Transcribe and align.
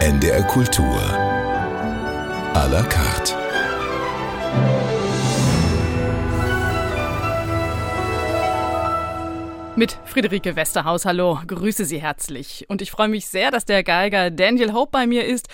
NDR 0.00 0.42
Kultur. 0.46 0.98
À 2.54 2.66
la 2.68 2.82
carte. 2.84 3.36
Mit 9.76 9.98
Friederike 10.06 10.56
Westerhaus, 10.56 11.04
hallo, 11.04 11.38
grüße 11.46 11.84
Sie 11.84 12.00
herzlich. 12.00 12.64
Und 12.68 12.80
ich 12.80 12.90
freue 12.90 13.08
mich 13.08 13.26
sehr, 13.26 13.50
dass 13.50 13.66
der 13.66 13.84
Geiger 13.84 14.30
Daniel 14.30 14.72
Hope 14.72 14.90
bei 14.90 15.06
mir 15.06 15.26
ist. 15.26 15.48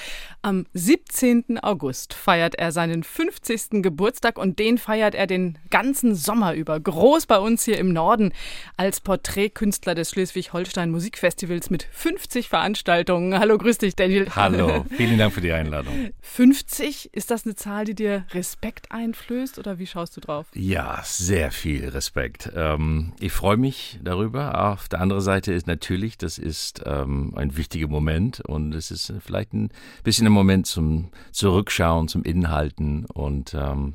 Am 0.46 0.64
17. 0.74 1.58
August 1.60 2.14
feiert 2.14 2.54
er 2.54 2.70
seinen 2.70 3.02
50. 3.02 3.82
Geburtstag 3.82 4.38
und 4.38 4.60
den 4.60 4.78
feiert 4.78 5.16
er 5.16 5.26
den 5.26 5.58
ganzen 5.70 6.14
Sommer 6.14 6.54
über. 6.54 6.78
Groß 6.78 7.26
bei 7.26 7.38
uns 7.40 7.64
hier 7.64 7.78
im 7.78 7.92
Norden 7.92 8.32
als 8.76 9.00
Porträtkünstler 9.00 9.96
des 9.96 10.10
Schleswig-Holstein 10.10 10.92
Musikfestivals 10.92 11.68
mit 11.70 11.88
50 11.90 12.48
Veranstaltungen. 12.48 13.36
Hallo, 13.36 13.58
grüß 13.58 13.78
dich, 13.78 13.96
Daniel. 13.96 14.28
Hallo, 14.36 14.84
vielen 14.96 15.18
Dank 15.18 15.32
für 15.32 15.40
die 15.40 15.50
Einladung. 15.50 16.10
50, 16.20 17.12
ist 17.12 17.32
das 17.32 17.44
eine 17.44 17.56
Zahl, 17.56 17.84
die 17.84 17.96
dir 17.96 18.24
Respekt 18.30 18.92
einflößt 18.92 19.58
oder 19.58 19.80
wie 19.80 19.86
schaust 19.88 20.16
du 20.16 20.20
drauf? 20.20 20.46
Ja, 20.54 21.00
sehr 21.02 21.50
viel 21.50 21.88
Respekt. 21.88 22.52
Ähm, 22.54 23.14
ich 23.18 23.32
freue 23.32 23.56
mich 23.56 23.98
darüber. 24.00 24.70
Auf 24.70 24.88
der 24.88 25.00
anderen 25.00 25.22
Seite 25.22 25.52
ist 25.52 25.66
natürlich, 25.66 26.18
das 26.18 26.38
ist 26.38 26.84
ähm, 26.86 27.32
ein 27.34 27.56
wichtiger 27.56 27.88
Moment 27.88 28.42
und 28.42 28.76
es 28.76 28.92
ist 28.92 29.12
vielleicht 29.18 29.52
ein 29.52 29.70
bisschen 30.04 30.28
ein 30.28 30.35
Moment 30.36 30.66
zum 30.66 31.08
Zurückschauen, 31.32 32.08
zum 32.08 32.22
Inhalten 32.22 33.04
und 33.06 33.54
ähm, 33.54 33.94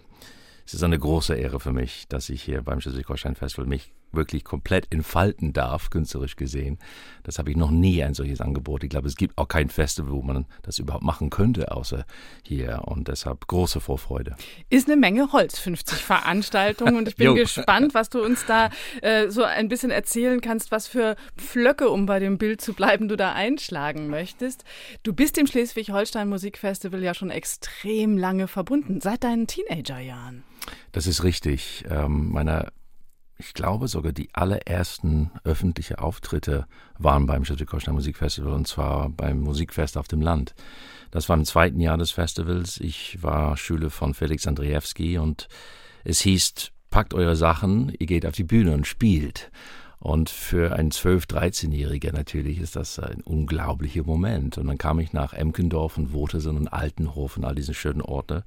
es 0.66 0.74
ist 0.74 0.84
eine 0.84 1.00
große 1.00 1.36
Ehre 1.36 1.60
für 1.60 1.74
mich, 1.74 2.08
dass 2.08 2.30
ich 2.30 2.42
hier 2.42 2.62
beim 2.62 2.80
Schleswig-Holstein 2.80 3.36
Festival 3.36 3.68
mich 3.68 3.94
wirklich 4.14 4.44
komplett 4.44 4.92
entfalten 4.92 5.54
darf, 5.54 5.90
künstlerisch 5.90 6.36
gesehen. 6.36 6.78
Das 7.24 7.40
habe 7.40 7.52
ich 7.52 7.58
noch 7.58 7.72
nie 7.72 8.04
ein 8.04 8.14
solches 8.14 8.42
Angebot. 8.42 8.84
Ich 8.84 8.90
glaube, 8.90 9.08
es 9.08 9.16
gibt 9.16 9.38
auch 9.38 9.48
kein 9.48 9.70
Festival, 9.70 10.12
wo 10.12 10.22
man 10.22 10.46
das 10.64 10.80
überhaupt 10.80 11.04
machen 11.04 11.30
könnte, 11.30 11.72
außer 11.72 12.06
hier. 12.44 12.82
Und 12.86 13.08
deshalb 13.08 13.48
große 13.48 13.80
Vorfreude. 13.80 14.36
Ist 14.70 14.88
eine 14.88 14.98
Menge 14.98 15.32
Holz, 15.32 15.60
50 15.60 16.00
Veranstaltungen. 16.00 16.96
Und 16.96 17.08
ich 17.08 17.16
bin 17.16 17.36
gespannt, 17.36 17.94
was 17.94 18.10
du 18.10 18.24
uns 18.24 18.46
da 18.46 18.70
äh, 19.02 19.30
so 19.30 19.44
ein 19.44 19.68
bisschen 19.68 19.92
erzählen 19.92 20.42
kannst, 20.42 20.72
was 20.72 20.88
für 20.88 21.16
Pflöcke, 21.38 21.90
um 21.90 22.06
bei 22.06 22.20
dem 22.20 22.38
Bild 22.38 22.62
zu 22.62 22.74
bleiben, 22.74 23.08
du 23.08 23.16
da 23.16 23.34
einschlagen 23.34 24.08
möchtest. 24.08 24.64
Du 25.04 25.14
bist 25.14 25.38
dem 25.38 25.48
Schleswig-Holstein 25.48 26.28
Musikfestival 26.28 27.04
ja 27.04 27.14
schon 27.14 27.30
extrem 27.30 28.18
lange 28.18 28.48
verbunden, 28.48 29.02
seit 29.02 29.24
deinen 29.24 29.48
Teenagerjahren. 29.48 30.44
Das 30.92 31.08
ist 31.08 31.24
richtig. 31.24 31.84
Ähm, 31.90 32.30
meine 32.32 32.72
ich 33.42 33.56
glaube 33.56 33.88
sogar 33.88 34.12
die 34.12 34.30
allerersten 34.34 35.32
öffentlichen 35.44 35.96
Auftritte 35.96 36.68
waren 37.00 37.26
beim 37.26 37.44
Schleswig-Holstein 37.44 37.96
Musikfestival 37.96 38.54
und 38.54 38.68
zwar 38.68 39.10
beim 39.10 39.40
Musikfest 39.40 39.98
auf 39.98 40.08
dem 40.08 40.22
Land. 40.22 40.54
Das 41.10 41.28
war 41.28 41.36
im 41.36 41.46
zweiten 41.46 41.80
Jahr 41.80 41.98
des 41.98 42.12
Festivals. 42.12 42.80
Ich 42.80 43.22
war 43.24 43.58
Schüler 43.58 43.90
von 43.90 44.14
Felix 44.14 44.46
Andrzejewski 44.46 45.18
und 45.18 45.48
es 46.04 46.22
hieß, 46.22 46.72
packt 46.92 47.16
eure 47.16 47.36
Sachen, 47.36 47.92
ihr 47.98 48.06
geht 48.06 48.28
auf 48.28 48.36
die 48.36 48.44
Bühne 48.44 48.76
und 48.76 48.86
spielt. 48.86 49.50
Und 49.98 50.30
für 50.30 50.76
einen 50.76 50.92
12-, 50.92 51.28
13-Jähriger 51.28 52.12
natürlich 52.12 52.60
ist 52.60 52.76
das 52.76 53.00
ein 53.00 53.22
unglaublicher 53.22 54.04
Moment. 54.04 54.60
Und 54.60 54.68
dann 54.68 54.78
kam 54.78 55.00
ich 55.00 55.14
nach 55.14 55.34
Emkendorf 55.34 55.98
und 55.98 56.14
Wotersen 56.14 56.58
und 56.58 56.68
Altenhof 56.68 57.38
und 57.38 57.46
all 57.46 57.56
diese 57.56 57.74
schönen 57.74 58.02
Orte. 58.02 58.44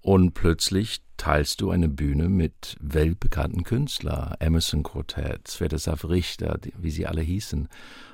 Und 0.00 0.34
plötzlich 0.34 1.02
teilst 1.16 1.60
du 1.60 1.70
eine 1.70 1.88
Bühne 1.88 2.28
mit 2.28 2.76
weltbekannten 2.80 3.64
Künstlern, 3.64 4.34
Emerson 4.38 4.82
Quartet, 4.82 5.48
Svetoslav 5.48 6.04
Richter, 6.04 6.58
wie 6.78 6.90
sie 6.90 7.06
alle 7.06 7.20
hießen. 7.20 7.68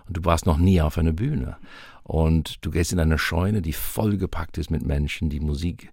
Und 0.07 0.17
du 0.17 0.25
warst 0.25 0.47
noch 0.47 0.59
nie 0.59 0.81
auf 0.81 0.99
einer 0.99 1.13
Bühne. 1.13 1.57
Und 2.03 2.65
du 2.65 2.71
gehst 2.71 2.93
in 2.93 3.01
eine 3.01 3.19
Scheune, 3.19 3.63
die 3.63 3.73
vollgepackt 3.73 4.59
ist 4.59 4.71
mit 4.71 4.85
Menschen, 4.85 5.29
die 5.31 5.41
Musik 5.41 5.93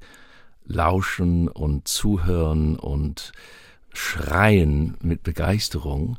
lauschen 0.66 1.48
und 1.48 1.88
zuhören 1.88 2.78
und 2.78 3.34
schreien 3.94 4.98
mit 5.02 5.24
Begeisterung. 5.24 6.18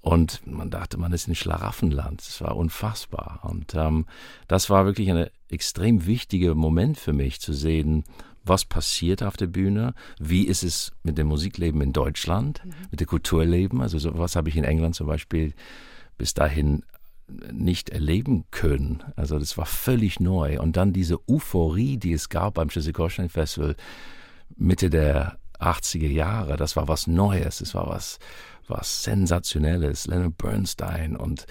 Und 0.00 0.46
man 0.46 0.70
dachte, 0.70 0.98
man 0.98 1.12
ist 1.12 1.28
in 1.28 1.34
Schlaraffenland. 1.34 2.22
Es 2.22 2.40
war 2.40 2.56
unfassbar. 2.56 3.40
Und 3.42 3.74
ähm, 3.74 4.06
das 4.46 4.70
war 4.70 4.84
wirklich 4.86 5.10
ein 5.10 5.26
extrem 5.48 6.06
wichtiger 6.06 6.54
Moment 6.54 6.98
für 6.98 7.12
mich 7.12 7.40
zu 7.40 7.52
sehen, 7.52 8.04
was 8.48 8.64
passiert 8.64 9.22
auf 9.22 9.36
der 9.36 9.46
Bühne, 9.46 9.94
wie 10.18 10.44
ist 10.44 10.62
es 10.62 10.92
mit 11.02 11.18
dem 11.18 11.28
Musikleben 11.28 11.80
in 11.80 11.92
Deutschland, 11.92 12.62
mhm. 12.64 12.72
mit 12.90 13.00
dem 13.00 13.06
Kulturleben. 13.06 13.80
Also 13.80 13.98
sowas 13.98 14.36
habe 14.36 14.48
ich 14.48 14.56
in 14.56 14.64
England 14.64 14.94
zum 14.94 15.06
Beispiel 15.06 15.54
bis 16.16 16.34
dahin 16.34 16.82
nicht 17.52 17.90
erleben 17.90 18.44
können. 18.50 19.02
Also 19.16 19.38
das 19.38 19.58
war 19.58 19.66
völlig 19.66 20.18
neu. 20.20 20.60
Und 20.60 20.76
dann 20.76 20.92
diese 20.92 21.18
Euphorie, 21.28 21.98
die 21.98 22.12
es 22.12 22.28
gab 22.28 22.54
beim 22.54 22.70
Schleswig-Holstein 22.70 23.28
Festival 23.28 23.76
Mitte 24.56 24.88
der 24.88 25.38
80er 25.60 26.08
Jahre, 26.08 26.56
das 26.56 26.76
war 26.76 26.88
was 26.88 27.06
Neues, 27.06 27.58
das 27.58 27.74
war 27.74 27.88
was 27.88 28.18
was 28.68 29.02
Sensationelles. 29.02 30.06
Leonard 30.06 30.38
Bernstein 30.38 31.16
und 31.16 31.46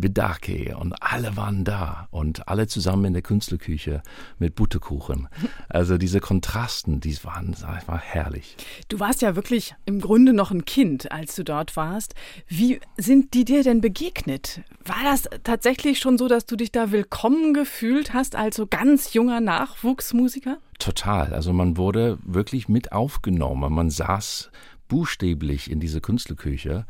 Bidaki 0.00 0.74
und 0.74 0.94
alle 1.00 1.36
waren 1.36 1.64
da 1.64 2.08
und 2.10 2.48
alle 2.48 2.66
zusammen 2.66 3.06
in 3.06 3.12
der 3.12 3.22
Künstlerküche 3.22 4.02
mit 4.38 4.54
Butterkuchen. 4.54 5.28
Also 5.68 5.96
diese 5.96 6.20
Kontrasten, 6.20 7.00
die 7.00 7.16
waren, 7.24 7.56
war 7.86 7.98
herrlich. 7.98 8.56
Du 8.88 9.00
warst 9.00 9.22
ja 9.22 9.36
wirklich 9.36 9.74
im 9.86 10.00
Grunde 10.00 10.34
noch 10.34 10.50
ein 10.50 10.64
Kind, 10.66 11.10
als 11.10 11.34
du 11.34 11.44
dort 11.44 11.76
warst. 11.76 12.14
Wie 12.46 12.80
sind 12.98 13.32
die 13.32 13.44
dir 13.44 13.62
denn 13.62 13.80
begegnet? 13.80 14.60
War 14.84 15.02
das 15.02 15.28
tatsächlich 15.44 15.98
schon 15.98 16.18
so, 16.18 16.28
dass 16.28 16.44
du 16.44 16.56
dich 16.56 16.72
da 16.72 16.90
willkommen 16.90 17.54
gefühlt 17.54 18.12
hast 18.12 18.36
als 18.36 18.56
so 18.56 18.66
ganz 18.66 19.14
junger 19.14 19.40
Nachwuchsmusiker? 19.40 20.58
Total. 20.78 21.32
Also 21.32 21.52
man 21.52 21.76
wurde 21.76 22.18
wirklich 22.24 22.68
mit 22.68 22.92
aufgenommen. 22.92 23.72
Man 23.72 23.88
saß 23.88 24.50
buchstäblich 24.92 25.70
in 25.70 25.80
diese 25.80 26.02
Künstlerküche, 26.02 26.84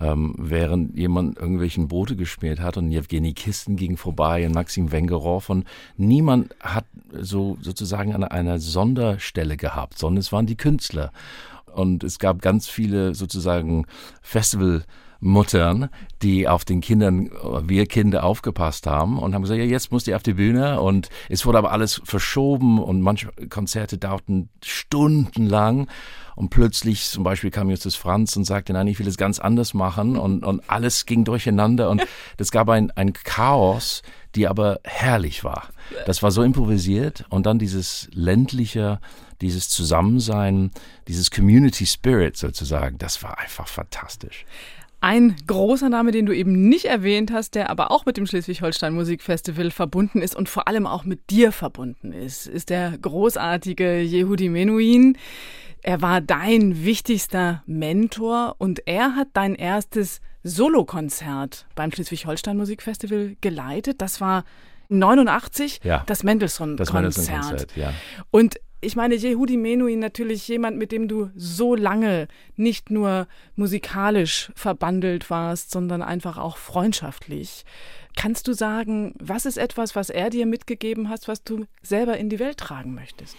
ähm, 0.00 0.34
während 0.38 0.96
jemand 0.96 1.36
irgendwelchen 1.36 1.86
Brote 1.86 2.16
geschmiert 2.16 2.60
hat 2.60 2.78
und 2.78 2.90
Jewgeni 2.90 3.34
Kisten 3.34 3.76
ging 3.76 3.98
vorbei 3.98 4.46
und 4.46 4.54
Maxim 4.54 4.90
Wengerow 4.90 5.50
und 5.50 5.66
niemand 5.98 6.56
hat 6.60 6.86
so 7.12 7.58
sozusagen 7.60 8.14
eine, 8.14 8.30
eine 8.30 8.58
Sonderstelle 8.58 9.58
gehabt, 9.58 9.98
sondern 9.98 10.20
es 10.20 10.32
waren 10.32 10.46
die 10.46 10.56
Künstler. 10.56 11.12
Und 11.74 12.04
es 12.04 12.18
gab 12.18 12.40
ganz 12.40 12.68
viele 12.68 13.14
sozusagen 13.14 13.86
Festival- 14.22 14.84
Muttern, 15.24 15.88
die 16.20 16.48
auf 16.48 16.64
den 16.64 16.80
Kindern, 16.80 17.30
wir 17.64 17.86
Kinder 17.86 18.24
aufgepasst 18.24 18.88
haben 18.88 19.20
und 19.20 19.34
haben 19.34 19.42
gesagt, 19.42 19.60
ja, 19.60 19.64
jetzt 19.64 19.92
muss 19.92 20.02
die 20.02 20.16
auf 20.16 20.24
die 20.24 20.34
Bühne. 20.34 20.80
Und 20.80 21.10
es 21.28 21.46
wurde 21.46 21.58
aber 21.58 21.70
alles 21.70 22.02
verschoben 22.04 22.82
und 22.82 23.00
manche 23.02 23.28
Konzerte 23.48 23.98
dauerten 23.98 24.48
stundenlang. 24.64 25.86
Und 26.34 26.50
plötzlich 26.50 27.04
zum 27.04 27.22
Beispiel 27.22 27.52
kam 27.52 27.70
Justus 27.70 27.94
Franz 27.94 28.34
und 28.34 28.44
sagte, 28.44 28.72
nein, 28.72 28.88
ich 28.88 28.98
will 28.98 29.06
es 29.06 29.16
ganz 29.16 29.38
anders 29.38 29.74
machen. 29.74 30.16
Und, 30.16 30.44
und 30.44 30.68
alles 30.68 31.06
ging 31.06 31.24
durcheinander. 31.24 31.88
Und 31.88 32.02
es 32.36 32.50
gab 32.50 32.68
ein, 32.68 32.90
ein 32.90 33.12
Chaos, 33.12 34.02
die 34.34 34.48
aber 34.48 34.80
herrlich 34.82 35.44
war. 35.44 35.68
Das 36.04 36.24
war 36.24 36.32
so 36.32 36.42
improvisiert. 36.42 37.26
Und 37.28 37.46
dann 37.46 37.60
dieses 37.60 38.08
ländliche, 38.12 38.98
dieses 39.40 39.68
Zusammensein, 39.68 40.72
dieses 41.06 41.30
Community 41.30 41.86
Spirit 41.86 42.36
sozusagen, 42.36 42.98
das 42.98 43.22
war 43.22 43.38
einfach 43.38 43.68
fantastisch. 43.68 44.46
Ein 45.04 45.34
großer 45.48 45.88
Name, 45.88 46.12
den 46.12 46.26
du 46.26 46.32
eben 46.32 46.68
nicht 46.68 46.84
erwähnt 46.84 47.32
hast, 47.32 47.56
der 47.56 47.70
aber 47.70 47.90
auch 47.90 48.06
mit 48.06 48.16
dem 48.16 48.24
Schleswig-Holstein 48.24 48.94
Musikfestival 48.94 49.72
verbunden 49.72 50.22
ist 50.22 50.36
und 50.36 50.48
vor 50.48 50.68
allem 50.68 50.86
auch 50.86 51.02
mit 51.02 51.28
dir 51.28 51.50
verbunden 51.50 52.12
ist, 52.12 52.46
ist 52.46 52.70
der 52.70 52.96
großartige 52.98 54.00
Yehudi 54.00 54.48
Menuhin. 54.48 55.18
Er 55.82 56.02
war 56.02 56.20
dein 56.20 56.84
wichtigster 56.84 57.64
Mentor 57.66 58.54
und 58.58 58.86
er 58.86 59.16
hat 59.16 59.26
dein 59.32 59.56
erstes 59.56 60.20
Solokonzert 60.44 61.66
beim 61.74 61.90
Schleswig-Holstein 61.90 62.56
Musikfestival 62.56 63.36
geleitet. 63.40 64.00
Das 64.00 64.20
war 64.20 64.44
89, 64.88 65.80
ja, 65.82 66.04
das 66.06 66.22
Mendelssohn-Konzert. 66.22 66.92
Mendelssohn 66.92 67.66
ja. 67.74 67.92
Und 68.30 68.60
ich 68.84 68.96
meine, 68.96 69.14
Yehudi 69.14 69.56
Menuhin 69.56 70.00
natürlich 70.00 70.46
jemand, 70.48 70.76
mit 70.76 70.90
dem 70.90 71.06
du 71.06 71.30
so 71.36 71.76
lange 71.76 72.26
nicht 72.56 72.90
nur 72.90 73.28
musikalisch 73.54 74.50
verbandelt 74.56 75.30
warst, 75.30 75.70
sondern 75.70 76.02
einfach 76.02 76.36
auch 76.36 76.56
freundschaftlich. 76.56 77.64
Kannst 78.16 78.48
du 78.48 78.52
sagen, 78.52 79.14
was 79.20 79.46
ist 79.46 79.56
etwas, 79.56 79.94
was 79.94 80.10
er 80.10 80.30
dir 80.30 80.46
mitgegeben 80.46 81.08
hat, 81.08 81.28
was 81.28 81.44
du 81.44 81.64
selber 81.82 82.18
in 82.18 82.28
die 82.28 82.40
Welt 82.40 82.58
tragen 82.58 82.92
möchtest? 82.94 83.36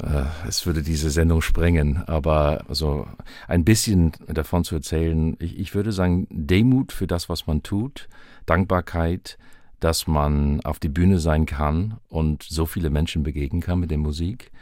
Äh, 0.00 0.26
es 0.48 0.66
würde 0.66 0.82
diese 0.82 1.10
Sendung 1.10 1.42
sprengen, 1.42 2.04
aber 2.06 2.64
so 2.68 3.08
ein 3.48 3.64
bisschen 3.64 4.12
davon 4.28 4.62
zu 4.62 4.76
erzählen, 4.76 5.36
ich, 5.40 5.58
ich 5.58 5.74
würde 5.74 5.90
sagen, 5.90 6.28
Demut 6.30 6.92
für 6.92 7.08
das, 7.08 7.28
was 7.28 7.48
man 7.48 7.64
tut, 7.64 8.08
Dankbarkeit, 8.46 9.36
dass 9.80 10.06
man 10.06 10.60
auf 10.60 10.78
die 10.78 10.88
Bühne 10.88 11.18
sein 11.18 11.44
kann 11.44 11.98
und 12.08 12.44
so 12.44 12.66
viele 12.66 12.88
Menschen 12.88 13.24
begegnen 13.24 13.60
kann 13.60 13.80
mit 13.80 13.90
der 13.90 13.98
Musik 13.98 14.52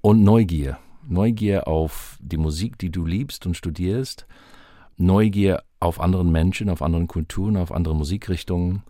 und 0.00 0.22
Neugier. 0.22 0.78
Neugier 1.06 1.66
auf 1.66 2.18
die 2.20 2.36
Musik, 2.36 2.78
die 2.78 2.90
du 2.90 3.04
liebst 3.06 3.46
und 3.46 3.56
studierst. 3.56 4.26
Neugier 4.96 5.62
auf 5.80 6.00
anderen 6.00 6.30
Menschen, 6.30 6.68
auf 6.68 6.82
anderen 6.82 7.06
Kulturen, 7.06 7.56
auf 7.56 7.72
andere 7.72 7.94
Musikrichtungen. 7.94 8.82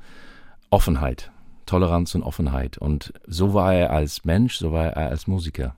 Offenheit. 0.70 1.30
Toleranz 1.66 2.14
und 2.14 2.22
Offenheit. 2.22 2.78
Und 2.78 3.12
so 3.26 3.54
war 3.54 3.74
er 3.74 3.90
als 3.90 4.24
Mensch, 4.24 4.56
so 4.56 4.72
war 4.72 4.86
er 4.86 5.08
als 5.10 5.26
Musiker. 5.26 5.76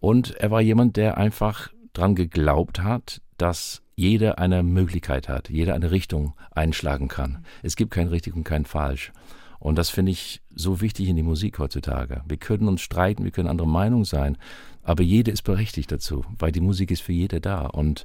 Und 0.00 0.36
er 0.36 0.50
war 0.50 0.60
jemand, 0.60 0.96
der 0.96 1.16
einfach 1.16 1.70
dran 1.92 2.14
geglaubt 2.14 2.82
hat, 2.82 3.20
dass 3.36 3.82
jeder 3.96 4.38
eine 4.38 4.62
Möglichkeit 4.62 5.28
hat, 5.28 5.48
jeder 5.48 5.74
eine 5.74 5.90
Richtung 5.90 6.34
einschlagen 6.52 7.08
kann. 7.08 7.44
Es 7.62 7.74
gibt 7.74 7.90
kein 7.90 8.08
richtig 8.08 8.36
und 8.36 8.44
kein 8.44 8.64
falsch. 8.64 9.12
Und 9.58 9.76
das 9.76 9.90
finde 9.90 10.12
ich 10.12 10.40
so 10.54 10.80
wichtig 10.80 11.08
in 11.08 11.16
die 11.16 11.22
Musik 11.22 11.58
heutzutage. 11.58 12.22
Wir 12.26 12.36
können 12.36 12.68
uns 12.68 12.80
streiten, 12.80 13.24
wir 13.24 13.30
können 13.30 13.48
andere 13.48 13.68
Meinung 13.68 14.04
sein, 14.04 14.36
aber 14.82 15.02
jeder 15.02 15.32
ist 15.32 15.42
berechtigt 15.42 15.90
dazu, 15.90 16.24
weil 16.38 16.52
die 16.52 16.60
Musik 16.60 16.90
ist 16.90 17.02
für 17.02 17.12
jeder 17.12 17.40
da. 17.40 17.66
Und 17.66 18.04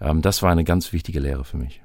ähm, 0.00 0.22
das 0.22 0.42
war 0.42 0.50
eine 0.50 0.64
ganz 0.64 0.92
wichtige 0.92 1.20
Lehre 1.20 1.44
für 1.44 1.58
mich. 1.58 1.80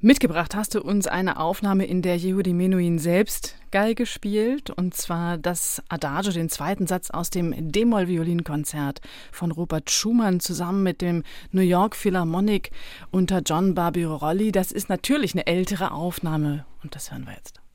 Mitgebracht 0.00 0.54
hast 0.54 0.74
du 0.74 0.82
uns 0.82 1.06
eine 1.06 1.40
Aufnahme, 1.40 1.86
in 1.86 2.02
der 2.02 2.16
Yehudi 2.16 2.52
Menuhin 2.52 2.98
selbst 2.98 3.56
Geige 3.70 4.06
spielt, 4.06 4.70
und 4.70 4.94
zwar 4.94 5.38
das 5.38 5.82
Adagio, 5.88 6.32
den 6.32 6.48
zweiten 6.48 6.86
Satz 6.86 7.10
aus 7.10 7.30
dem 7.30 7.72
D-Moll-Violinkonzert 7.72 9.00
von 9.32 9.50
Robert 9.50 9.90
Schumann 9.90 10.40
zusammen 10.40 10.82
mit 10.82 11.00
dem 11.00 11.24
New 11.50 11.62
York 11.62 11.96
Philharmonic 11.96 12.70
unter 13.10 13.40
John 13.40 13.74
Barbirolli. 13.74 14.52
Das 14.52 14.70
ist 14.70 14.88
natürlich 14.88 15.34
eine 15.34 15.46
ältere 15.46 15.90
Aufnahme 15.90 16.64
und 16.82 16.94
das 16.94 17.10
hören 17.10 17.26
wir 17.26 17.34
jetzt. 17.34 17.65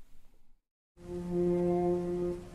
Finden 1.11 2.50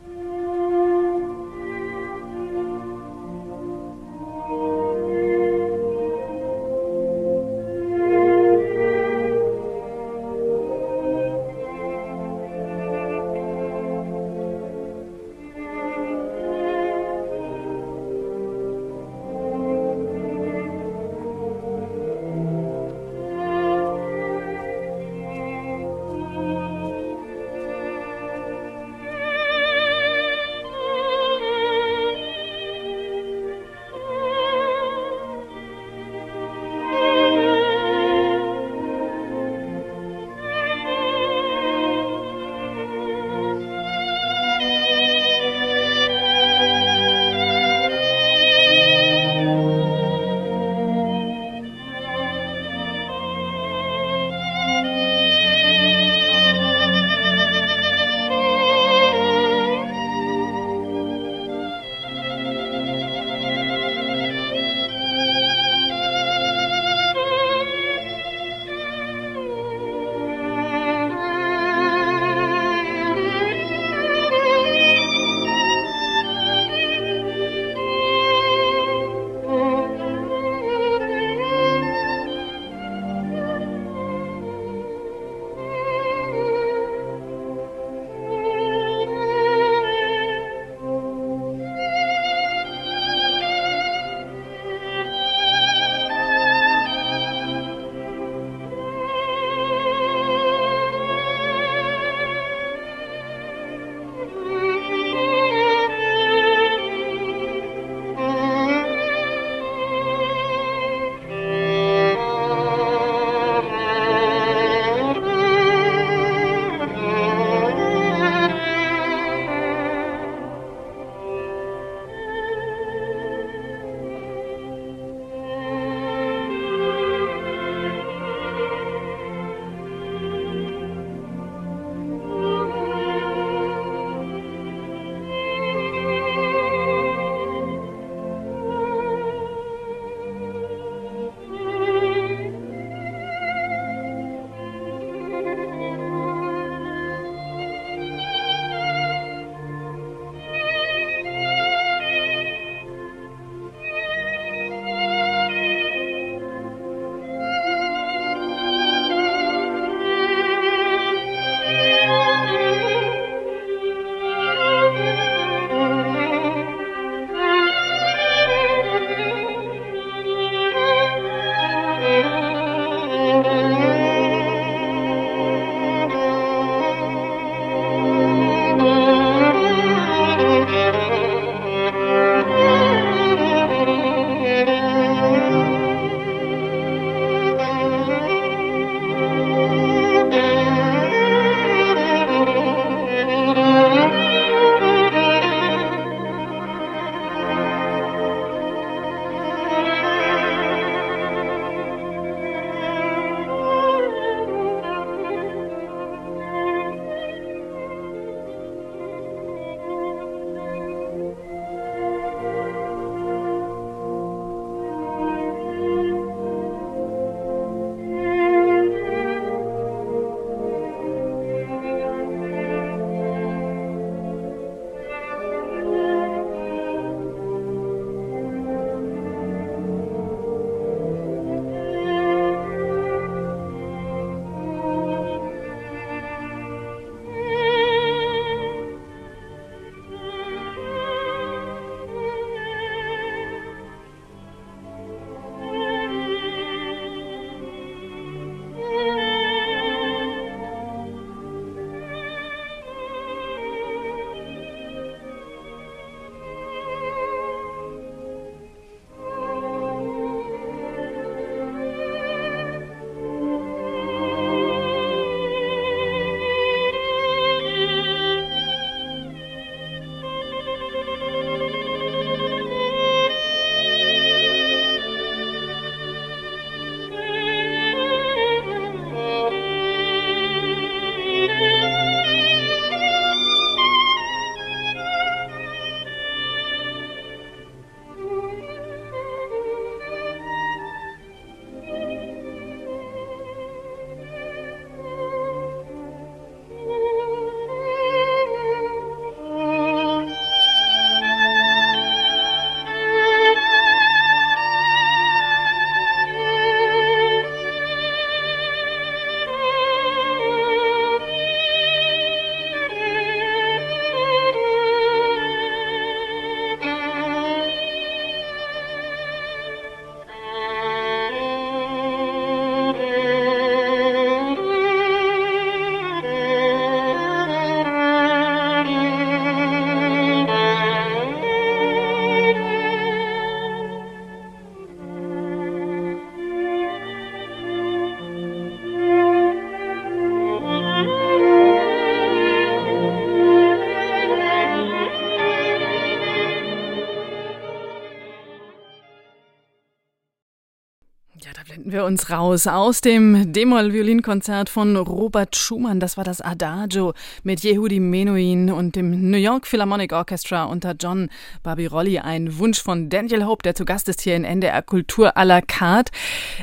uns 352.07 352.29
raus 352.29 352.67
aus 352.67 353.01
dem 353.01 353.51
D-Moll-Violinkonzert 353.51 354.69
von 354.69 354.95
Robert 354.95 355.57
Schumann. 355.57 355.99
Das 355.99 356.15
war 356.15 356.23
das 356.23 356.39
Adagio 356.39 357.13
mit 357.43 357.65
Yehudi 357.65 357.99
Menuhin 357.99 358.71
und 358.71 358.95
dem 358.95 359.29
New 359.29 359.37
York 359.37 359.67
Philharmonic 359.67 360.13
Orchestra 360.13 360.63
unter 360.63 360.95
John 360.97 361.29
Barbirolli. 361.63 362.19
Ein 362.19 362.59
Wunsch 362.59 362.81
von 362.81 363.09
Daniel 363.09 363.45
Hope, 363.45 363.61
der 363.61 363.75
zu 363.75 363.83
Gast 363.83 364.07
ist 364.07 364.21
hier 364.21 364.37
in 364.37 364.45
NDR 364.45 364.81
Kultur 364.83 365.37
à 365.37 365.43
la 365.43 365.59
carte. 365.59 366.13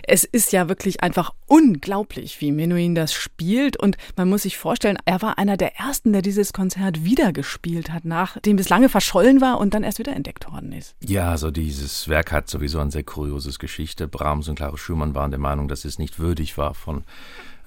Es 0.05 0.25
ist 0.25 0.53
ja 0.53 0.71
wirklich 0.71 1.03
einfach 1.03 1.35
unglaublich, 1.47 2.41
wie 2.41 2.51
Menuhin 2.51 2.95
das 2.95 3.13
spielt. 3.13 3.77
Und 3.77 3.99
man 4.17 4.31
muss 4.31 4.43
sich 4.43 4.57
vorstellen, 4.57 4.97
er 5.05 5.21
war 5.21 5.37
einer 5.37 5.59
der 5.59 5.77
ersten, 5.77 6.15
der 6.15 6.23
dieses 6.23 6.55
Konzert 6.55 7.05
wiedergespielt 7.05 7.93
hat, 7.93 8.07
nachdem 8.07 8.57
es 8.57 8.71
lange 8.71 8.89
verschollen 8.89 9.43
war 9.43 9.61
und 9.61 9.75
dann 9.75 9.83
erst 9.83 9.99
wieder 9.99 10.17
entdeckt 10.17 10.51
worden 10.51 10.73
ist. 10.73 10.97
Ja, 11.05 11.31
also 11.31 11.51
dieses 11.51 12.09
Werk 12.09 12.33
hat 12.33 12.49
sowieso 12.49 12.81
ein 12.81 12.91
sehr 12.91 13.05
kurioses 13.05 13.59
Geschichte. 13.59 14.09
Brahms 14.09 14.49
und 14.49 14.55
Clara 14.55 14.79
Schumann 14.79 15.15
waren 15.15 15.34
der 15.35 15.41
Meinung, 15.41 15.67
dass 15.67 15.85
es 15.85 15.99
nicht 15.99 16.21
würdig 16.21 16.57
war 16.57 16.75
von 16.75 17.03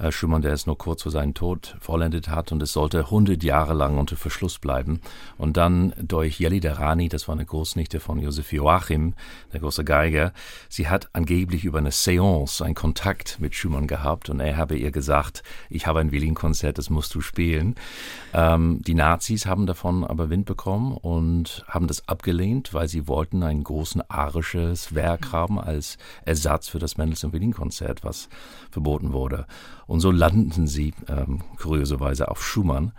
Schumann, 0.10 0.42
der 0.42 0.54
es 0.54 0.68
nur 0.68 0.78
kurz 0.78 1.04
vor 1.04 1.12
seinem 1.12 1.34
Tod 1.34 1.76
vollendet 1.80 2.30
hat 2.30 2.52
und 2.52 2.62
es 2.62 2.74
sollte 2.74 3.00
100 3.00 3.44
Jahre 3.44 3.74
lang 3.74 3.98
unter 3.98 4.16
Verschluss 4.16 4.60
bleiben. 4.60 5.02
Und 5.38 5.58
dann 5.58 5.94
durch 6.02 6.40
Jelida 6.40 6.74
Rani, 6.74 7.10
das 7.10 7.28
war 7.28 7.36
eine 7.36 7.46
Großnichte 7.46 8.00
von 8.00 8.20
Josef 8.20 8.54
Joachim, 8.54 9.16
der 9.54 9.60
große 9.60 9.84
Geiger, 9.84 10.34
sie 10.70 10.88
hat 10.88 11.10
angeblich 11.14 11.66
über 11.66 11.80
eine 11.80 11.92
Seance 11.92 12.64
einen 12.64 12.76
Kontakt 12.76 13.40
mit 13.40 13.56
Schumann 13.56 13.88
gehabt 13.88 14.30
und 14.30 14.40
er 14.40 14.58
habe 14.58 14.78
ihr 14.78 14.92
gesagt, 14.92 15.44
ich 15.70 15.88
habe 15.88 16.00
ein 16.00 16.12
Violinkonzert, 16.12 16.78
das 16.78 16.90
musst 16.90 17.16
du 17.16 17.22
spielen. 17.22 17.76
Ähm, 18.34 18.82
die 18.84 18.94
Nazis 18.94 19.46
haben 19.46 19.66
davon 19.66 20.04
aber 20.04 20.30
Wind 20.30 20.46
bekommen 20.46 20.96
und 20.96 21.66
haben 21.68 21.88
das 21.88 22.08
abgelehnt, 22.08 22.74
weil 22.74 22.88
sie 22.88 23.08
wollten 23.08 23.44
ein 23.44 23.64
großes 23.64 24.10
arisches 24.10 24.94
Werk 24.94 25.32
haben 25.32 25.60
als 25.60 25.98
Ersatz 26.26 26.68
für 26.68 26.80
das 26.80 26.98
Mendelssohn 26.98 27.34
Violinkonzert, 27.34 28.04
was 28.04 28.30
verboten 28.70 29.14
wurde. 29.14 29.48
Und 29.88 30.02
so 30.02 30.12
landeten 30.12 30.68
sie 30.68 30.94
ähm, 31.08 31.42
kurioserweise 31.58 32.30
auf 32.30 32.46
Schumann. 32.46 32.92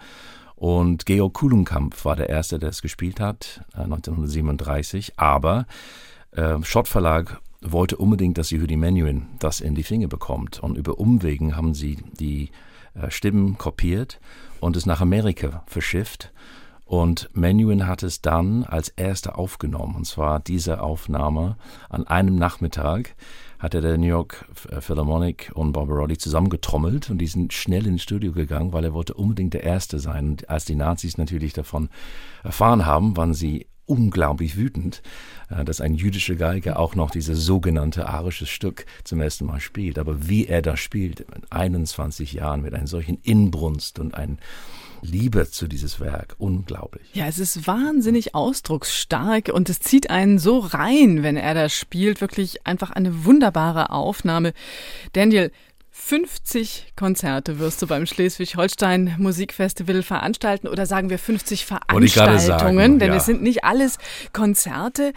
Und 0.56 1.06
Georg 1.06 1.34
Kuhlenkampf 1.34 2.04
war 2.04 2.16
der 2.16 2.28
Erste, 2.28 2.58
der 2.58 2.70
es 2.70 2.82
gespielt 2.82 3.20
hat, 3.20 3.62
äh, 3.74 3.82
1937. 3.82 5.18
Aber 5.18 5.66
äh, 6.32 6.56
Schott 6.62 6.88
Verlag 6.88 7.40
wollte 7.60 7.96
unbedingt, 7.96 8.38
dass 8.38 8.50
Yehudi 8.50 8.76
Menuhin 8.76 9.26
das 9.38 9.60
in 9.60 9.74
die 9.74 9.82
Finger 9.82 10.08
bekommt. 10.08 10.60
Und 10.60 10.76
über 10.76 10.98
Umwegen 10.98 11.56
haben 11.56 11.74
sie 11.74 11.98
die 12.18 12.50
äh, 12.94 13.10
Stimmen 13.10 13.58
kopiert 13.58 14.20
und 14.60 14.76
es 14.76 14.86
nach 14.86 15.00
Amerika 15.00 15.62
verschifft. 15.66 16.32
Und 16.84 17.28
Menuhin 17.34 17.86
hat 17.86 18.02
es 18.02 18.22
dann 18.22 18.64
als 18.64 18.88
erster 18.88 19.38
aufgenommen. 19.38 19.94
Und 19.94 20.06
zwar 20.06 20.40
diese 20.40 20.80
Aufnahme 20.80 21.56
an 21.90 22.06
einem 22.06 22.36
Nachmittag 22.36 23.14
hat 23.58 23.74
er 23.74 23.80
der 23.80 23.98
New 23.98 24.06
York 24.06 24.46
Philharmonic 24.80 25.50
und 25.54 25.72
Barbarolli 25.72 26.16
zusammengetrommelt 26.16 27.10
und 27.10 27.18
die 27.18 27.26
sind 27.26 27.52
schnell 27.52 27.86
ins 27.86 28.02
Studio 28.02 28.32
gegangen, 28.32 28.72
weil 28.72 28.84
er 28.84 28.94
wollte 28.94 29.14
unbedingt 29.14 29.54
der 29.54 29.64
Erste 29.64 29.98
sein. 29.98 30.28
Und 30.30 30.50
als 30.50 30.64
die 30.64 30.76
Nazis 30.76 31.18
natürlich 31.18 31.52
davon 31.52 31.88
erfahren 32.44 32.86
haben, 32.86 33.16
waren 33.16 33.34
sie 33.34 33.66
unglaublich 33.88 34.56
wütend, 34.56 35.02
äh, 35.50 35.64
dass 35.64 35.80
ein 35.80 35.94
jüdischer 35.94 36.36
Geiger 36.36 36.78
auch 36.78 36.94
noch 36.94 37.10
dieses 37.10 37.44
sogenannte 37.44 38.08
arische 38.08 38.46
Stück 38.46 38.86
zum 39.02 39.20
ersten 39.20 39.46
Mal 39.46 39.60
spielt. 39.60 39.98
Aber 39.98 40.28
wie 40.28 40.46
er 40.46 40.62
das 40.62 40.78
spielt, 40.78 41.20
in 41.20 41.42
21 41.50 42.34
Jahren 42.34 42.62
mit 42.62 42.74
einer 42.74 42.86
solchen 42.86 43.18
Inbrunst 43.22 43.98
und 43.98 44.14
ein 44.14 44.38
Liebe 45.02 45.50
zu 45.50 45.66
dieses 45.66 46.00
Werk. 46.00 46.34
Unglaublich. 46.38 47.08
Ja, 47.12 47.26
es 47.26 47.38
ist 47.38 47.66
wahnsinnig 47.66 48.34
ausdrucksstark 48.34 49.48
und 49.48 49.68
es 49.68 49.80
zieht 49.80 50.10
einen 50.10 50.38
so 50.38 50.58
rein, 50.58 51.22
wenn 51.22 51.36
er 51.36 51.54
das 51.54 51.72
spielt. 51.72 52.20
Wirklich 52.20 52.66
einfach 52.66 52.90
eine 52.90 53.24
wunderbare 53.24 53.90
Aufnahme. 53.90 54.52
Daniel, 55.12 55.52
50 55.90 56.92
Konzerte 56.96 57.58
wirst 57.58 57.82
du 57.82 57.86
beim 57.86 58.06
Schleswig-Holstein 58.06 59.16
Musikfestival 59.18 60.02
veranstalten 60.02 60.68
oder 60.68 60.86
sagen 60.86 61.10
wir 61.10 61.18
50 61.18 61.66
Veranstaltungen, 61.66 62.46
sagen, 62.46 62.98
denn 62.98 63.10
ja. 63.10 63.16
es 63.16 63.26
sind 63.26 63.42
nicht 63.42 63.64
alles 63.64 63.98
Konzerte. 64.32 65.12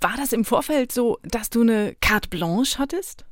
War 0.00 0.14
das 0.16 0.32
im 0.32 0.44
Vorfeld 0.44 0.92
so, 0.92 1.18
dass 1.22 1.50
du 1.50 1.62
eine 1.62 1.96
carte 2.00 2.28
blanche 2.28 2.78
hattest? 2.78 3.24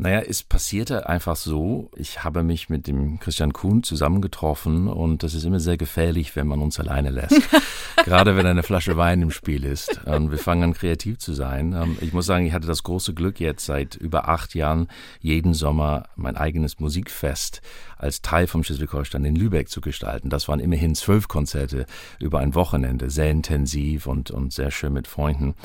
Naja, 0.00 0.20
es 0.20 0.44
passierte 0.44 1.08
einfach 1.08 1.34
so. 1.34 1.90
Ich 1.96 2.22
habe 2.22 2.44
mich 2.44 2.68
mit 2.68 2.86
dem 2.86 3.18
Christian 3.18 3.52
Kuhn 3.52 3.82
zusammengetroffen 3.82 4.86
und 4.86 5.24
das 5.24 5.34
ist 5.34 5.42
immer 5.42 5.58
sehr 5.58 5.76
gefährlich, 5.76 6.36
wenn 6.36 6.46
man 6.46 6.62
uns 6.62 6.78
alleine 6.78 7.10
lässt. 7.10 7.34
Gerade 8.04 8.36
wenn 8.36 8.46
eine 8.46 8.62
Flasche 8.62 8.96
Wein 8.96 9.22
im 9.22 9.32
Spiel 9.32 9.64
ist. 9.64 10.00
Und 10.06 10.30
wir 10.30 10.38
fangen 10.38 10.62
an, 10.62 10.74
kreativ 10.74 11.18
zu 11.18 11.32
sein. 11.32 11.72
Ähm, 11.72 11.98
ich 12.00 12.12
muss 12.12 12.26
sagen, 12.26 12.46
ich 12.46 12.52
hatte 12.52 12.68
das 12.68 12.84
große 12.84 13.12
Glück, 13.12 13.40
jetzt 13.40 13.66
seit 13.66 13.96
über 13.96 14.28
acht 14.28 14.54
Jahren 14.54 14.86
jeden 15.20 15.52
Sommer 15.52 16.04
mein 16.14 16.36
eigenes 16.36 16.78
Musikfest 16.78 17.60
als 17.96 18.22
Teil 18.22 18.46
vom 18.46 18.62
Schleswig-Holstein 18.62 19.24
in 19.24 19.34
Lübeck 19.34 19.68
zu 19.68 19.80
gestalten. 19.80 20.30
Das 20.30 20.46
waren 20.46 20.60
immerhin 20.60 20.94
zwölf 20.94 21.26
Konzerte 21.26 21.86
über 22.20 22.38
ein 22.38 22.54
Wochenende, 22.54 23.10
sehr 23.10 23.32
intensiv 23.32 24.06
und, 24.06 24.30
und 24.30 24.52
sehr 24.52 24.70
schön 24.70 24.92
mit 24.92 25.08
Freunden. 25.08 25.56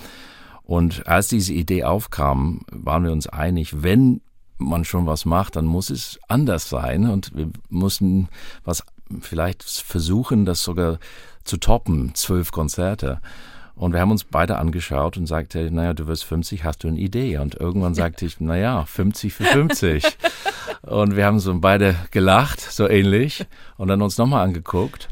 Und 0.63 1.07
als 1.07 1.27
diese 1.27 1.53
Idee 1.53 1.83
aufkam, 1.83 2.61
waren 2.71 3.03
wir 3.03 3.11
uns 3.11 3.27
einig, 3.27 3.83
wenn 3.83 4.21
man 4.57 4.85
schon 4.85 5.05
was 5.05 5.25
macht, 5.25 5.55
dann 5.55 5.65
muss 5.65 5.89
es 5.89 6.19
anders 6.27 6.69
sein. 6.69 7.09
Und 7.09 7.35
wir 7.35 7.49
mussten 7.69 8.29
was 8.63 8.83
vielleicht 9.21 9.63
versuchen, 9.63 10.45
das 10.45 10.63
sogar 10.63 10.99
zu 11.43 11.57
toppen, 11.57 12.15
zwölf 12.15 12.51
Konzerte. 12.51 13.19
Und 13.75 13.93
wir 13.93 13.99
haben 13.99 14.11
uns 14.11 14.23
beide 14.23 14.57
angeschaut 14.59 15.17
und 15.17 15.25
sagte, 15.25 15.69
naja, 15.71 15.93
du 15.93 16.07
wirst 16.07 16.23
50, 16.25 16.63
hast 16.63 16.83
du 16.83 16.87
eine 16.87 16.99
Idee? 16.99 17.39
Und 17.39 17.55
irgendwann 17.55 17.95
sagte 17.95 18.25
ich, 18.25 18.39
naja, 18.39 18.85
50 18.85 19.33
für 19.33 19.43
50. 19.43 20.05
und 20.83 21.15
wir 21.15 21.25
haben 21.25 21.39
so 21.39 21.59
beide 21.59 21.95
gelacht, 22.11 22.61
so 22.61 22.87
ähnlich, 22.87 23.45
und 23.77 23.89
dann 23.89 24.01
uns 24.01 24.17
nochmal 24.17 24.45
angeguckt 24.45 25.09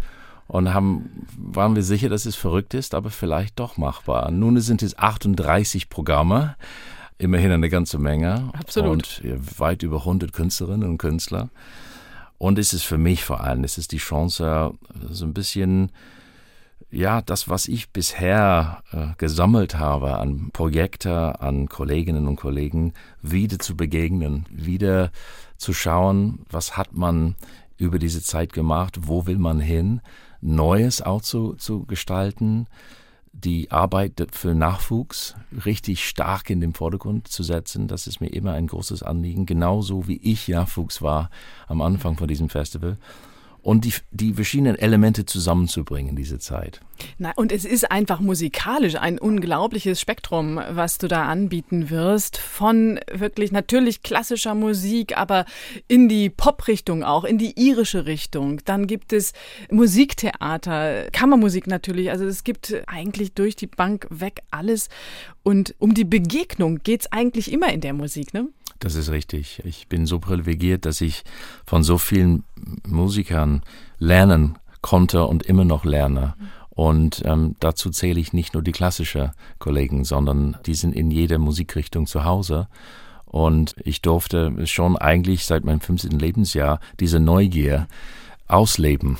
und 0.51 0.74
haben, 0.74 1.25
waren 1.38 1.75
wir 1.75 1.84
sicher, 1.84 2.10
dass 2.10 2.25
es 2.25 2.36
verrückt 2.36 2.74
ist, 2.74 2.93
aber 2.93 3.10
vielleicht 3.10 3.58
doch 3.58 3.77
machbar. 3.77 4.31
Nun 4.31 4.60
sind 4.60 4.84
es 4.84 4.98
38 4.98 5.88
Programme, 5.88 6.58
immerhin 7.17 7.51
eine 7.51 7.70
ganze 7.70 7.98
Menge. 7.98 8.50
Absolut. 8.51 9.22
Und 9.24 9.60
weit 9.60 9.81
über 9.81 10.00
100 10.00 10.34
Künstlerinnen 10.34 10.89
und 10.89 10.98
Künstler. 10.98 11.48
Und 12.38 12.60
es 12.60 12.74
ist 12.74 12.84
für 12.84 12.98
mich 12.98 13.24
vor 13.24 13.39
allem, 13.39 13.63
es 13.63 13.77
ist 13.77 13.93
die 13.93 13.98
Chance, 13.98 14.74
so 15.10 15.24
ein 15.24 15.34
bisschen, 15.34 15.89
ja, 16.89 17.22
das, 17.22 17.48
was 17.48 17.70
ich 17.70 17.91
bisher 17.91 18.84
äh, 18.91 19.15
gesammelt 19.17 19.79
habe 19.79 20.17
an 20.17 20.50
Projekte, 20.51 21.39
an 21.39 21.70
Kolleginnen 21.70 22.27
und 22.27 22.36
Kollegen, 22.36 22.91
wieder 23.22 23.58
zu 23.58 23.77
begegnen, 23.77 24.46
wieder 24.50 25.12
zu 25.55 25.72
schauen, 25.72 26.39
was 26.50 26.75
hat 26.75 26.91
man 26.91 27.36
über 27.77 28.00
diese 28.00 28.22
Zeit 28.22 28.51
gemacht, 28.51 29.00
wo 29.03 29.25
will 29.27 29.38
man 29.38 29.62
hin, 29.62 30.01
Neues 30.42 31.02
auch 31.02 31.22
zu, 31.22 31.54
zu 31.54 31.86
gestalten, 31.86 32.68
die 33.34 33.72
Arbeit 33.72 34.28
für 34.32 34.54
Nachwuchs 34.54 35.36
richtig 35.66 36.06
stark 36.08 36.50
in 36.50 36.60
den 36.60 36.74
Vordergrund 36.74 37.28
zu 37.28 37.44
setzen. 37.44 37.88
Das 37.88 38.08
ist 38.08 38.20
mir 38.20 38.28
immer 38.28 38.54
ein 38.54 38.68
großes 38.68 39.04
Anliegen, 39.04 39.46
genauso 39.46 40.08
wie 40.08 40.18
ich 40.18 40.50
Nachwuchs 40.50 41.02
war 41.02 41.30
am 41.68 41.82
Anfang 41.82 42.18
von 42.18 42.28
diesem 42.28 42.50
Festival 42.50 42.98
und 43.62 43.86
die, 43.86 43.94
die 44.12 44.34
verschiedenen 44.34 44.75
Elemente 44.75 45.25
zusammenzubringen, 45.25 46.15
diese 46.15 46.39
Zeit. 46.39 46.82
Na, 47.18 47.32
und 47.36 47.51
es 47.51 47.65
ist 47.65 47.91
einfach 47.91 48.20
musikalisch 48.20 48.96
ein 48.96 49.20
unglaubliches 49.20 50.00
Spektrum, 50.00 50.60
was 50.70 50.98
du 50.98 51.08
da 51.08 51.25
anbieten 51.25 51.89
wirst. 51.89 52.38
Von 52.38 53.00
wirklich 53.12 53.51
natürlich 53.51 54.03
klassischer 54.03 54.56
Musik, 54.56 55.18
aber 55.18 55.46
in 55.88 56.10
die 56.10 56.30
Pop-Richtung 56.30 57.03
auch, 57.03 57.24
in 57.24 57.38
die 57.38 57.60
irische 57.60 58.06
Richtung. 58.06 58.62
Dann 58.65 58.88
gibt 58.88 59.13
es 59.13 59.34
Musiktheater, 59.70 61.10
Kammermusik 61.12 61.68
natürlich. 61.68 62.12
Also 62.12 62.25
es 62.25 62.44
gibt 62.44 62.75
eigentlich 62.88 63.34
durch 63.34 63.56
die 63.56 63.68
Bank 63.68 64.08
weg 64.10 64.41
alles. 64.51 64.89
Und 65.44 65.75
um 65.80 65.94
die 65.94 66.06
Begegnung 66.06 66.80
geht 66.84 67.01
es 67.01 67.12
eigentlich 67.12 67.51
immer 67.51 67.72
in 67.72 67.82
der 67.82 67.94
Musik, 67.94 68.34
ne? 68.34 68.48
Das 68.82 68.96
ist 68.96 69.12
richtig. 69.12 69.62
Ich 69.64 69.88
bin 69.88 70.08
so 70.08 70.20
privilegiert, 70.20 70.86
dass 70.86 71.02
ich 71.02 71.24
von 71.68 71.84
so 71.84 72.00
vielen 72.00 72.44
Musikern 72.88 73.62
lernen 74.00 74.58
konnte 74.82 75.26
und 75.26 75.44
immer 75.44 75.66
noch 75.66 75.86
lerne. 75.86 76.34
Und 76.72 77.22
ähm, 77.26 77.56
dazu 77.60 77.92
zähle 77.92 78.20
ich 78.20 78.34
nicht 78.34 78.56
nur 78.56 78.64
die 78.64 78.72
klassischen 78.72 79.32
Kollegen, 79.60 80.04
sondern 80.04 80.58
die 80.66 80.74
sind 80.74 80.96
in 80.96 81.12
jeder 81.12 81.38
Musikrichtung 81.38 82.08
zu 82.08 82.26
Hause. 82.26 82.68
Und 83.26 83.76
ich 83.84 84.02
durfte 84.02 84.66
schon 84.66 84.98
eigentlich 84.98 85.46
seit 85.46 85.64
meinem 85.64 85.80
15. 85.80 86.18
Lebensjahr 86.18 86.80
diese 87.00 87.20
Neugier 87.20 87.88
ausleben 88.48 89.18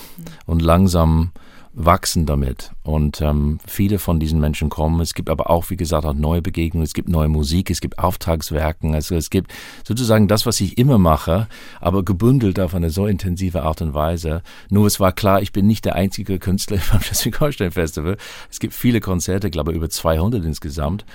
und 0.48 0.63
langsam 0.63 1.34
wachsen 1.74 2.25
damit. 2.25 2.72
Und 2.84 3.22
ähm, 3.22 3.60
viele 3.66 4.00
von 4.00 4.20
diesen 4.20 4.40
Menschen 4.40 4.70
kommen. 4.70 5.00
Es 5.00 5.13
gibt 5.13 5.30
aber 5.30 5.50
auch, 5.50 5.70
wie 5.70 5.78
gesagt, 5.78 6.06
auch 6.06 6.13
neue 6.13 6.42
Begegnungen. 6.42 6.86
Es 6.86 6.94
gibt 6.94 7.08
neue 7.08 7.30
Musik, 7.30 7.70
es 7.70 7.82
gibt 7.82 8.00
Auftragswerken. 8.00 8.94
Also 8.94 9.16
es 9.16 9.30
gibt 9.30 9.51
sozusagen 9.86 10.28
das, 10.28 10.46
was 10.46 10.60
ich 10.60 10.78
immer 10.78 10.98
mache, 10.98 11.48
aber 11.80 12.04
gebündelt 12.04 12.60
auf 12.60 12.75
eine 12.75 12.90
so 12.90 13.08
intensive 13.08 13.63
Art 13.63 13.82
und 13.82 13.94
Weise. 13.94 14.42
Nur 14.70 14.88
es 14.88 15.00
war 15.00 15.12
klar, 15.13 15.42
ich 15.42 15.51
bin 15.54 15.68
nicht 15.68 15.86
der 15.86 15.96
einzige 15.96 16.40
Künstler 16.40 16.80
beim 16.92 17.01
Schleswig-Holstein 17.01 17.72
Festival. 17.72 18.18
Es 18.50 18.60
gibt 18.60 18.74
viele 18.74 19.00
Konzerte, 19.00 19.50
glaube 19.50 19.72
ich, 19.72 19.78
über 19.78 19.90
200 19.90 20.44
insgesamt. 20.44 21.06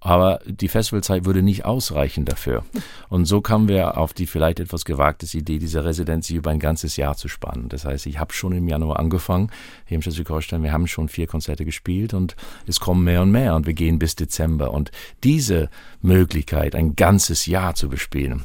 Aber 0.00 0.40
die 0.44 0.68
Festivalzeit 0.68 1.24
würde 1.24 1.42
nicht 1.42 1.64
ausreichen 1.64 2.24
dafür. 2.24 2.64
Und 3.08 3.24
so 3.24 3.40
kamen 3.40 3.68
wir 3.68 3.96
auf 3.96 4.12
die 4.12 4.26
vielleicht 4.26 4.60
etwas 4.60 4.84
gewagte 4.84 5.26
Idee, 5.36 5.58
diese 5.58 5.84
Residenz 5.84 6.30
über 6.30 6.50
ein 6.50 6.58
ganzes 6.58 6.96
Jahr 6.96 7.16
zu 7.16 7.28
spannen. 7.28 7.68
Das 7.68 7.84
heißt, 7.84 8.06
ich 8.06 8.18
habe 8.18 8.32
schon 8.32 8.52
im 8.52 8.68
Januar 8.68 8.98
angefangen 8.98 9.50
hier 9.86 9.96
im 9.96 10.02
Schleswig-Holstein. 10.02 10.62
Wir 10.62 10.72
haben 10.72 10.86
schon 10.86 11.08
vier 11.08 11.26
Konzerte 11.26 11.64
gespielt 11.64 12.14
und 12.14 12.36
es 12.66 12.78
kommen 12.78 13.04
mehr 13.04 13.22
und 13.22 13.30
mehr 13.30 13.54
und 13.54 13.66
wir 13.66 13.74
gehen 13.74 13.98
bis 13.98 14.16
Dezember. 14.16 14.72
Und 14.72 14.90
diese 15.24 15.70
Möglichkeit, 16.02 16.74
ein 16.74 16.94
ganzes 16.94 17.46
Jahr 17.46 17.74
zu 17.74 17.88
bespielen, 17.88 18.44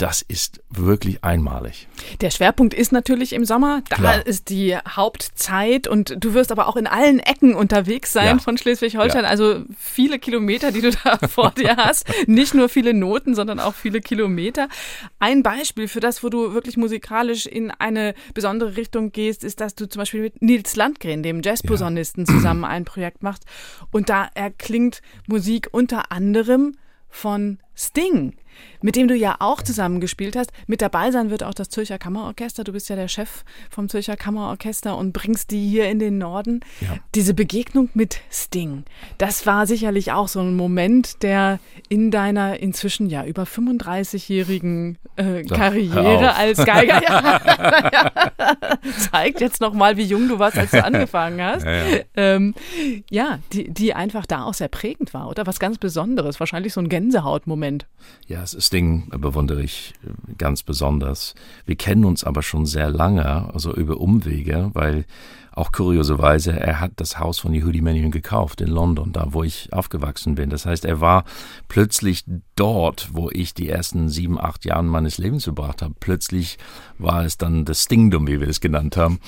das 0.00 0.22
ist 0.22 0.62
wirklich 0.70 1.24
einmalig. 1.24 1.86
Der 2.22 2.30
Schwerpunkt 2.30 2.72
ist 2.72 2.90
natürlich 2.90 3.34
im 3.34 3.44
Sommer. 3.44 3.82
Da 3.90 3.96
Klar. 3.96 4.26
ist 4.26 4.48
die 4.48 4.74
Hauptzeit 4.76 5.86
und 5.86 6.16
du 6.18 6.32
wirst 6.32 6.52
aber 6.52 6.68
auch 6.68 6.76
in 6.76 6.86
allen 6.86 7.18
Ecken 7.18 7.54
unterwegs 7.54 8.12
sein 8.12 8.36
ja. 8.36 8.38
von 8.38 8.56
Schleswig-Holstein. 8.56 9.24
Ja. 9.24 9.28
Also 9.28 9.62
viele 9.78 10.18
Kilometer, 10.18 10.72
die 10.72 10.80
du 10.80 10.89
da 10.90 11.18
vor 11.28 11.50
dir 11.52 11.76
hast. 11.76 12.06
Nicht 12.26 12.54
nur 12.54 12.68
viele 12.68 12.94
Noten, 12.94 13.34
sondern 13.34 13.60
auch 13.60 13.74
viele 13.74 14.00
Kilometer. 14.00 14.68
Ein 15.18 15.42
Beispiel 15.42 15.88
für 15.88 16.00
das, 16.00 16.22
wo 16.22 16.28
du 16.28 16.52
wirklich 16.54 16.76
musikalisch 16.76 17.46
in 17.46 17.70
eine 17.70 18.14
besondere 18.34 18.76
Richtung 18.76 19.12
gehst, 19.12 19.44
ist, 19.44 19.60
dass 19.60 19.74
du 19.74 19.88
zum 19.88 20.00
Beispiel 20.00 20.22
mit 20.22 20.42
Nils 20.42 20.76
Landgren, 20.76 21.22
dem 21.22 21.42
Jazzposaunisten, 21.42 22.24
ja. 22.26 22.32
zusammen 22.32 22.64
ein 22.64 22.84
Projekt 22.84 23.22
machst. 23.22 23.44
Und 23.90 24.08
da 24.08 24.28
erklingt 24.34 25.02
Musik 25.26 25.68
unter 25.72 26.12
anderem 26.12 26.76
von 27.08 27.58
Sting 27.80 28.34
mit 28.82 28.96
dem 28.96 29.08
du 29.08 29.14
ja 29.14 29.36
auch 29.38 29.62
zusammengespielt 29.62 30.36
hast. 30.36 30.52
Mit 30.66 30.82
dabei 30.82 31.10
sein 31.10 31.30
wird 31.30 31.42
auch 31.42 31.54
das 31.54 31.68
Zürcher 31.68 31.98
Kammerorchester. 31.98 32.64
Du 32.64 32.72
bist 32.72 32.88
ja 32.88 32.96
der 32.96 33.08
Chef 33.08 33.44
vom 33.68 33.88
Zürcher 33.88 34.16
Kammerorchester 34.16 34.96
und 34.96 35.12
bringst 35.12 35.50
die 35.50 35.68
hier 35.68 35.88
in 35.88 35.98
den 35.98 36.18
Norden. 36.18 36.60
Ja. 36.80 36.96
Diese 37.14 37.34
Begegnung 37.34 37.90
mit 37.94 38.20
Sting, 38.30 38.84
das 39.18 39.46
war 39.46 39.66
sicherlich 39.66 40.12
auch 40.12 40.28
so 40.28 40.40
ein 40.40 40.56
Moment, 40.56 41.22
der 41.22 41.58
in 41.88 42.10
deiner 42.10 42.60
inzwischen 42.60 43.08
ja 43.08 43.24
über 43.24 43.44
35-jährigen 43.44 44.98
äh, 45.16 45.42
Karriere 45.44 46.34
als 46.34 46.64
Geiger 46.64 47.02
ja, 47.02 47.40
ja, 47.92 48.78
zeigt 49.10 49.40
jetzt 49.40 49.60
nochmal, 49.60 49.96
wie 49.96 50.04
jung 50.04 50.28
du 50.28 50.38
warst, 50.38 50.58
als 50.58 50.70
du 50.70 50.82
angefangen 50.84 51.42
hast. 51.42 51.64
Ja, 51.64 51.82
ähm, 52.16 52.54
ja 53.10 53.38
die, 53.52 53.70
die 53.70 53.94
einfach 53.94 54.26
da 54.26 54.44
auch 54.44 54.54
sehr 54.54 54.68
prägend 54.68 55.12
war, 55.12 55.28
oder? 55.28 55.46
Was 55.46 55.58
ganz 55.58 55.78
Besonderes, 55.78 56.40
wahrscheinlich 56.40 56.72
so 56.72 56.80
ein 56.80 56.88
Gänsehautmoment. 56.88 57.69
Ja, 58.26 58.40
das 58.40 58.70
Ding 58.70 59.08
bewundere 59.10 59.62
ich 59.62 59.94
ganz 60.38 60.62
besonders. 60.62 61.34
Wir 61.66 61.76
kennen 61.76 62.04
uns 62.04 62.24
aber 62.24 62.42
schon 62.42 62.66
sehr 62.66 62.90
lange, 62.90 63.52
also 63.52 63.74
über 63.74 63.98
Umwege, 63.98 64.70
weil 64.72 65.04
auch 65.52 65.72
kurioserweise, 65.72 66.58
er 66.58 66.80
hat 66.80 66.92
das 66.96 67.18
Haus 67.18 67.40
von 67.40 67.52
Yehudi 67.52 67.82
Menuhin 67.82 68.12
gekauft 68.12 68.60
in 68.60 68.68
London, 68.68 69.12
da 69.12 69.32
wo 69.32 69.42
ich 69.42 69.72
aufgewachsen 69.72 70.36
bin. 70.36 70.48
Das 70.48 70.64
heißt, 70.64 70.84
er 70.84 71.00
war 71.00 71.24
plötzlich 71.68 72.24
dort, 72.54 73.10
wo 73.12 73.30
ich 73.30 73.52
die 73.52 73.68
ersten 73.68 74.08
sieben, 74.08 74.40
acht 74.40 74.64
Jahre 74.64 74.84
meines 74.84 75.18
Lebens 75.18 75.44
verbracht 75.44 75.82
habe. 75.82 75.94
Plötzlich 75.98 76.58
war 76.98 77.24
es 77.24 77.36
dann 77.36 77.64
das 77.64 77.82
Stingdom, 77.82 78.28
wie 78.28 78.40
wir 78.40 78.48
es 78.48 78.60
genannt 78.60 78.96
haben. 78.96 79.18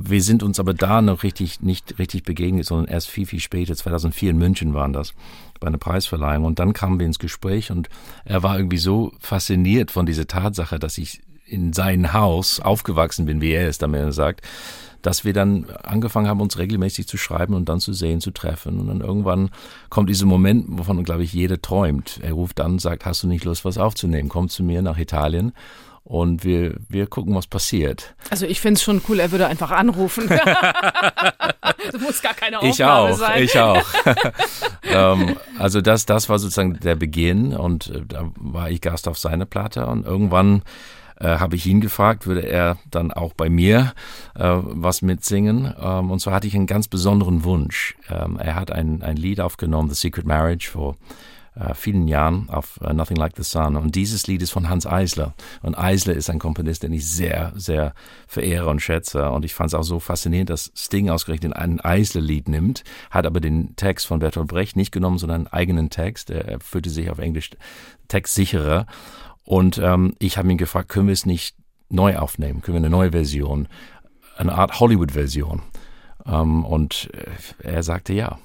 Wir 0.00 0.22
sind 0.22 0.42
uns 0.42 0.60
aber 0.60 0.74
da 0.74 1.02
noch 1.02 1.22
richtig, 1.22 1.60
nicht 1.60 1.98
richtig 1.98 2.22
begegnet, 2.22 2.66
sondern 2.66 2.86
erst 2.86 3.08
viel, 3.08 3.26
viel 3.26 3.40
später, 3.40 3.74
2004 3.74 4.30
in 4.30 4.38
München 4.38 4.74
waren 4.74 4.92
das 4.92 5.14
bei 5.60 5.66
einer 5.66 5.78
Preisverleihung. 5.78 6.44
Und 6.44 6.58
dann 6.58 6.72
kamen 6.72 7.00
wir 7.00 7.06
ins 7.06 7.18
Gespräch 7.18 7.70
und 7.70 7.88
er 8.24 8.42
war 8.42 8.56
irgendwie 8.56 8.78
so 8.78 9.12
fasziniert 9.18 9.90
von 9.90 10.06
dieser 10.06 10.26
Tatsache, 10.26 10.78
dass 10.78 10.98
ich 10.98 11.20
in 11.46 11.72
sein 11.72 12.12
Haus 12.12 12.60
aufgewachsen 12.60 13.26
bin, 13.26 13.40
wie 13.40 13.52
er 13.52 13.68
es 13.68 13.78
damit 13.78 14.12
sagt, 14.12 14.42
dass 15.02 15.24
wir 15.24 15.32
dann 15.32 15.66
angefangen 15.82 16.28
haben, 16.28 16.40
uns 16.40 16.58
regelmäßig 16.58 17.06
zu 17.06 17.16
schreiben 17.16 17.54
und 17.54 17.68
dann 17.68 17.80
zu 17.80 17.92
sehen, 17.92 18.20
zu 18.20 18.30
treffen. 18.30 18.80
Und 18.80 18.88
dann 18.88 19.00
irgendwann 19.00 19.50
kommt 19.88 20.10
dieser 20.10 20.26
Moment, 20.26 20.66
wovon, 20.68 21.02
glaube 21.04 21.22
ich, 21.22 21.32
jeder 21.32 21.62
träumt. 21.62 22.20
Er 22.22 22.32
ruft 22.32 22.60
an 22.60 22.78
sagt, 22.78 23.06
hast 23.06 23.22
du 23.22 23.28
nicht 23.28 23.44
Lust, 23.44 23.64
was 23.64 23.78
aufzunehmen? 23.78 24.28
Komm 24.28 24.48
zu 24.48 24.62
mir 24.62 24.82
nach 24.82 24.98
Italien 24.98 25.52
und 26.08 26.42
wir, 26.42 26.74
wir 26.88 27.06
gucken, 27.06 27.34
was 27.34 27.46
passiert. 27.46 28.14
Also 28.30 28.46
ich 28.46 28.62
finde 28.62 28.78
es 28.78 28.82
schon 28.82 29.02
cool, 29.08 29.20
er 29.20 29.30
würde 29.30 29.46
einfach 29.46 29.70
anrufen. 29.70 30.26
das 31.92 32.00
muss 32.00 32.22
gar 32.22 32.32
keine 32.32 32.60
Aufgabe 32.60 32.70
ich 32.70 32.82
auch, 32.82 33.18
sein. 33.18 33.42
Ich 33.42 33.58
auch, 33.58 33.86
ähm, 34.84 35.36
also 35.58 35.82
das, 35.82 36.06
das 36.06 36.30
war 36.30 36.38
sozusagen 36.38 36.80
der 36.80 36.94
Beginn 36.94 37.54
und 37.54 37.88
äh, 37.88 38.00
da 38.08 38.30
war 38.36 38.70
ich 38.70 38.80
Gast 38.80 39.06
auf 39.06 39.18
seiner 39.18 39.44
Platte 39.44 39.86
und 39.86 40.06
irgendwann 40.06 40.62
äh, 41.20 41.26
habe 41.26 41.56
ich 41.56 41.66
ihn 41.66 41.82
gefragt, 41.82 42.26
würde 42.26 42.48
er 42.48 42.78
dann 42.90 43.12
auch 43.12 43.34
bei 43.34 43.50
mir 43.50 43.92
äh, 44.34 44.44
was 44.44 45.02
mitsingen. 45.02 45.74
Ähm, 45.78 46.10
und 46.10 46.20
so 46.20 46.32
hatte 46.32 46.46
ich 46.46 46.54
einen 46.54 46.66
ganz 46.66 46.88
besonderen 46.88 47.44
Wunsch. 47.44 47.96
Ähm, 48.08 48.38
er 48.38 48.54
hat 48.54 48.70
ein, 48.70 49.02
ein 49.02 49.16
Lied 49.16 49.40
aufgenommen, 49.40 49.90
The 49.90 49.94
Secret 49.94 50.24
Marriage, 50.24 50.70
vor 50.70 50.96
äh, 51.58 51.74
vielen 51.74 52.08
Jahren 52.08 52.48
auf 52.48 52.78
uh, 52.80 52.92
Nothing 52.92 53.16
Like 53.16 53.36
the 53.36 53.42
Sun. 53.42 53.76
Und 53.76 53.94
dieses 53.94 54.26
Lied 54.26 54.42
ist 54.42 54.50
von 54.50 54.68
Hans 54.68 54.86
Eisler. 54.86 55.34
Und 55.62 55.76
Eisler 55.76 56.14
ist 56.14 56.30
ein 56.30 56.38
Komponist, 56.38 56.82
den 56.82 56.92
ich 56.92 57.06
sehr, 57.08 57.52
sehr 57.56 57.94
verehre 58.26 58.68
und 58.68 58.80
schätze. 58.80 59.30
Und 59.30 59.44
ich 59.44 59.54
fand 59.54 59.68
es 59.68 59.74
auch 59.74 59.82
so 59.82 59.98
faszinierend, 59.98 60.50
dass 60.50 60.70
Sting 60.76 61.10
ausgerechnet 61.10 61.54
ein 61.54 61.80
Eisler-Lied 61.80 62.48
nimmt, 62.48 62.84
hat 63.10 63.26
aber 63.26 63.40
den 63.40 63.74
Text 63.76 64.06
von 64.06 64.20
Bertolt 64.20 64.48
Brecht 64.48 64.76
nicht 64.76 64.92
genommen, 64.92 65.18
sondern 65.18 65.46
einen 65.46 65.52
eigenen 65.52 65.90
Text. 65.90 66.30
Er 66.30 66.60
fühlte 66.60 66.90
sich 66.90 67.10
auf 67.10 67.18
Englisch 67.18 67.50
textsicherer. 68.08 68.86
Und 69.44 69.78
ähm, 69.78 70.14
ich 70.18 70.38
habe 70.38 70.50
ihn 70.50 70.58
gefragt, 70.58 70.88
können 70.88 71.08
wir 71.08 71.12
es 71.12 71.26
nicht 71.26 71.56
neu 71.88 72.18
aufnehmen? 72.18 72.60
Können 72.60 72.76
wir 72.76 72.80
eine 72.80 72.90
neue 72.90 73.12
Version, 73.12 73.68
eine 74.36 74.52
Art 74.54 74.78
Hollywood-Version? 74.78 75.62
Ähm, 76.26 76.64
und 76.64 77.10
äh, 77.14 77.72
er 77.74 77.82
sagte 77.82 78.12
ja. 78.12 78.38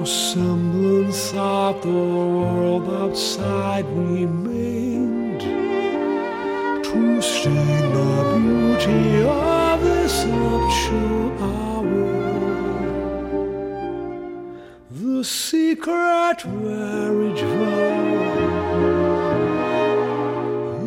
no 0.00 0.06
semblance 0.06 1.34
of 1.34 1.82
the 1.82 1.88
world 1.88 2.88
outside 3.02 3.84
remained 3.88 5.40
to 6.82 7.20
see 7.20 7.50
the 7.96 8.12
beauty 8.38 9.22
of 9.24 9.80
this 9.82 10.24
nuptial 10.24 11.32
hour. 11.44 12.12
The 14.90 15.22
secret 15.22 16.46
marriage 16.46 17.42
vow 17.58 18.00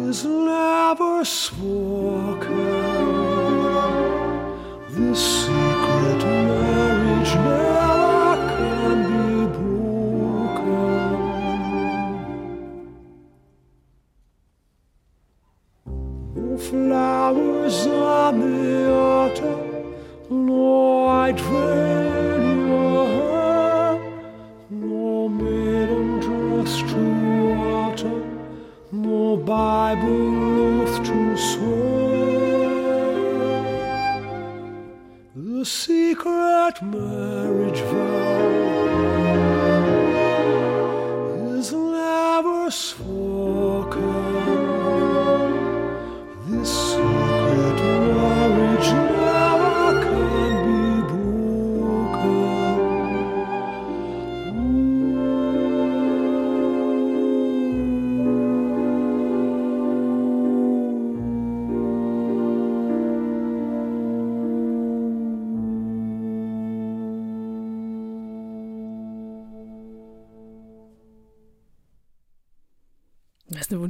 is 0.09 0.25
never 0.25 1.23
sworn. 1.23 1.92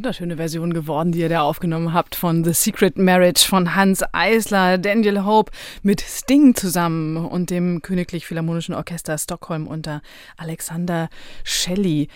Wunderschöne 0.04 0.36
Version 0.36 0.74
geworden, 0.74 1.13
die 1.13 1.20
ihr 1.22 1.30
da 1.30 1.44
aufgenommen 1.44 1.94
habt 1.94 2.16
von 2.16 2.44
The 2.44 2.52
Secret 2.52 2.98
Marriage 2.98 3.48
von 3.48 3.74
Hans 3.74 4.04
Eisler, 4.12 4.78
Daniel 4.78 5.24
Hope 5.24 5.54
mit 5.82 6.02
Sting 6.02 6.56
zusammen 6.56 7.16
und 7.16 7.50
dem 7.50 7.82
Königlich 7.82 8.26
Philharmonischen 8.26 8.76
Orchester 8.76 9.18
Stockholm 9.18 9.66
unter 9.66 10.02
Alexander 10.36 11.08
Shelley. 11.46 12.10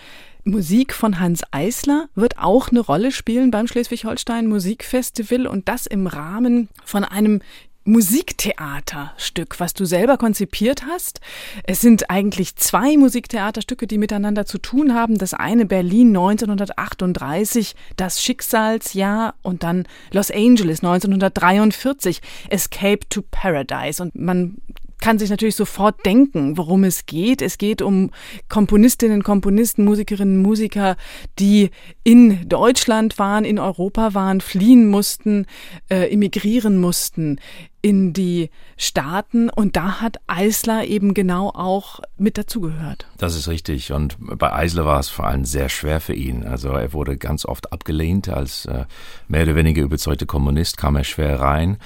Musik 0.44 0.92
von 0.92 1.18
Hans 1.18 1.40
Eisler 1.50 2.10
wird 2.14 2.36
auch 2.36 2.68
eine 2.68 2.80
Rolle 2.80 3.10
spielen 3.10 3.50
beim 3.50 3.66
Schleswig-Holstein 3.66 4.48
Musikfestival 4.48 5.46
und 5.46 5.70
das 5.70 5.86
im 5.86 6.06
Rahmen 6.06 6.68
von 6.84 7.04
einem 7.04 7.40
Musiktheaterstück, 7.88 9.58
was 9.60 9.72
du 9.72 9.86
selber 9.86 10.18
konzipiert 10.18 10.84
hast. 10.86 11.20
Es 11.64 11.80
sind 11.80 12.10
eigentlich 12.10 12.56
zwei 12.56 12.96
Musiktheaterstücke, 12.96 13.86
die 13.86 13.98
miteinander 13.98 14.44
zu 14.44 14.58
tun 14.58 14.94
haben. 14.94 15.16
Das 15.16 15.32
eine 15.32 15.64
Berlin 15.64 16.08
1938, 16.08 17.74
das 17.96 18.22
Schicksalsjahr 18.22 19.34
und 19.42 19.62
dann 19.62 19.86
Los 20.12 20.30
Angeles 20.30 20.84
1943, 20.84 22.20
Escape 22.50 23.00
to 23.08 23.22
Paradise. 23.30 24.02
Und 24.02 24.14
man 24.14 24.58
kann 25.00 25.18
sich 25.18 25.30
natürlich 25.30 25.56
sofort 25.56 26.04
denken, 26.04 26.56
worum 26.56 26.84
es 26.84 27.06
geht. 27.06 27.42
Es 27.42 27.58
geht 27.58 27.82
um 27.82 28.10
Komponistinnen, 28.48 29.22
Komponisten, 29.22 29.84
Musikerinnen, 29.84 30.38
Musiker, 30.38 30.96
die 31.38 31.70
in 32.04 32.48
Deutschland 32.48 33.18
waren, 33.18 33.44
in 33.44 33.58
Europa 33.58 34.14
waren, 34.14 34.40
fliehen 34.40 34.88
mussten, 34.88 35.46
äh, 35.88 36.12
emigrieren 36.12 36.78
mussten 36.78 37.38
in 37.80 38.12
die 38.12 38.50
Staaten 38.76 39.48
und 39.50 39.76
da 39.76 40.00
hat 40.00 40.16
Eisler 40.26 40.84
eben 40.84 41.14
genau 41.14 41.50
auch 41.50 42.00
mit 42.16 42.36
dazugehört. 42.36 43.06
Das 43.18 43.36
ist 43.36 43.46
richtig 43.48 43.92
und 43.92 44.16
bei 44.18 44.52
Eisler 44.52 44.84
war 44.84 44.98
es 44.98 45.08
vor 45.08 45.26
allem 45.26 45.44
sehr 45.44 45.68
schwer 45.68 46.00
für 46.00 46.12
ihn. 46.12 46.44
Also 46.44 46.70
er 46.70 46.92
wurde 46.92 47.16
ganz 47.16 47.44
oft 47.44 47.72
abgelehnt 47.72 48.28
als 48.28 48.66
äh, 48.66 48.84
mehr 49.28 49.44
oder 49.44 49.54
weniger 49.54 49.82
überzeugter 49.82 50.26
Kommunist, 50.26 50.76
kam 50.76 50.96
er 50.96 51.04
schwer 51.04 51.40
rein 51.40 51.78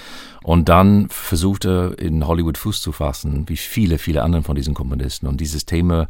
und 0.42 0.68
dann 0.68 1.08
versuchte 1.08 1.96
in 1.98 2.26
Hollywood 2.26 2.58
Fuß 2.58 2.80
zu 2.80 2.92
fassen, 2.92 3.48
wie 3.48 3.56
viele, 3.56 3.98
viele 3.98 4.22
andere 4.22 4.42
von 4.42 4.56
diesen 4.56 4.74
Komponisten 4.74 5.26
und 5.26 5.40
dieses 5.40 5.66
Thema 5.66 6.08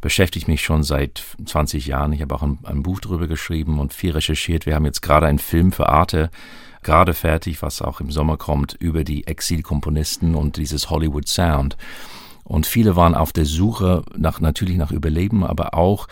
beschäftigt 0.00 0.48
mich 0.48 0.62
schon 0.62 0.82
seit 0.82 1.22
20 1.44 1.86
Jahren. 1.86 2.12
Ich 2.12 2.22
habe 2.22 2.34
auch 2.34 2.42
ein, 2.42 2.58
ein 2.62 2.82
Buch 2.82 3.00
darüber 3.00 3.26
geschrieben 3.26 3.78
und 3.80 3.92
viel 3.92 4.12
recherchiert. 4.12 4.66
Wir 4.66 4.74
haben 4.74 4.84
jetzt 4.84 5.02
gerade 5.02 5.26
einen 5.26 5.40
Film 5.40 5.72
für 5.72 5.88
Arte 5.88 6.30
gerade 6.82 7.14
fertig, 7.14 7.62
was 7.62 7.82
auch 7.82 8.00
im 8.00 8.10
Sommer 8.10 8.36
kommt, 8.36 8.74
über 8.74 9.04
die 9.04 9.26
Exilkomponisten 9.26 10.34
und 10.34 10.56
dieses 10.56 10.90
Hollywood 10.90 11.28
Sound. 11.28 11.76
Und 12.44 12.66
viele 12.66 12.96
waren 12.96 13.14
auf 13.14 13.32
der 13.32 13.44
Suche 13.44 14.04
nach, 14.16 14.40
natürlich 14.40 14.76
nach 14.76 14.90
Überleben, 14.90 15.44
aber 15.44 15.74
auch 15.74 16.08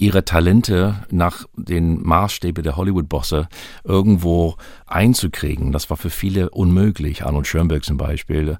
ihre 0.00 0.24
Talente 0.24 1.04
nach 1.10 1.44
den 1.56 2.02
Maßstäben 2.02 2.64
der 2.64 2.76
Hollywood-Bosse 2.76 3.48
irgendwo 3.84 4.56
einzukriegen. 4.86 5.72
Das 5.72 5.90
war 5.90 5.96
für 5.96 6.10
viele 6.10 6.50
unmöglich. 6.50 7.24
Arnold 7.24 7.46
Schoenberg 7.46 7.84
zum 7.84 7.98
Beispiel. 7.98 8.56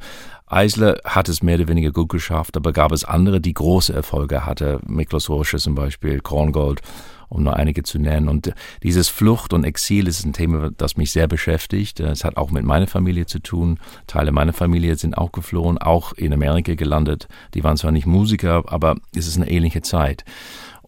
Eisler 0.46 0.98
hat 1.05 1.29
es 1.29 1.42
mehr 1.42 1.57
oder 1.57 1.68
weniger 1.68 1.92
gut 1.92 2.11
geschafft, 2.11 2.57
aber 2.57 2.72
gab 2.72 2.92
es 2.92 3.05
andere, 3.05 3.40
die 3.40 3.55
große 3.55 3.92
Erfolge 3.92 4.44
hatte. 4.44 4.81
Miklos 4.87 5.29
Horsche 5.29 5.59
zum 5.59 5.74
Beispiel, 5.74 6.20
Korngold 6.20 6.83
um 7.31 7.44
nur 7.44 7.57
einige 7.57 7.83
zu 7.85 7.98
nennen. 7.98 8.29
Und 8.29 8.53
dieses 8.83 9.09
Flucht 9.09 9.53
und 9.53 9.64
Exil 9.64 10.09
ist 10.09 10.24
ein 10.24 10.33
Thema, 10.33 10.70
das 10.76 10.96
mich 10.96 11.12
sehr 11.12 11.29
beschäftigt. 11.29 12.00
Es 12.00 12.24
hat 12.24 12.37
auch 12.37 12.50
mit 12.50 12.64
meiner 12.64 12.88
Familie 12.88 13.24
zu 13.24 13.38
tun. 13.38 13.79
Teile 14.07 14.33
meiner 14.33 14.53
Familie 14.53 14.96
sind 14.96 15.16
auch 15.16 15.33
geflohen, 15.33 15.79
auch 15.79 16.12
in 16.12 16.33
Amerika 16.33 16.74
gelandet. 16.74 17.29
Die 17.55 17.64
waren 17.64 17.76
zwar 17.76 17.92
nicht 17.92 18.07
Musiker, 18.07 18.64
aber 18.66 18.96
es 19.14 19.26
ist 19.26 19.37
eine 19.37 19.48
ähnliche 19.48 19.81
Zeit. 19.81 20.24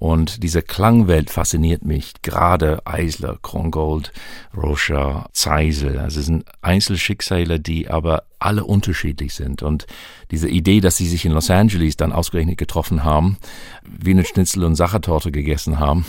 Und 0.02 0.42
diese 0.42 0.62
Klangwelt 0.62 1.30
fasziniert 1.30 1.84
mich. 1.84 2.14
Gerade 2.22 2.84
Eisler, 2.84 3.38
Krongold, 3.40 4.10
Rocher, 4.52 5.28
Zeisel. 5.30 6.00
Also 6.00 6.18
es 6.18 6.26
sind 6.26 6.44
Einzelschicksale, 6.60 7.60
die 7.60 7.88
aber 7.88 8.24
alle 8.40 8.64
unterschiedlich 8.64 9.32
sind. 9.32 9.62
Und 9.62 9.86
diese 10.32 10.48
Idee, 10.48 10.80
dass 10.80 10.96
sie 10.96 11.06
sich 11.06 11.24
in 11.24 11.30
Los 11.30 11.50
Angeles 11.50 11.96
dann 11.96 12.10
ausgerechnet 12.10 12.58
getroffen 12.58 13.04
haben, 13.04 13.36
wie 13.84 14.10
eine 14.10 14.24
Schnitzel- 14.24 14.64
und 14.64 14.74
Sachertorte 14.74 15.30
gegessen 15.30 15.78
haben, 15.78 16.04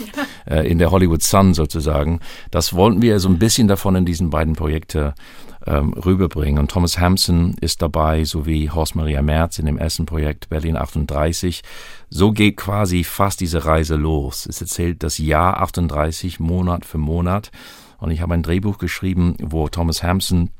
äh, 0.50 0.68
in 0.68 0.80
der 0.80 0.90
Hollywood 0.90 1.22
Sun 1.22 1.54
sozusagen, 1.54 2.18
das 2.50 2.72
wollten 2.74 3.00
wir 3.00 3.20
so 3.20 3.28
ein 3.28 3.38
bisschen 3.38 3.68
davon 3.68 3.94
in 3.94 4.04
diesen 4.04 4.28
beiden 4.28 4.56
Projekten 4.56 5.12
ähm, 5.66 5.92
rüberbringen. 5.92 6.58
Und 6.58 6.70
Thomas 6.70 6.98
Hampson 6.98 7.54
ist 7.60 7.82
dabei, 7.82 8.24
sowie 8.24 8.70
Horst 8.70 8.94
Maria 8.94 9.22
Merz 9.22 9.58
in 9.58 9.66
dem 9.66 9.78
ersten 9.78 10.06
Projekt 10.06 10.48
Berlin 10.48 10.76
38. 10.76 11.62
So 12.10 12.32
geht 12.32 12.56
quasi 12.56 13.04
fast 13.04 13.40
diese 13.40 13.64
Reise 13.64 13.96
los. 13.96 14.46
Es 14.46 14.60
erzählt 14.60 15.02
das 15.02 15.18
Jahr 15.18 15.60
38 15.60 16.40
Monat 16.40 16.84
für 16.84 16.98
Monat. 16.98 17.50
Und 17.98 18.10
ich 18.10 18.20
habe 18.20 18.34
ein 18.34 18.42
Drehbuch 18.42 18.78
geschrieben, 18.78 19.36
wo 19.40 19.68
Thomas 19.68 20.02
Hampson 20.02 20.50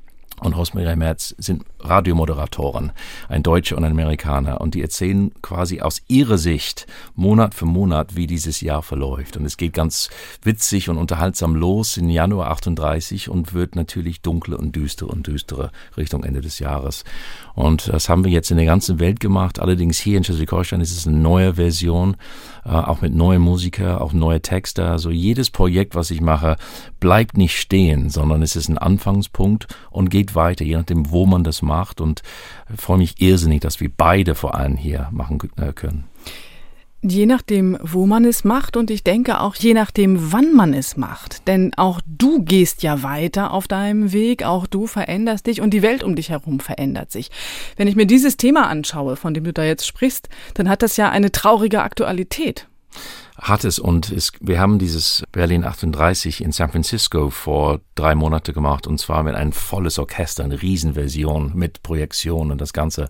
und 0.41 0.57
Rosmarie 0.57 0.97
Merz 0.97 1.35
sind 1.39 1.65
Radiomoderatoren, 1.81 2.93
ein 3.29 3.43
Deutscher 3.43 3.77
und 3.77 3.85
ein 3.85 3.93
Amerikaner. 3.93 4.61
Und 4.61 4.75
die 4.75 4.83
erzählen 4.83 5.33
quasi 5.43 5.81
aus 5.81 6.03
ihrer 6.09 6.39
Sicht 6.39 6.87
Monat 7.15 7.55
für 7.55 7.67
Monat, 7.67 8.17
wie 8.17 8.27
dieses 8.27 8.61
Jahr 8.61 8.83
verläuft. 8.83 9.37
Und 9.37 9.45
es 9.45 9.57
geht 9.57 9.75
ganz 9.75 10.11
witzig 10.43 10.89
und 10.89 10.99
unterhaltsam 10.99 11.55
los 11.55 11.97
in 11.97 12.09
Januar 12.09 12.51
38 12.51 13.29
und 13.29 13.55
wird 13.55 13.77
natürlich 13.77 14.23
dunkler 14.23 14.59
und 14.59 14.75
düsterer 14.75 15.11
und 15.11 15.27
düsterer 15.27 15.71
Richtung 15.97 16.25
Ende 16.25 16.41
des 16.41 16.59
Jahres. 16.59 17.05
Und 17.55 17.89
das 17.89 18.09
haben 18.09 18.25
wir 18.25 18.33
jetzt 18.33 18.51
in 18.51 18.57
der 18.57 18.67
ganzen 18.67 18.99
Welt 18.99 19.21
gemacht. 19.21 19.61
Allerdings 19.61 19.99
hier 19.99 20.19
in 20.19 20.25
Schleswig-Holstein 20.25 20.81
ist 20.81 20.97
es 20.97 21.07
eine 21.07 21.17
neue 21.17 21.55
Version, 21.55 22.17
auch 22.65 23.01
mit 23.01 23.15
neuen 23.15 23.43
Musikern, 23.43 23.99
auch 23.99 24.13
neue 24.13 24.41
Texte. 24.41 24.87
Also 24.87 25.11
jedes 25.11 25.51
Projekt, 25.51 25.95
was 25.95 26.11
ich 26.11 26.21
mache, 26.21 26.57
bleibt 27.01 27.37
nicht 27.37 27.59
stehen, 27.59 28.11
sondern 28.11 28.43
es 28.43 28.57
ist 28.57 28.69
ein 28.69 28.79
Anfangspunkt 28.79 29.67
und 29.91 30.11
geht 30.11 30.35
weiter, 30.35 30.65
je 30.65 30.77
nachdem, 30.77 31.11
wo 31.11 31.27
man 31.27 31.45
das 31.45 31.63
macht. 31.63 32.01
Und 32.01 32.23
ich 32.73 32.81
freue 32.81 32.99
mich 32.99 33.21
irrsinnig, 33.21 33.61
dass 33.61 33.81
wir 33.81 33.91
beide 33.95 34.35
vor 34.35 34.55
allem 34.55 34.77
hier 34.77 35.09
machen 35.11 35.39
äh, 35.57 35.73
können. 35.73 36.05
Je 37.07 37.27
nachdem, 37.27 37.77
wo 37.83 38.07
man 38.07 38.25
es 38.25 38.45
macht 38.45 38.79
und 38.79 38.91
ich 38.91 39.05
denke 39.05 39.41
auch 39.41 39.55
je 39.57 39.75
nachdem, 39.75 40.33
wann 40.33 40.55
man 40.55 40.73
es 40.73 40.97
macht. 40.97 41.47
Denn 41.47 41.75
auch 41.77 42.01
du 42.07 42.43
gehst 42.43 42.83
ja 42.83 43.03
weiter 43.03 43.53
auf 43.53 43.69
deinem 43.69 44.13
Weg, 44.13 44.43
auch 44.43 44.67
du 44.67 44.87
veränderst 44.87 45.47
dich 45.47 45.61
und 45.61 45.75
die 45.75 45.83
Welt 45.83 46.03
um 46.03 46.17
dich 46.17 46.31
herum 46.31 46.61
verändert 46.61 47.13
sich. 47.13 47.31
Wenn 47.77 47.89
ich 47.89 47.95
mir 47.95 48.07
dieses 48.07 48.39
Thema 48.39 48.69
anschaue, 48.69 49.17
von 49.17 49.35
dem 49.35 49.45
du 49.45 49.53
da 49.53 49.65
jetzt 49.65 49.87
sprichst, 49.87 50.31
dann 50.55 50.71
hat 50.71 50.81
das 50.81 50.97
ja 50.97 51.11
eine 51.11 51.31
traurige 51.31 51.83
Aktualität 51.83 52.69
hat 53.37 53.65
es 53.65 53.79
und 53.79 54.11
es, 54.11 54.33
wir 54.41 54.61
haben 54.61 54.79
dieses 54.79 55.25
Berlin 55.33 55.65
38 55.65 56.43
in 56.43 56.53
San 56.53 56.71
Francisco 56.71 57.31
vor 57.31 57.81
drei 57.95 58.15
Monate 58.15 58.53
gemacht 58.53 58.87
und 58.87 58.99
zwar 58.99 59.23
mit 59.23 59.35
einem 59.35 59.53
volles 59.53 59.99
Orchester, 59.99 60.45
eine 60.45 60.63
Riesenversion 60.63 61.53
mit 61.55 61.83
Projektion 61.83 62.51
und 62.51 62.61
das 62.61 62.73
Ganze. 62.73 63.09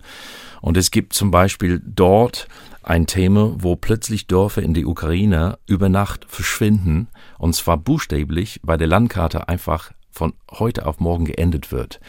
Und 0.61 0.77
es 0.77 0.89
gibt 0.89 1.13
zum 1.13 1.29
Beispiel 1.29 1.81
dort 1.85 2.47
ein 2.81 3.07
Thema, 3.07 3.53
wo 3.57 3.75
plötzlich 3.75 4.27
Dörfer 4.27 4.61
in 4.61 4.73
die 4.73 4.85
Ukraine 4.85 5.57
über 5.67 5.89
Nacht 5.89 6.25
verschwinden 6.27 7.07
und 7.37 7.55
zwar 7.55 7.77
buchstäblich, 7.77 8.59
weil 8.63 8.77
der 8.77 8.87
Landkarte 8.87 9.47
einfach 9.47 9.91
von 10.11 10.33
heute 10.51 10.85
auf 10.85 10.99
morgen 10.99 11.25
geendet 11.25 11.71
wird. 11.71 11.99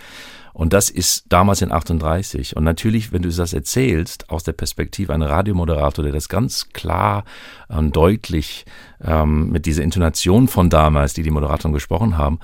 Und 0.57 0.73
das 0.73 0.89
ist 0.89 1.27
damals 1.29 1.61
in 1.61 1.71
38. 1.71 2.57
Und 2.57 2.65
natürlich, 2.65 3.13
wenn 3.13 3.21
du 3.21 3.29
das 3.29 3.53
erzählst, 3.53 4.31
aus 4.31 4.43
der 4.43 4.55
Perspektive 4.55 5.13
einer 5.13 5.29
Radiomoderator, 5.29 6.03
der 6.03 6.15
das 6.15 6.31
ganz 6.31 6.71
klar 6.71 7.25
und 7.69 7.95
deutlich 7.95 8.65
ähm, 9.05 9.51
mit 9.51 9.67
dieser 9.67 9.83
Intonation 9.83 10.49
von 10.49 10.71
damals, 10.71 11.13
die 11.13 11.23
die 11.23 11.31
Moderatoren 11.31 11.75
gesprochen 11.75 12.17
haben, 12.17 12.39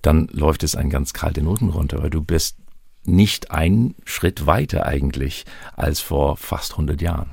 dann 0.00 0.28
läuft 0.32 0.62
es 0.62 0.76
einen 0.76 0.88
ganz 0.88 1.12
kalten 1.12 1.44
Noten 1.44 1.68
runter, 1.68 2.02
weil 2.02 2.08
du 2.08 2.22
bist 2.22 2.56
nicht 3.04 3.50
einen 3.50 3.94
Schritt 4.06 4.46
weiter 4.46 4.86
eigentlich 4.86 5.44
als 5.76 6.00
vor 6.00 6.38
fast 6.38 6.72
100 6.72 7.02
Jahren. 7.02 7.28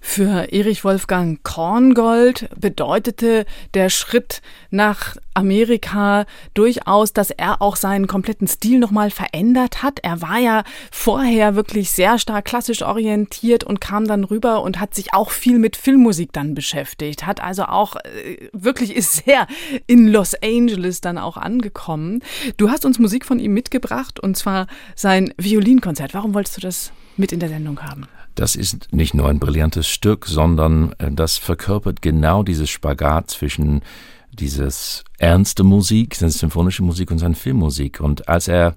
Für 0.00 0.52
Erich 0.52 0.84
Wolfgang 0.84 1.42
Korngold 1.42 2.48
bedeutete 2.58 3.44
der 3.74 3.90
Schritt 3.90 4.42
nach 4.70 5.16
Amerika 5.34 6.26
durchaus, 6.54 7.12
dass 7.12 7.30
er 7.30 7.62
auch 7.62 7.76
seinen 7.76 8.06
kompletten 8.06 8.48
Stil 8.48 8.78
nochmal 8.78 9.10
verändert 9.10 9.82
hat. 9.82 10.00
Er 10.02 10.20
war 10.20 10.38
ja 10.38 10.64
vorher 10.90 11.54
wirklich 11.54 11.90
sehr 11.90 12.18
stark 12.18 12.44
klassisch 12.44 12.82
orientiert 12.82 13.64
und 13.64 13.80
kam 13.80 14.06
dann 14.06 14.24
rüber 14.24 14.62
und 14.62 14.80
hat 14.80 14.94
sich 14.94 15.14
auch 15.14 15.30
viel 15.30 15.58
mit 15.58 15.76
Filmmusik 15.76 16.32
dann 16.32 16.54
beschäftigt, 16.54 17.26
hat 17.26 17.40
also 17.40 17.64
auch 17.64 17.96
äh, 17.96 18.48
wirklich 18.52 18.94
ist 18.94 19.24
sehr 19.24 19.46
in 19.86 20.08
Los 20.08 20.34
Angeles 20.42 21.00
dann 21.00 21.18
auch 21.18 21.36
angekommen. 21.36 22.20
Du 22.56 22.70
hast 22.70 22.84
uns 22.84 22.98
Musik 22.98 23.24
von 23.24 23.38
ihm 23.38 23.54
mitgebracht 23.54 24.18
und 24.18 24.36
zwar 24.36 24.66
sein 24.96 25.32
Violinkonzert. 25.36 26.14
Warum 26.14 26.34
wolltest 26.34 26.56
du 26.56 26.60
das 26.60 26.92
mit 27.16 27.32
in 27.32 27.40
der 27.40 27.48
Sendung 27.48 27.82
haben? 27.82 28.08
Das 28.38 28.54
ist 28.54 28.92
nicht 28.92 29.14
nur 29.14 29.28
ein 29.28 29.40
brillantes 29.40 29.88
Stück, 29.88 30.26
sondern 30.26 30.92
äh, 30.98 31.10
das 31.10 31.38
verkörpert 31.38 32.02
genau 32.02 32.44
dieses 32.44 32.70
Spagat 32.70 33.32
zwischen 33.32 33.82
dieses 34.30 35.02
ernste 35.18 35.64
Musik, 35.64 36.14
seine 36.14 36.30
symphonische 36.30 36.84
Musik 36.84 37.10
und 37.10 37.18
seine 37.18 37.34
Filmmusik. 37.34 37.98
Und 37.98 38.28
als 38.28 38.46
er, 38.46 38.76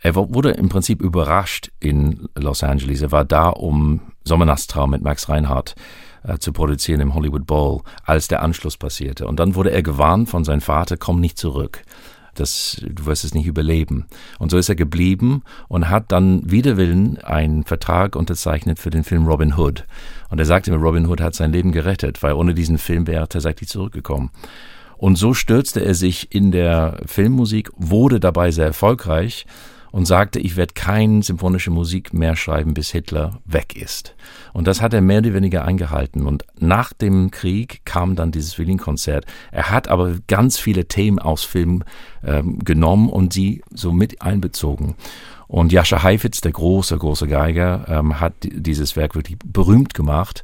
er 0.00 0.16
wurde 0.16 0.52
im 0.52 0.70
Prinzip 0.70 1.02
überrascht 1.02 1.70
in 1.78 2.26
Los 2.36 2.62
Angeles. 2.62 3.02
Er 3.02 3.12
war 3.12 3.26
da, 3.26 3.50
um 3.50 4.00
Sommernachtstraum 4.24 4.92
mit 4.92 5.02
Max 5.02 5.28
Reinhardt 5.28 5.74
äh, 6.22 6.38
zu 6.38 6.54
produzieren 6.54 7.02
im 7.02 7.12
Hollywood 7.12 7.46
Bowl, 7.46 7.82
als 8.04 8.28
der 8.28 8.40
Anschluss 8.40 8.78
passierte. 8.78 9.26
Und 9.26 9.38
dann 9.38 9.56
wurde 9.56 9.72
er 9.72 9.82
gewarnt 9.82 10.30
von 10.30 10.42
seinem 10.44 10.62
Vater, 10.62 10.96
komm 10.96 11.20
nicht 11.20 11.36
zurück 11.36 11.82
das, 12.34 12.80
du 12.82 13.06
wirst 13.06 13.24
es 13.24 13.34
nicht 13.34 13.46
überleben. 13.46 14.06
Und 14.38 14.50
so 14.50 14.58
ist 14.58 14.68
er 14.68 14.74
geblieben 14.74 15.42
und 15.68 15.90
hat 15.90 16.10
dann 16.12 16.50
wider 16.50 16.76
Willen 16.76 17.18
einen 17.18 17.64
Vertrag 17.64 18.16
unterzeichnet 18.16 18.78
für 18.78 18.90
den 18.90 19.04
Film 19.04 19.26
Robin 19.26 19.56
Hood. 19.56 19.84
Und 20.30 20.38
er 20.38 20.46
sagte 20.46 20.70
mir, 20.70 20.78
Robin 20.78 21.06
Hood 21.06 21.20
hat 21.20 21.34
sein 21.34 21.52
Leben 21.52 21.72
gerettet, 21.72 22.22
weil 22.22 22.32
ohne 22.32 22.54
diesen 22.54 22.78
Film 22.78 23.06
wäre 23.06 23.24
er 23.24 23.28
tatsächlich 23.28 23.68
zurückgekommen. 23.68 24.30
Und 24.96 25.16
so 25.16 25.34
stürzte 25.34 25.84
er 25.84 25.94
sich 25.94 26.32
in 26.32 26.52
der 26.52 27.00
Filmmusik, 27.06 27.70
wurde 27.76 28.20
dabei 28.20 28.50
sehr 28.50 28.66
erfolgreich 28.66 29.46
und 29.92 30.06
sagte, 30.06 30.40
ich 30.40 30.56
werde 30.56 30.72
keine 30.74 31.22
symphonische 31.22 31.70
Musik 31.70 32.12
mehr 32.12 32.34
schreiben, 32.34 32.74
bis 32.74 32.90
Hitler 32.90 33.40
weg 33.44 33.76
ist. 33.76 34.16
Und 34.52 34.66
das 34.66 34.80
hat 34.80 34.94
er 34.94 35.02
mehr 35.02 35.18
oder 35.18 35.34
weniger 35.34 35.64
eingehalten. 35.64 36.26
Und 36.26 36.44
nach 36.58 36.92
dem 36.92 37.30
Krieg 37.30 37.82
kam 37.84 38.16
dann 38.16 38.32
dieses 38.32 38.58
Violinkonzert. 38.58 39.26
Er 39.52 39.70
hat 39.70 39.88
aber 39.88 40.16
ganz 40.26 40.58
viele 40.58 40.86
Themen 40.86 41.18
aus 41.18 41.44
Film 41.44 41.84
ähm, 42.24 42.58
genommen 42.60 43.10
und 43.10 43.34
sie 43.34 43.62
so 43.72 43.92
mit 43.92 44.22
einbezogen. 44.22 44.96
Und 45.46 45.70
Jascha 45.70 46.02
Heifetz, 46.02 46.40
der 46.40 46.52
große, 46.52 46.96
große 46.96 47.28
Geiger, 47.28 47.84
ähm, 47.86 48.18
hat 48.18 48.32
dieses 48.42 48.96
Werk 48.96 49.14
wirklich 49.14 49.36
berühmt 49.44 49.92
gemacht. 49.92 50.42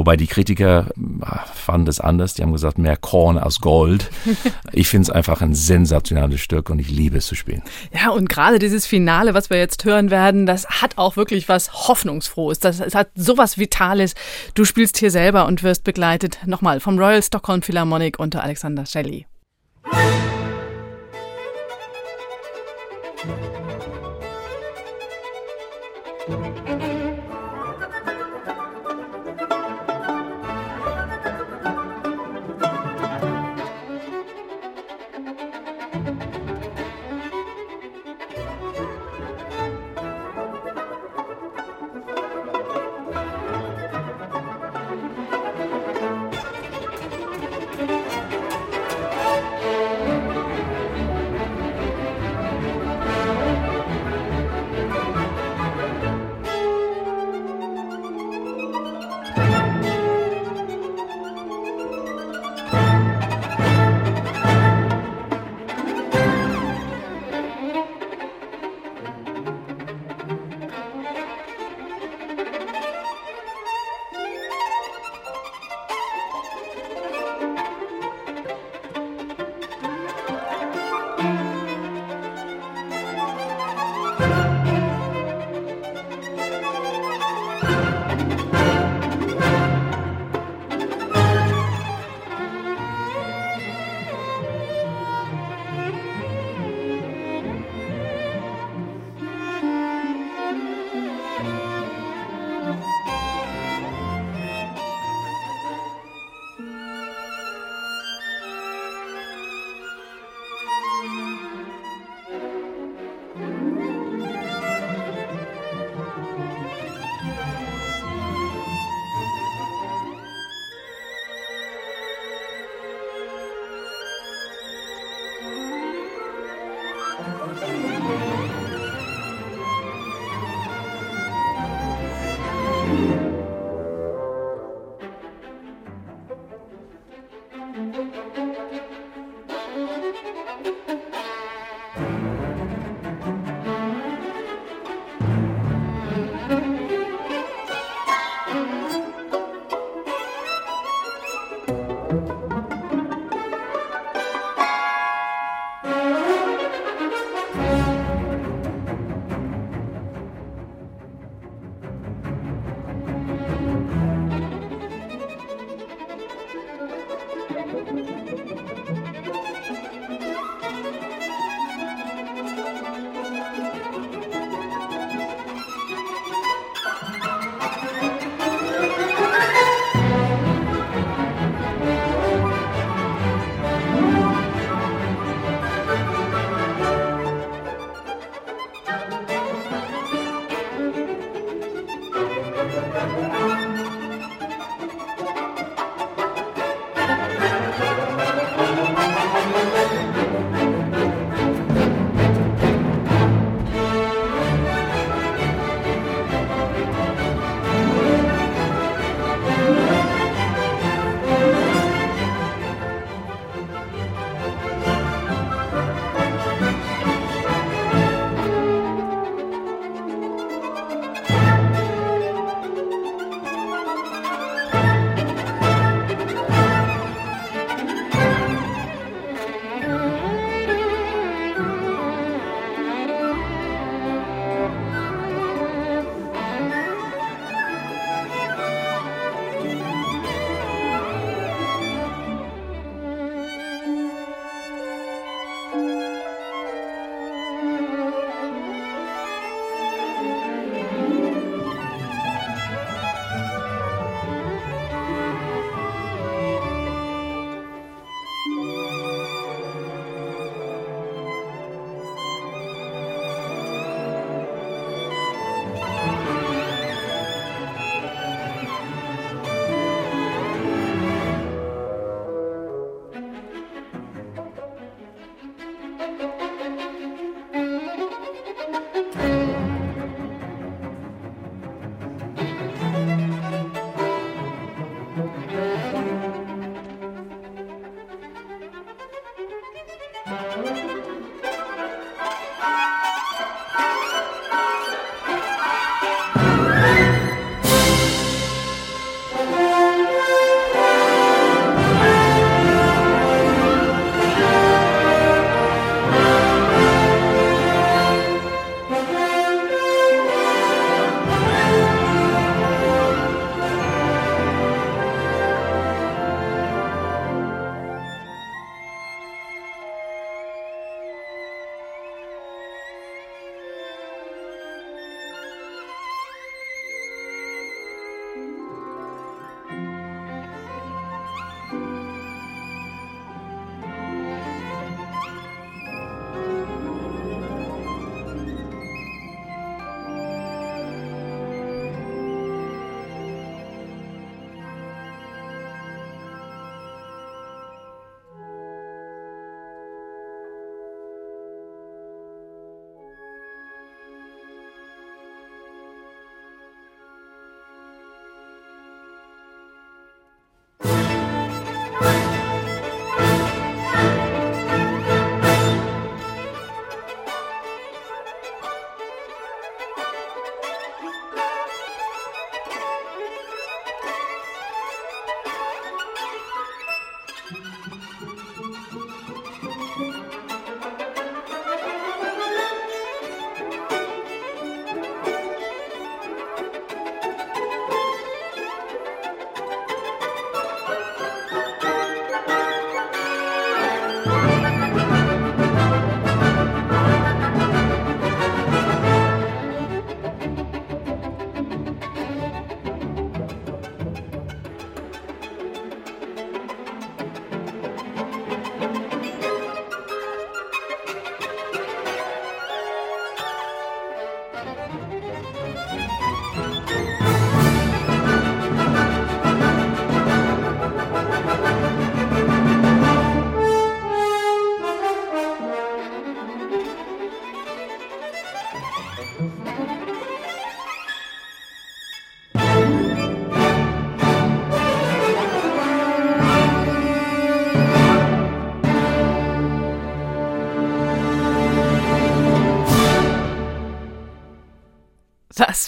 Wobei 0.00 0.16
die 0.16 0.28
Kritiker 0.28 0.86
ah, 1.20 1.44
fanden 1.52 1.86
es 1.86 2.00
anders. 2.00 2.32
Die 2.32 2.42
haben 2.42 2.52
gesagt, 2.52 2.78
mehr 2.78 2.96
Korn 2.96 3.36
als 3.36 3.60
Gold. 3.60 4.10
Ich 4.72 4.88
finde 4.88 5.02
es 5.02 5.10
einfach 5.10 5.42
ein 5.42 5.54
sensationelles 5.54 6.40
Stück 6.40 6.70
und 6.70 6.78
ich 6.78 6.88
liebe 6.88 7.18
es 7.18 7.26
zu 7.26 7.34
spielen. 7.34 7.62
Ja, 7.92 8.10
und 8.10 8.28
gerade 8.28 8.58
dieses 8.58 8.86
Finale, 8.86 9.34
was 9.34 9.50
wir 9.50 9.58
jetzt 9.58 9.84
hören 9.84 10.10
werden, 10.10 10.46
das 10.46 10.66
hat 10.80 10.96
auch 10.96 11.16
wirklich 11.16 11.48
was 11.48 11.88
Hoffnungsfrohes. 11.88 12.60
Das, 12.60 12.80
es 12.80 12.94
hat 12.94 13.08
sowas 13.14 13.58
Vitales. 13.58 14.14
Du 14.54 14.64
spielst 14.64 14.96
hier 14.96 15.10
selber 15.10 15.46
und 15.46 15.62
wirst 15.62 15.84
begleitet 15.84 16.38
nochmal 16.46 16.80
vom 16.80 16.98
Royal 16.98 17.22
Stockholm 17.22 17.62
Philharmonic 17.62 18.18
unter 18.18 18.42
Alexander 18.42 18.86
Shelley. 18.86 19.26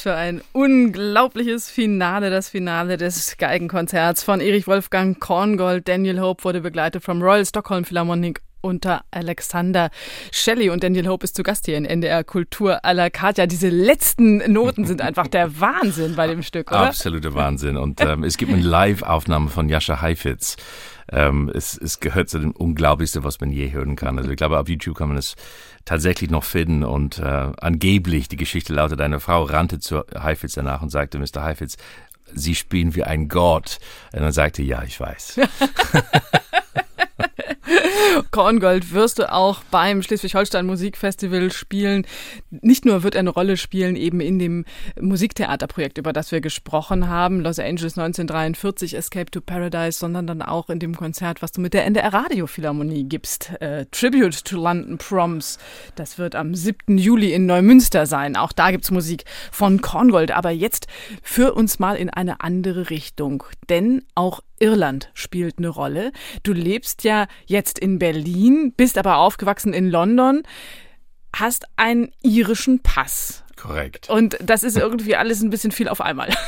Für 0.02 0.14
ein 0.16 0.42
unglaubliches 0.50 1.70
Finale, 1.70 2.30
das 2.30 2.48
Finale 2.48 2.96
des 2.96 3.36
Geigenkonzerts 3.38 4.24
von 4.24 4.40
Erich 4.40 4.66
Wolfgang 4.66 5.20
Korngold. 5.20 5.86
Daniel 5.86 6.20
Hope 6.20 6.42
wurde 6.42 6.60
begleitet 6.60 7.04
vom 7.04 7.22
Royal 7.22 7.46
Stockholm 7.46 7.84
Philharmonic 7.84 8.40
unter 8.62 9.04
Alexander 9.12 9.90
Shelley 10.32 10.70
und 10.70 10.82
Daniel 10.82 11.06
Hope 11.06 11.24
ist 11.24 11.36
zu 11.36 11.44
Gast 11.44 11.66
hier 11.66 11.76
in 11.76 11.84
NDR 11.84 12.24
Kultur 12.24 12.84
à 12.84 12.92
la 12.92 13.10
carte. 13.10 13.42
Ja, 13.42 13.46
diese 13.46 13.68
letzten 13.68 14.38
Noten 14.52 14.86
sind 14.86 15.00
einfach 15.00 15.28
der 15.28 15.60
Wahnsinn 15.60 16.16
bei 16.16 16.26
dem 16.26 16.42
Stück, 16.42 16.72
oder? 16.72 16.88
Absoluter 16.88 17.34
Wahnsinn. 17.34 17.76
Und 17.76 18.00
ähm, 18.00 18.24
es 18.24 18.36
gibt 18.36 18.52
eine 18.52 18.62
Live-Aufnahme 18.62 19.50
von 19.50 19.68
Jascha 19.68 20.00
Heifetz. 20.00 20.56
Ähm, 21.10 21.50
es, 21.54 21.76
es 21.76 22.00
gehört 22.00 22.28
zu 22.28 22.38
dem 22.38 22.52
Unglaublichsten, 22.52 23.22
was 23.22 23.40
man 23.40 23.52
je 23.52 23.70
hören 23.70 23.96
kann. 23.96 24.18
Also 24.18 24.30
ich 24.30 24.36
glaube, 24.36 24.58
auf 24.58 24.68
YouTube 24.68 24.96
kann 24.96 25.08
man 25.08 25.18
es 25.18 25.34
tatsächlich 25.84 26.30
noch 26.30 26.44
finden 26.44 26.84
und 26.84 27.18
äh, 27.18 27.52
angeblich, 27.60 28.28
die 28.28 28.36
Geschichte 28.36 28.72
lautet, 28.72 29.00
eine 29.00 29.20
Frau 29.20 29.42
rannte 29.42 29.78
zu 29.80 30.02
Heifetz 30.16 30.54
danach 30.54 30.82
und 30.82 30.90
sagte, 30.90 31.18
Mr. 31.18 31.42
Heifetz, 31.42 31.76
Sie 32.34 32.54
spielen 32.54 32.94
wie 32.94 33.04
ein 33.04 33.28
Gott. 33.28 33.78
Und 34.12 34.22
er 34.22 34.32
sagte, 34.32 34.62
ja, 34.62 34.82
ich 34.84 34.98
weiß. 34.98 35.40
Korngold 38.30 38.92
wirst 38.92 39.18
du 39.18 39.32
auch 39.32 39.62
beim 39.70 40.02
Schleswig-Holstein 40.02 40.66
Musikfestival 40.66 41.52
spielen. 41.52 42.06
Nicht 42.50 42.84
nur 42.84 43.02
wird 43.02 43.14
er 43.14 43.20
eine 43.20 43.30
Rolle 43.30 43.56
spielen, 43.56 43.96
eben 43.96 44.20
in 44.20 44.38
dem 44.38 44.64
Musiktheaterprojekt, 45.00 45.98
über 45.98 46.12
das 46.12 46.32
wir 46.32 46.40
gesprochen 46.40 47.08
haben, 47.08 47.40
Los 47.40 47.58
Angeles 47.58 47.96
1943, 47.96 48.94
Escape 48.94 49.30
to 49.30 49.40
Paradise, 49.40 49.98
sondern 49.98 50.26
dann 50.26 50.42
auch 50.42 50.70
in 50.70 50.78
dem 50.78 50.96
Konzert, 50.96 51.42
was 51.42 51.52
du 51.52 51.60
mit 51.60 51.74
der 51.74 51.84
NDR 51.86 52.12
Radiophilharmonie 52.12 53.04
gibst, 53.04 53.52
äh, 53.60 53.86
Tribute 53.90 54.44
to 54.44 54.56
London 54.56 54.98
Proms. 54.98 55.58
Das 55.94 56.18
wird 56.18 56.34
am 56.34 56.54
7. 56.54 56.98
Juli 56.98 57.32
in 57.32 57.46
Neumünster 57.46 58.06
sein. 58.06 58.36
Auch 58.36 58.52
da 58.52 58.70
gibt's 58.70 58.90
Musik 58.90 59.24
von 59.50 59.80
Korngold. 59.80 60.30
Aber 60.32 60.50
jetzt 60.50 60.86
führ 61.22 61.56
uns 61.56 61.78
mal 61.78 61.96
in 61.96 62.10
eine 62.10 62.40
andere 62.40 62.90
Richtung. 62.90 63.44
Denn 63.68 64.04
auch 64.14 64.40
Irland 64.62 65.10
spielt 65.12 65.58
eine 65.58 65.68
Rolle. 65.68 66.12
Du 66.44 66.52
lebst 66.52 67.02
ja 67.02 67.26
jetzt 67.52 67.78
in 67.78 68.00
Berlin, 68.00 68.72
bist 68.76 68.98
aber 68.98 69.18
aufgewachsen 69.18 69.72
in 69.72 69.88
London, 69.88 70.42
hast 71.34 71.66
einen 71.76 72.10
irischen 72.22 72.80
Pass. 72.80 73.41
Korrekt. 73.56 74.08
Und 74.08 74.36
das 74.42 74.62
ist 74.62 74.76
irgendwie 74.76 75.16
alles 75.16 75.42
ein 75.42 75.50
bisschen 75.50 75.72
viel 75.72 75.88
auf 75.88 76.00
einmal. 76.00 76.28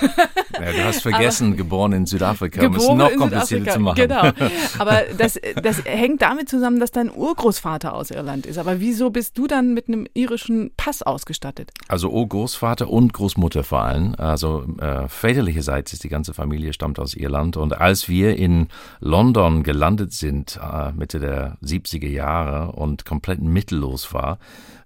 Ja, 0.54 0.70
du 0.70 0.84
hast 0.84 1.02
vergessen, 1.02 1.48
Aber 1.48 1.56
geboren 1.56 1.92
in 1.92 2.06
Südafrika, 2.06 2.64
um 2.64 2.76
es 2.76 2.88
noch 2.88 3.12
komplizierter 3.16 3.72
zu 3.72 3.80
machen. 3.80 3.96
Genau. 3.96 4.30
Aber 4.78 5.02
das, 5.18 5.36
das 5.60 5.84
hängt 5.84 6.22
damit 6.22 6.48
zusammen, 6.48 6.78
dass 6.78 6.92
dein 6.92 7.10
Urgroßvater 7.10 7.92
aus 7.92 8.12
Irland 8.12 8.46
ist. 8.46 8.58
Aber 8.58 8.78
wieso 8.78 9.10
bist 9.10 9.36
du 9.36 9.48
dann 9.48 9.74
mit 9.74 9.88
einem 9.88 10.06
irischen 10.14 10.70
Pass 10.76 11.02
ausgestattet? 11.02 11.72
Also 11.88 12.08
Urgroßvater 12.08 12.88
und 12.88 13.12
Großmutter 13.12 13.64
vor 13.64 13.82
allem. 13.82 14.14
Also 14.16 14.64
äh, 14.78 15.08
väterlicherseits 15.08 15.92
ist 15.92 16.04
die 16.04 16.08
ganze 16.08 16.34
Familie 16.34 16.72
stammt 16.72 17.00
aus 17.00 17.14
Irland. 17.14 17.56
Und 17.56 17.76
als 17.80 18.08
wir 18.08 18.36
in 18.36 18.68
London 19.00 19.64
gelandet 19.64 20.12
sind, 20.12 20.60
äh, 20.62 20.92
Mitte 20.92 21.18
der 21.18 21.58
70er 21.64 22.08
Jahre 22.08 22.72
und 22.72 23.04
komplett 23.04 23.42
mittellos 23.42 24.14
war, 24.14 24.38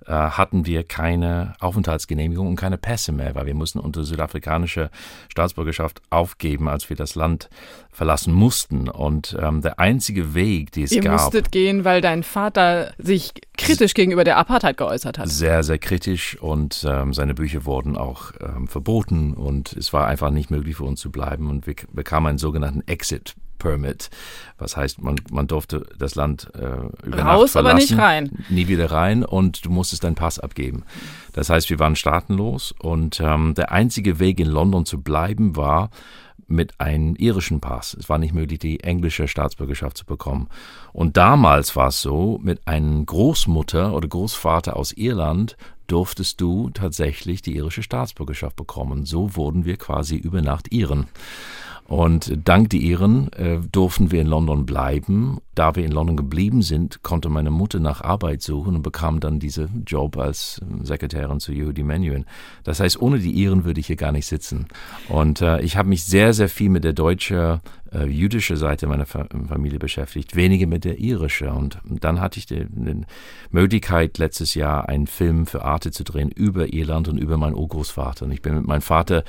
äh, 0.09 0.13
hatten 0.13 0.65
wir 0.65 0.85
keine 0.85 1.55
Aufenthaltsgenehmigung 1.61 2.49
und 2.49 2.57
keine 2.57 2.79
Pässe 2.79 3.13
mehr, 3.13 3.35
weil 3.35 3.47
wir 3.47 3.55
mussten 3.55 3.79
unsere 3.79 4.07
südafrikanische 4.07 4.91
Staatsbürgerschaft 5.29 6.01
aufgeben, 6.11 6.69
als 6.69 6.89
wir 6.89 6.97
das 6.97 7.15
Land 7.15 7.51
verlassen 7.91 8.33
mussten. 8.33 8.89
Und 8.89 9.37
ähm, 9.41 9.61
der 9.61 9.79
einzige 9.79 10.35
Weg, 10.35 10.73
die 10.73 10.85
es 10.85 10.93
Ihr 10.93 11.03
gab, 11.03 11.13
musstet 11.13 11.53
gehen, 11.53 11.85
weil 11.85 12.01
dein 12.01 12.23
Vater 12.23 12.93
sich 12.97 13.33
kritisch 13.57 13.93
gegenüber 13.93 14.25
der 14.25 14.39
Apartheid 14.39 14.77
geäußert 14.77 15.19
hat. 15.19 15.29
sehr, 15.29 15.63
sehr 15.63 15.79
kritisch 15.79 16.41
und 16.41 16.87
ähm, 16.89 17.13
seine 17.13 17.35
Bücher 17.35 17.65
wurden 17.65 17.97
auch 17.97 18.33
ähm, 18.41 18.67
verboten 18.67 19.35
und 19.35 19.73
es 19.75 19.93
war 19.93 20.07
einfach 20.07 20.31
nicht 20.31 20.51
möglich 20.51 20.77
für 20.77 20.85
uns 20.85 21.01
zu 21.01 21.11
bleiben 21.11 21.51
und 21.51 21.67
wir 21.67 21.75
bekamen 21.93 22.29
einen 22.29 22.39
sogenannten 22.39 22.87
Exit 22.87 23.35
Permit, 23.59 24.11
was 24.59 24.77
heißt, 24.77 25.03
man, 25.03 25.17
man 25.31 25.47
durfte 25.47 25.87
das 25.99 26.15
Land 26.15 26.51
äh, 26.55 27.07
über 27.07 27.19
Raus, 27.19 27.55
Nacht 27.55 27.65
aber 27.65 27.75
nicht 27.75 27.97
rein. 27.97 28.45
Nie 28.49 28.69
wieder 28.69 28.91
rein 28.91 29.25
und 29.25 29.65
du 29.65 29.71
musstest 29.71 30.05
deinen 30.05 30.15
Pass 30.15 30.39
abgeben. 30.39 30.85
Das 31.33 31.51
heißt, 31.51 31.71
wir 31.71 31.79
waren 31.79 31.97
staatenlos 31.97 32.75
und 32.79 33.21
ähm, 33.21 33.55
der 33.55 33.73
einzige 33.73 34.19
Weg 34.19 34.41
in 34.41 34.49
London 34.49 34.87
zu 34.87 35.01
bleiben 35.01 35.57
war, 35.57 35.91
mit 36.49 36.81
einem 36.81 37.15
irischen 37.17 37.61
Pass. 37.61 37.95
Es 37.95 38.09
war 38.09 38.19
nicht 38.19 38.33
möglich, 38.33 38.59
die 38.59 38.81
englische 38.81 39.29
Staatsbürgerschaft 39.29 39.99
zu 39.99 40.07
bekommen. 40.07 40.49
Und 40.93 41.17
damals 41.17 41.77
war 41.77 41.89
es 41.89 42.01
so, 42.01 42.41
mit 42.43 42.67
einem 42.67 43.05
Großmutter 43.05 43.93
oder 43.93 44.09
Großvater 44.09 44.77
aus 44.77 44.93
Irland 44.93 45.57
durftest 45.87 46.41
du 46.41 46.71
tatsächlich 46.71 47.43
die 47.43 47.57
irische 47.57 47.83
Staatsbürgerschaft 47.83 48.57
bekommen. 48.57 49.05
So 49.05 49.37
wurden 49.37 49.65
wir 49.65 49.77
quasi 49.77 50.17
über 50.17 50.43
Nacht 50.43 50.73
Iren. 50.73 51.07
Und 51.89 52.37
dank 52.45 52.69
die 52.69 52.87
Iren 52.87 53.33
äh, 53.33 53.61
durften 53.73 54.13
wir 54.13 54.21
in 54.21 54.27
London 54.27 54.67
bleiben. 54.67 55.39
Da 55.55 55.75
wir 55.75 55.87
in 55.87 55.91
London 55.91 56.19
geblieben 56.19 56.61
sind, 56.61 57.03
konnte 57.03 57.31
meine 57.31 57.51
Mutter 57.51 57.81
nach 57.81 58.03
Arbeit 58.03 58.43
suchen 58.43 58.77
und 58.77 58.83
bekam 58.83 59.21
dann 59.21 59.41
diesen 59.41 59.85
Job 59.87 60.19
als 60.19 60.61
äh, 60.61 60.85
Sekretärin 60.85 61.41
zu 61.41 61.51
Yehudi 61.51 61.85
Menuhin. 61.85 62.27
Das 62.63 62.81
heißt, 62.81 63.01
ohne 63.01 63.21
die 63.21 63.31
Iren 63.31 63.65
würde 63.65 63.81
ich 63.81 63.87
hier 63.87 63.97
gar 63.97 64.13
nicht 64.13 64.27
sitzen. 64.27 64.67
Und 65.09 65.41
äh, 65.41 65.63
ich 65.63 65.79
habe 65.79 65.89
mich 65.89 66.05
sehr, 66.05 66.35
sehr 66.35 66.51
viel 66.51 66.69
mit 66.69 66.85
der 66.85 66.93
deutschen, 66.93 67.61
äh, 67.91 68.05
jüdischen 68.05 68.57
Seite 68.57 68.87
meiner 68.87 69.07
Fa 69.07 69.27
Familie 69.49 69.79
beschäftigt, 69.79 70.37
weniger 70.37 70.67
mit 70.67 70.85
der 70.85 70.99
irischen. 70.99 71.49
Und 71.49 71.81
dann 72.05 72.21
hatte 72.21 72.39
ich 72.39 72.45
die, 72.45 72.67
die 72.69 73.07
Möglichkeit, 73.51 74.19
letztes 74.19 74.55
Jahr 74.55 74.91
einen 74.91 75.07
Film 75.07 75.47
für 75.47 75.65
Arte 75.65 75.91
zu 75.91 76.05
drehen 76.05 76.31
über 76.31 76.71
Irland 76.71 77.09
und 77.09 77.17
über 77.17 77.39
meinen 77.39 77.55
Urgroßvater. 77.55 78.27
Und 78.27 78.33
ich 78.33 78.43
bin 78.43 78.57
mit 78.57 78.67
meinem 78.67 78.83
Vater 78.83 79.25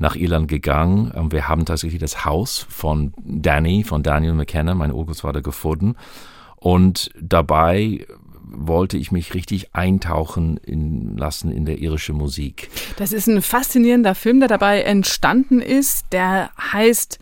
nach 0.00 0.16
Irland 0.16 0.48
gegangen. 0.48 1.10
Und 1.12 1.32
wir 1.32 1.46
haben 1.46 1.64
tatsächlich 1.64 2.00
das 2.00 2.24
Haus 2.24 2.66
von 2.68 3.12
Danny, 3.22 3.84
von 3.84 4.02
Daniel 4.02 4.32
McKenna, 4.32 4.74
mein 4.74 4.92
Urgroßvater, 4.92 5.42
gefunden. 5.42 5.94
Und 6.56 7.10
dabei 7.20 8.06
wollte 8.42 8.96
ich 8.96 9.12
mich 9.12 9.34
richtig 9.34 9.74
eintauchen 9.74 10.56
in, 10.56 11.16
lassen 11.16 11.52
in 11.52 11.66
der 11.66 11.78
irischen 11.78 12.16
Musik. 12.16 12.68
Das 12.96 13.12
ist 13.12 13.28
ein 13.28 13.42
faszinierender 13.42 14.14
Film, 14.14 14.40
der 14.40 14.48
dabei 14.48 14.82
entstanden 14.82 15.60
ist. 15.60 16.06
Der 16.12 16.50
heißt 16.72 17.18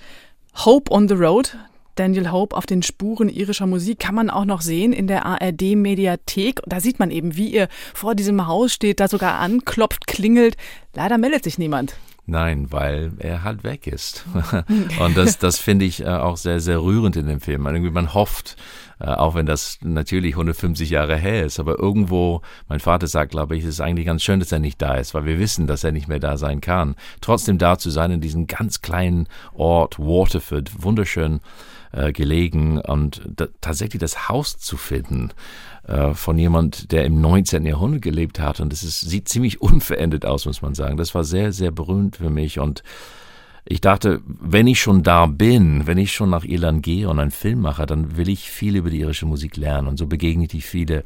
Hope 0.64 0.90
on 0.90 1.08
the 1.08 1.14
Road. 1.14 1.56
Daniel 1.96 2.30
Hope 2.30 2.56
auf 2.56 2.64
den 2.64 2.84
Spuren 2.84 3.28
irischer 3.28 3.66
Musik 3.66 3.98
kann 3.98 4.14
man 4.14 4.30
auch 4.30 4.44
noch 4.44 4.60
sehen 4.60 4.92
in 4.92 5.08
der 5.08 5.26
ARD 5.26 5.74
Mediathek. 5.74 6.62
Da 6.64 6.78
sieht 6.78 7.00
man 7.00 7.10
eben, 7.10 7.36
wie 7.36 7.48
ihr 7.48 7.68
vor 7.92 8.14
diesem 8.14 8.46
Haus 8.46 8.72
steht, 8.72 9.00
da 9.00 9.08
sogar 9.08 9.40
anklopft, 9.40 10.06
klingelt. 10.06 10.56
Leider 10.94 11.18
meldet 11.18 11.42
sich 11.42 11.58
niemand. 11.58 11.96
Nein, 12.30 12.66
weil 12.70 13.12
er 13.20 13.42
halt 13.42 13.64
weg 13.64 13.86
ist. 13.86 14.26
Und 15.00 15.16
das, 15.16 15.38
das 15.38 15.58
finde 15.58 15.86
ich 15.86 16.02
äh, 16.02 16.08
auch 16.08 16.36
sehr, 16.36 16.60
sehr 16.60 16.82
rührend 16.82 17.16
in 17.16 17.26
dem 17.26 17.40
Film. 17.40 17.66
Irgendwie 17.66 17.90
man 17.90 18.12
hofft, 18.12 18.56
äh, 19.00 19.06
auch 19.06 19.34
wenn 19.34 19.46
das 19.46 19.78
natürlich 19.82 20.34
150 20.34 20.90
Jahre 20.90 21.16
her 21.16 21.46
ist, 21.46 21.58
aber 21.58 21.78
irgendwo, 21.78 22.42
mein 22.68 22.80
Vater 22.80 23.06
sagt, 23.06 23.30
glaube 23.30 23.56
ich, 23.56 23.62
es 23.62 23.70
ist 23.70 23.80
eigentlich 23.80 24.04
ganz 24.04 24.22
schön, 24.22 24.40
dass 24.40 24.52
er 24.52 24.58
nicht 24.58 24.82
da 24.82 24.96
ist, 24.96 25.14
weil 25.14 25.24
wir 25.24 25.38
wissen, 25.38 25.66
dass 25.66 25.84
er 25.84 25.92
nicht 25.92 26.06
mehr 26.06 26.18
da 26.18 26.36
sein 26.36 26.60
kann. 26.60 26.96
Trotzdem 27.22 27.56
da 27.56 27.78
zu 27.78 27.88
sein 27.88 28.10
in 28.10 28.20
diesem 28.20 28.46
ganz 28.46 28.82
kleinen 28.82 29.26
Ort, 29.54 29.98
Waterford, 29.98 30.82
wunderschön 30.82 31.40
äh, 31.92 32.12
gelegen 32.12 32.78
und 32.78 33.22
tatsächlich 33.62 34.00
das 34.00 34.28
Haus 34.28 34.58
zu 34.58 34.76
finden 34.76 35.30
äh, 35.88 36.14
von 36.14 36.38
jemand, 36.38 36.92
der 36.92 37.04
im 37.04 37.20
19. 37.20 37.64
Jahrhundert 37.66 38.02
gelebt 38.02 38.38
hat 38.38 38.60
und 38.60 38.72
es 38.72 39.00
sieht 39.00 39.28
ziemlich 39.28 39.60
unverändert 39.60 40.26
aus, 40.26 40.46
muss 40.46 40.62
man 40.62 40.74
sagen. 40.74 40.96
Das 40.96 41.14
war 41.14 41.24
sehr, 41.24 41.52
sehr 41.52 41.70
berühmt 41.70 42.16
für 42.16 42.30
mich 42.30 42.58
und 42.58 42.82
ich 43.70 43.82
dachte, 43.82 44.22
wenn 44.24 44.66
ich 44.66 44.80
schon 44.80 45.02
da 45.02 45.26
bin, 45.26 45.86
wenn 45.86 45.98
ich 45.98 46.12
schon 46.12 46.30
nach 46.30 46.44
Irland 46.44 46.82
gehe 46.82 47.06
und 47.06 47.18
einen 47.18 47.30
Film 47.30 47.60
mache, 47.60 47.84
dann 47.84 48.16
will 48.16 48.30
ich 48.30 48.50
viel 48.50 48.76
über 48.76 48.88
die 48.88 49.00
irische 49.00 49.26
Musik 49.26 49.58
lernen. 49.58 49.88
Und 49.88 49.98
so 49.98 50.06
begegne 50.06 50.48
ich 50.50 50.64
viele 50.64 51.04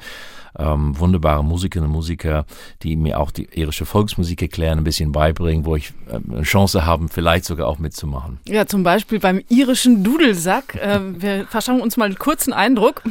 ähm, 0.56 0.96
wunderbare 0.96 1.44
Musikerinnen 1.44 1.90
und 1.90 1.96
Musiker, 1.96 2.46
die 2.82 2.94
mir 2.94 3.18
auch 3.18 3.32
die 3.32 3.48
irische 3.52 3.84
Volksmusik 3.84 4.42
erklären, 4.42 4.78
ein 4.78 4.84
bisschen 4.84 5.10
beibringen, 5.10 5.64
wo 5.64 5.74
ich 5.74 5.92
äh, 6.08 6.20
eine 6.32 6.42
Chance 6.42 6.86
habe, 6.86 7.08
vielleicht 7.08 7.46
sogar 7.46 7.66
auch 7.66 7.80
mitzumachen. 7.80 8.38
Ja, 8.46 8.64
zum 8.66 8.84
Beispiel 8.84 9.18
beim 9.18 9.40
irischen 9.48 10.04
Dudelsack. 10.04 10.76
Äh, 10.76 11.00
wir 11.20 11.46
verschaffen 11.46 11.80
uns 11.80 11.96
mal 11.96 12.04
einen 12.04 12.18
kurzen 12.18 12.52
Eindruck. 12.52 13.02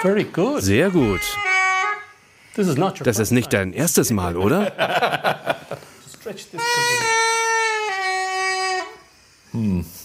Very 0.00 0.24
good. 0.24 0.62
Sehr 0.62 0.90
gut. 0.90 1.20
This 2.54 2.68
is 2.68 2.76
not 2.76 3.00
your 3.00 3.04
Das 3.04 3.18
ist 3.18 3.32
nicht 3.32 3.52
dein 3.52 3.72
erstes 3.72 4.10
Mal, 4.10 4.36
oder? 4.36 4.72
stretch 6.20 6.46
this. 6.50 6.60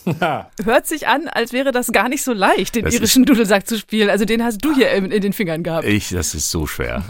Hört 0.64 0.88
sich 0.88 1.08
an, 1.08 1.28
als 1.28 1.54
wäre 1.54 1.72
das 1.72 1.92
gar 1.92 2.10
nicht 2.10 2.24
so 2.24 2.34
leicht, 2.34 2.76
den 2.76 2.86
Das 2.86 2.94
irischen 2.94 3.26
Dudelsack 3.26 3.68
zu 3.68 3.78
spielen. 3.78 4.10
Also 4.10 4.26
den 4.26 4.44
hast 4.44 4.60
du 4.60 4.74
hier 4.74 4.92
in, 4.92 5.12
in 5.12 5.22
den 5.22 5.34
Fingern 5.34 5.64
gehabt. 5.64 5.86
Ich, 5.86 6.10
das 6.10 6.34
ist 6.34 6.50
so 6.50 6.66
schwer. 6.66 7.04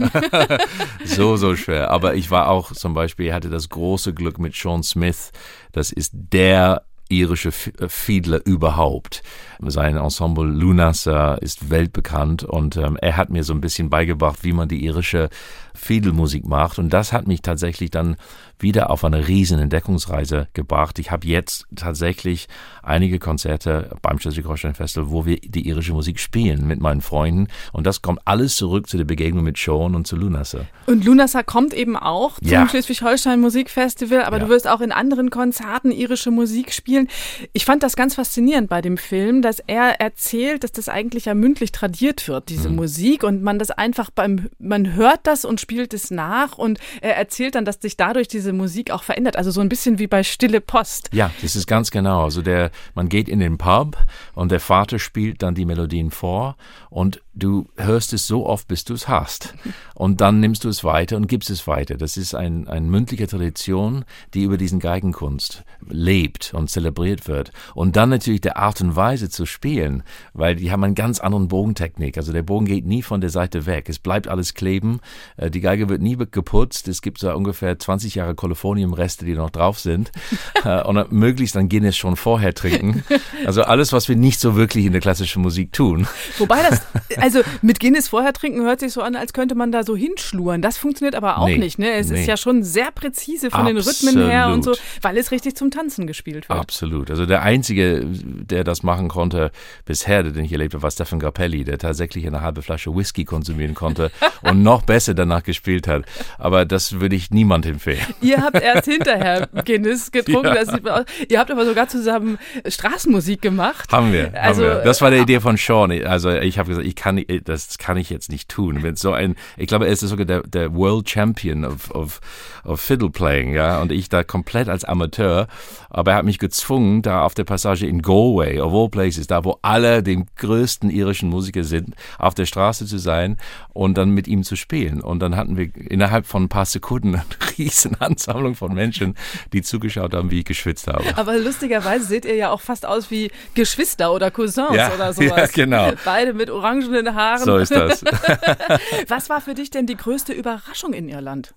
so, 1.06 1.38
so 1.38 1.56
schwer. 1.56 1.90
Aber 1.92 2.16
ich 2.16 2.32
war 2.32 2.50
auch 2.50 2.72
zum 2.74 2.94
Beispiel, 2.94 3.34
hatte 3.34 3.50
das 3.50 3.70
große 3.70 4.14
Glück 4.14 4.40
mit 4.40 4.56
Sean 4.56 4.84
Smith. 4.84 5.32
Das 5.72 5.92
ist 5.92 6.12
der 6.14 6.84
irische 7.10 7.50
äh, 7.50 7.90
Fiedler 7.90 8.46
überhaupt. 8.46 9.24
Sein 9.60 9.98
Ensemble 9.98 10.46
Lunasa 10.46 11.36
ist 11.36 11.70
weltbekannt 11.70 12.44
und 12.44 12.78
ähm, 12.78 12.98
er 13.02 13.18
hat 13.18 13.30
mir 13.30 13.44
so 13.44 13.54
ein 13.54 13.62
bisschen 13.62 13.90
beigebracht, 13.90 14.44
wie 14.44 14.54
man 14.54 14.68
die 14.68 14.84
irische 14.84 15.30
Fiedelmusik 15.74 16.46
macht 16.46 16.80
und 16.80 16.92
das 16.92 17.14
hat 17.14 17.28
mich 17.28 17.42
tatsächlich 17.42 17.92
dann 17.92 18.16
wieder 18.60 18.90
auf 18.90 19.04
eine 19.04 19.28
riesen 19.28 19.60
Entdeckungsreise 19.60 20.48
gebracht. 20.54 21.00
Ich 21.00 21.12
habe 21.12 21.28
jetzt 21.28 21.66
tatsächlich 21.76 22.48
einige 22.82 23.20
Konzerte 23.20 23.90
beim 24.02 24.20
Schleswig-Holstein 24.20 24.76
Festival, 24.76 25.10
wo 25.12 25.26
wir 25.26 25.38
die 25.38 25.68
irische 25.68 25.94
Musik 25.94 26.20
spielen 26.20 26.68
mit 26.68 26.80
meinen 26.80 27.02
Freunden 27.02 27.48
und 27.74 27.86
das 27.88 28.02
kommt 28.02 28.22
alles 28.26 28.56
zurück 28.56 28.88
zu 28.88 28.98
der 28.98 29.04
Begegnung 29.06 29.44
mit 29.44 29.58
Sean 29.58 29.96
und 29.96 30.08
zu 30.08 30.16
Lunasa. 30.16 30.62
Und 30.86 31.04
Lunasa 31.04 31.44
kommt 31.44 31.74
eben 31.74 31.98
auch 31.98 32.40
zum 32.40 32.48
Ja. 32.48 32.68
Schleswig-Holstein 32.70 33.40
Musikfestival, 33.42 34.24
aber 34.24 34.38
Ja. 34.38 34.44
du 34.44 34.50
wirst 34.50 34.68
auch 34.68 34.82
in 34.82 34.92
anderen 34.92 35.30
Konzerten 35.30 35.92
irische 35.92 36.32
Musik 36.32 36.72
spielen. 36.74 37.08
Ich 37.52 37.66
fand 37.66 37.84
das 37.84 37.96
ganz 37.96 38.16
faszinierend 38.16 38.70
bei 38.70 38.82
dem 38.82 38.98
Film, 38.98 39.42
dass 39.42 39.60
er 39.60 40.00
erzählt, 40.00 40.64
dass 40.64 40.72
das 40.72 40.88
eigentlich 40.90 41.26
ja 41.26 41.34
mündlich 41.34 41.72
tradiert 41.72 42.28
wird, 42.28 42.50
diese 42.50 42.70
Mhm. 42.70 42.76
Musik 42.78 43.24
und 43.24 43.44
man 43.44 43.60
das 43.60 43.72
einfach 43.72 44.10
beim, 44.10 44.50
man 44.60 44.94
hört 44.94 45.22
das 45.24 45.44
und 45.46 45.60
spielt 45.64 45.94
es 45.94 46.12
nach 46.12 46.60
und 46.60 46.78
er 47.02 47.16
erzählt 47.18 47.56
dann, 47.56 47.66
dass 47.66 47.78
sich 47.82 47.98
dadurch 47.98 48.28
diese 48.28 48.54
Musik 48.54 48.92
auch 48.92 49.02
verändert. 49.02 49.36
Also 49.36 49.50
so 49.50 49.62
ein 49.62 49.70
bisschen 49.70 49.98
wie 49.98 50.06
bei 50.06 50.22
Stille 50.24 50.62
Post. 50.62 51.10
Ja, 51.14 51.32
das 51.42 51.56
ist 51.56 51.66
ganz 51.66 51.90
genau. 51.90 52.26
Also 52.26 52.44
der, 52.44 52.70
man 52.94 53.10
geht 53.10 53.28
in 53.28 53.40
den 53.40 53.58
Pub 53.58 53.98
und 54.36 54.52
der 54.52 54.60
Vater 54.60 55.00
spielt 55.00 55.42
dann 55.42 55.56
die 55.56 55.66
Melodien 55.66 56.12
vor 56.12 56.58
und 56.92 57.23
du 57.36 57.68
hörst 57.78 58.14
es 58.14 58.28
so 58.28 58.46
oft, 58.46 58.68
bis 58.68 58.84
du 58.84 58.94
es 58.94 59.08
hast. 59.08 59.54
Und 59.96 60.22
dann 60.22 60.40
nimmst 60.40 60.64
du 60.64 60.70
es 60.70 60.84
weiter 60.84 61.18
und 61.18 61.28
gibst 61.28 61.50
es 61.50 61.68
weiter. 61.68 61.96
Das 61.96 62.18
ist 62.18 62.36
ein, 62.36 62.68
eine 62.68 62.86
mündliche 62.86 63.28
Tradition, 63.28 64.06
die 64.34 64.44
über 64.44 64.58
diesen 64.58 64.80
Geigenkunst 64.80 65.64
lebt 65.90 66.54
und 66.54 66.70
zelebriert 66.70 67.28
wird. 67.28 67.52
Und 67.76 67.96
dann 67.96 68.10
natürlich 68.10 68.42
der 68.42 68.58
Art 68.58 68.82
und 68.82 68.96
Weise 68.96 69.30
zu 69.30 69.46
spielen, 69.46 70.04
weil 70.34 70.56
die 70.56 70.72
haben 70.72 70.84
einen 70.84 70.96
ganz 70.96 71.20
anderen 71.20 71.48
Bogentechnik. 71.48 72.18
Also 72.18 72.34
der 72.34 72.44
Bogen 72.44 72.66
geht 72.66 72.86
nie 72.86 73.02
von 73.02 73.22
der 73.22 73.30
Seite 73.30 73.66
weg. 73.66 73.90
Es 73.90 74.00
bleibt 74.00 74.28
alles 74.28 74.54
kleben. 74.54 75.00
Äh, 75.38 75.50
Die 75.50 75.62
Geige 75.62 75.90
wird 75.90 76.02
nie 76.02 76.18
geputzt. 76.18 76.88
Es 76.88 77.02
gibt 77.02 77.20
so 77.20 77.34
ungefähr 77.34 77.78
20 77.78 78.16
Jahre 78.16 78.36
Koliforniumreste, 78.36 79.26
die 79.26 79.34
noch 79.36 79.50
drauf 79.50 79.80
sind. 79.80 80.12
Äh, 80.64 80.82
Und 80.84 80.96
dann 80.96 81.08
möglichst 81.10 81.56
dann 81.56 81.68
Guinness 81.68 81.98
schon 81.98 82.16
vorher 82.16 82.54
trinken. 82.54 83.04
Also 83.46 83.64
alles, 83.64 83.92
was 83.92 84.08
wir 84.08 84.16
nicht 84.16 84.40
so 84.40 84.56
wirklich 84.56 84.86
in 84.86 84.92
der 84.94 85.02
klassischen 85.02 85.42
Musik 85.42 85.74
tun. 85.74 86.08
Wobei 86.38 86.62
das, 86.70 86.82
also 87.24 87.42
mit 87.62 87.80
Guinness 87.80 88.10
vorher 88.10 88.34
trinken 88.34 88.62
hört 88.64 88.82
sich 88.82 88.92
so 88.92 89.02
an, 89.02 89.16
als 89.16 89.32
könnte 89.34 89.56
man 89.56 89.72
da 89.72 89.84
so 89.84 89.96
hinschluren. 89.96 90.62
Das 90.62 90.78
funktioniert 90.78 91.16
aber 91.16 91.38
auch 91.38 91.48
Nee, 91.48 91.58
nicht. 91.58 91.80
Ne? 91.80 91.94
Es 91.94 92.10
nee. 92.10 92.20
ist 92.22 92.28
ja 92.28 92.36
schon 92.36 92.64
sehr 92.64 92.92
präzise 92.92 93.50
von 93.50 93.66
den 93.66 93.78
Rhythmen 93.78 94.28
her 94.30 94.50
und 94.50 94.64
so, 94.64 94.72
Absolut. 94.72 95.04
weil 95.04 95.18
es 95.18 95.32
richtig 95.32 95.56
zum 95.56 95.72
Tanzen 95.72 96.06
gespielt 96.06 96.50
wird. 96.50 96.60
Absolut. 96.60 97.10
Also 97.10 97.26
der 97.26 97.44
Einzige, 97.44 98.06
der 98.06 98.64
das 98.64 98.84
machen 98.84 99.08
konnte 99.08 99.52
bisher, 99.86 100.24
den 100.24 100.44
ich 100.44 100.52
erlebt 100.52 100.74
habe, 100.74 100.84
war 100.84 100.92
Stefan 100.92 101.20
Grappelli, 101.20 101.64
der 101.64 101.78
tatsächlich 101.78 102.28
eine 102.28 102.42
halbe 102.42 102.62
Flasche 102.62 102.94
Whisky 102.96 103.24
konsumieren 103.24 103.74
konnte 103.74 104.12
und 104.42 104.62
noch 104.62 104.84
besser 104.84 105.14
danach 105.14 105.44
gespielt 105.44 105.88
hat. 105.88 106.04
Aber 106.38 106.66
das 106.66 107.00
würde 107.00 107.16
ich 107.16 107.32
niemand 107.32 107.66
empfehlen. 107.66 108.06
Ihr 108.22 108.42
habt 108.42 108.62
erst 108.62 108.86
hinterher 108.86 109.48
Guinness 109.66 110.12
getrunken. 110.12 110.56
Ja. 110.86 111.06
Ihr 111.30 111.40
habt 111.40 111.52
aber 111.52 111.66
sogar 111.66 111.88
zusammen 111.88 112.38
Straßenmusik 112.68 113.42
gemacht. 113.42 113.92
Haben 113.92 114.12
wir, 114.12 114.34
Also, 114.42 114.64
haben 114.64 114.78
wir. 114.78 114.84
Das 114.84 115.02
war 115.02 115.12
die 115.12 115.18
Idee 115.18 115.40
von 115.40 115.58
Sean. 115.58 115.92
Also 116.06 116.32
ich 116.32 116.58
habe 116.58 116.70
gesagt, 116.70 116.88
ich 116.88 116.96
kann 116.96 117.13
nicht, 117.14 117.48
das 117.48 117.78
kann 117.78 117.98
ich 117.98 118.10
jetzt 118.10 118.30
nicht 118.32 118.50
tun. 118.50 118.84
Wenn 118.84 118.96
so 118.96 119.12
ein, 119.14 119.36
ich 119.58 119.68
glaube, 119.68 119.86
er 119.86 119.92
ist 119.94 120.02
sogar 120.02 120.26
der, 120.26 120.42
der 120.44 120.74
World 120.74 121.10
Champion 121.10 121.66
of, 121.66 121.92
of, 121.92 122.20
of 122.64 122.80
Fiddle 122.80 123.10
Playing, 123.10 123.54
ja, 123.54 123.82
und 123.82 123.92
ich 123.92 124.10
da 124.10 124.24
komplett 124.24 124.70
als 124.70 124.84
Amateur. 124.86 125.48
Aber 125.90 126.12
er 126.12 126.18
hat 126.18 126.26
mich 126.26 126.40
gezwungen, 126.40 127.02
da 127.02 127.24
auf 127.24 127.34
der 127.34 127.44
Passage 127.44 127.86
in 127.86 128.02
Galway, 128.02 128.60
of 128.60 128.74
all 128.74 128.90
places, 128.90 129.28
da 129.28 129.44
wo 129.44 129.60
alle 129.62 130.04
den 130.04 130.26
größten 130.38 130.90
irischen 130.90 131.30
Musiker 131.30 131.64
sind, 131.64 131.96
auf 132.18 132.34
der 132.34 132.46
Straße 132.46 132.86
zu 132.86 132.98
sein 132.98 133.38
und 133.74 133.98
dann 133.98 134.12
mit 134.12 134.28
ihm 134.28 134.44
zu 134.44 134.56
spielen. 134.56 135.02
Und 135.02 135.20
dann 135.20 135.36
hatten 135.36 135.58
wir 135.58 135.70
innerhalb 135.76 136.26
von 136.26 136.44
ein 136.44 136.50
paar 136.50 136.66
Sekunden 136.66 137.16
eine 137.16 137.24
riesen 137.58 138.00
Ansammlung 138.02 138.56
von 138.56 138.74
Menschen, 138.74 139.16
die 139.54 139.62
zugeschaut 139.62 140.14
haben, 140.14 140.32
wie 140.32 140.40
ich 140.40 140.46
geschwitzt 140.46 140.88
habe. 140.88 141.04
Aber 141.18 141.38
lustigerweise 141.38 142.06
seht 142.06 142.26
ihr 142.26 142.36
ja 142.36 142.52
auch 142.52 142.62
fast 142.62 142.86
aus 142.86 143.12
wie 143.12 143.32
Geschwister 143.54 144.12
oder 144.14 144.32
Cousins 144.32 144.76
Ja, 144.76 144.92
oder 144.94 145.14
sowas. 145.14 145.38
ja, 145.38 145.46
genau. 145.66 145.92
Beide 146.06 146.34
mit 146.34 146.50
orangenen 146.50 147.03
Haaren. 147.14 147.44
So 147.44 147.58
ist 147.58 147.72
das. 147.72 148.04
Was 149.08 149.30
war 149.30 149.42
für 149.42 149.54
dich 149.54 149.70
denn 149.70 149.86
die 149.86 149.98
größte 149.98 150.34
Überraschung 150.34 150.94
in 150.94 151.10
Irland? 151.10 151.54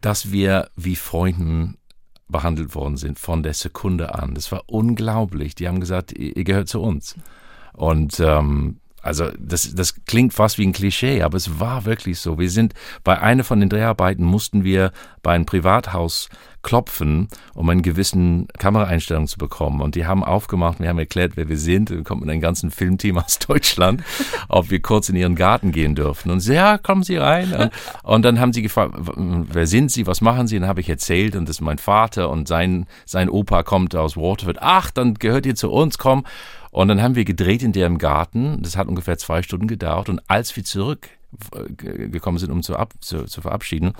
dass 0.00 0.30
wir 0.30 0.70
wie 0.76 0.96
Freunden 0.96 1.78
behandelt 2.28 2.74
worden 2.74 2.96
sind 2.96 3.18
von 3.18 3.42
der 3.42 3.54
Sekunde 3.54 4.14
an. 4.14 4.34
Das 4.34 4.50
war 4.52 4.62
unglaublich. 4.66 5.54
Die 5.54 5.68
haben 5.68 5.80
gesagt, 5.80 6.12
ihr 6.12 6.36
ihr 6.36 6.44
gehört 6.44 6.68
zu 6.68 6.80
uns. 6.80 7.16
Und 7.72 8.20
ähm, 8.20 8.78
also 9.06 9.30
das, 9.38 9.74
das 9.74 10.04
klingt 10.04 10.34
fast 10.34 10.58
wie 10.58 10.66
ein 10.66 10.72
Klischee, 10.72 11.22
aber 11.22 11.36
es 11.36 11.60
war 11.60 11.84
wirklich 11.84 12.18
so. 12.18 12.38
Wir 12.38 12.50
sind 12.50 12.74
bei 13.04 13.20
einer 13.20 13.44
von 13.44 13.60
den 13.60 13.68
Dreharbeiten 13.68 14.24
mussten 14.24 14.64
wir 14.64 14.92
bei 15.22 15.32
einem 15.32 15.46
Privathaus 15.46 16.28
klopfen, 16.66 17.28
um 17.54 17.68
einen 17.68 17.82
gewissen 17.82 18.48
Kameraeinstellung 18.58 19.28
zu 19.28 19.38
bekommen. 19.38 19.80
Und 19.80 19.94
die 19.94 20.04
haben 20.04 20.24
aufgemacht, 20.24 20.80
wir 20.80 20.88
haben 20.88 20.98
erklärt, 20.98 21.36
wer 21.36 21.48
wir 21.48 21.58
sind. 21.58 21.90
Dann 21.90 22.02
kommt 22.02 22.22
mit 22.22 22.30
einem 22.30 22.40
ganzen 22.40 22.72
Filmteam 22.72 23.18
aus 23.24 23.38
Deutschland, 23.38 24.02
ob 24.48 24.70
wir 24.70 24.82
kurz 24.82 25.08
in 25.08 25.14
ihren 25.14 25.36
Garten 25.36 25.70
gehen 25.70 25.94
dürfen. 25.94 26.32
Und 26.32 26.40
sie, 26.40 26.54
ja, 26.54 26.76
kommen 26.76 27.04
Sie 27.04 27.16
rein. 27.16 27.52
Und, 27.52 27.70
und 28.02 28.24
dann 28.24 28.40
haben 28.40 28.52
sie 28.52 28.62
gefragt, 28.62 28.94
wer 28.96 29.68
sind 29.68 29.92
Sie, 29.92 30.08
was 30.08 30.20
machen 30.20 30.48
Sie? 30.48 30.56
Und 30.56 30.62
dann 30.62 30.68
habe 30.68 30.80
ich 30.80 30.88
erzählt, 30.88 31.36
und 31.36 31.48
das 31.48 31.56
ist 31.56 31.60
mein 31.60 31.78
Vater 31.78 32.30
und 32.30 32.48
sein, 32.48 32.86
sein 33.04 33.30
Opa 33.30 33.62
kommt 33.62 33.94
aus 33.94 34.16
Waterford. 34.16 34.58
Ach, 34.60 34.90
dann 34.90 35.14
gehört 35.14 35.46
ihr 35.46 35.54
zu 35.54 35.70
uns, 35.70 35.98
komm. 35.98 36.24
Und 36.70 36.88
dann 36.88 37.02
haben 37.02 37.14
wir 37.14 37.24
gedreht 37.24 37.62
in 37.62 37.72
deren 37.72 37.98
Garten. 37.98 38.62
Das 38.62 38.76
hat 38.76 38.88
ungefähr 38.88 39.18
zwei 39.18 39.42
Stunden 39.42 39.68
gedauert. 39.68 40.08
Und 40.08 40.20
als 40.28 40.54
wir 40.56 40.64
zurück 40.64 41.08
gekommen 41.76 42.38
sind, 42.38 42.50
um 42.50 42.62
zu, 42.62 42.76
ab, 42.76 42.94
zu, 43.00 43.24
zu 43.24 43.40
verabschieden, 43.40 43.92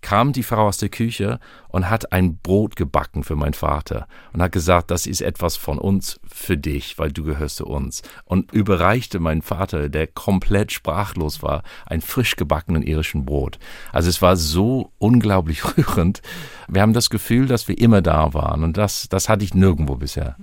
kam 0.00 0.32
die 0.32 0.42
Frau 0.42 0.66
aus 0.68 0.78
der 0.78 0.88
Küche 0.88 1.40
und 1.68 1.90
hat 1.90 2.12
ein 2.12 2.38
Brot 2.38 2.76
gebacken 2.76 3.24
für 3.24 3.36
meinen 3.36 3.54
Vater 3.54 4.06
und 4.32 4.42
hat 4.42 4.52
gesagt, 4.52 4.90
das 4.90 5.06
ist 5.06 5.20
etwas 5.20 5.56
von 5.56 5.78
uns 5.78 6.20
für 6.24 6.56
dich, 6.56 6.98
weil 6.98 7.10
du 7.10 7.24
gehörst 7.24 7.56
zu 7.56 7.66
uns. 7.66 8.02
Und 8.24 8.52
überreichte 8.52 9.18
meinen 9.18 9.42
Vater, 9.42 9.88
der 9.88 10.06
komplett 10.06 10.72
sprachlos 10.72 11.42
war, 11.42 11.62
ein 11.86 12.00
frisch 12.00 12.36
gebackenen 12.36 12.82
irischen 12.82 13.24
Brot. 13.24 13.58
Also 13.92 14.08
es 14.08 14.22
war 14.22 14.36
so 14.36 14.92
unglaublich 14.98 15.64
rührend. 15.76 16.22
Wir 16.68 16.82
haben 16.82 16.92
das 16.92 17.10
Gefühl, 17.10 17.46
dass 17.46 17.68
wir 17.68 17.78
immer 17.78 18.02
da 18.02 18.34
waren 18.34 18.62
und 18.64 18.76
das, 18.76 19.08
das 19.08 19.28
hatte 19.28 19.44
ich 19.44 19.54
nirgendwo 19.54 19.96
bisher. 19.96 20.36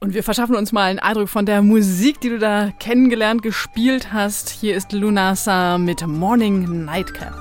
Und 0.00 0.14
wir 0.14 0.22
verschaffen 0.22 0.56
uns 0.56 0.72
mal 0.72 0.90
einen 0.90 0.98
Eindruck 0.98 1.28
von 1.28 1.46
der 1.46 1.62
Musik, 1.62 2.20
die 2.20 2.28
du 2.28 2.38
da 2.38 2.70
kennengelernt, 2.78 3.42
gespielt 3.42 4.12
hast. 4.12 4.50
Hier 4.50 4.76
ist 4.76 4.92
Lunasa 4.92 5.75
mit 5.84 6.06
Morning 6.06 6.84
Nightcap. 6.84 7.34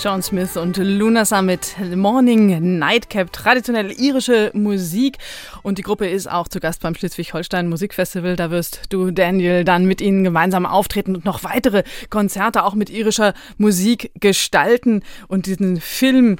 Sean 0.00 0.22
Smith 0.22 0.56
und 0.56 0.78
Luna 0.78 1.26
Summit 1.26 1.76
Morning 1.94 2.78
Nightcap, 2.78 3.30
traditionelle 3.34 3.92
irische 3.92 4.50
Musik. 4.54 5.18
Und 5.62 5.76
die 5.76 5.82
Gruppe 5.82 6.08
ist 6.08 6.26
auch 6.26 6.48
zu 6.48 6.58
Gast 6.58 6.80
beim 6.80 6.94
Schleswig-Holstein 6.94 7.68
Musikfestival. 7.68 8.34
Da 8.34 8.50
wirst 8.50 8.80
du, 8.88 9.10
Daniel, 9.10 9.62
dann 9.62 9.84
mit 9.84 10.00
ihnen 10.00 10.24
gemeinsam 10.24 10.64
auftreten 10.64 11.16
und 11.16 11.26
noch 11.26 11.44
weitere 11.44 11.82
Konzerte 12.08 12.64
auch 12.64 12.74
mit 12.74 12.88
irischer 12.88 13.34
Musik 13.58 14.10
gestalten. 14.14 15.02
Und 15.28 15.44
diesen 15.44 15.82
Film 15.82 16.36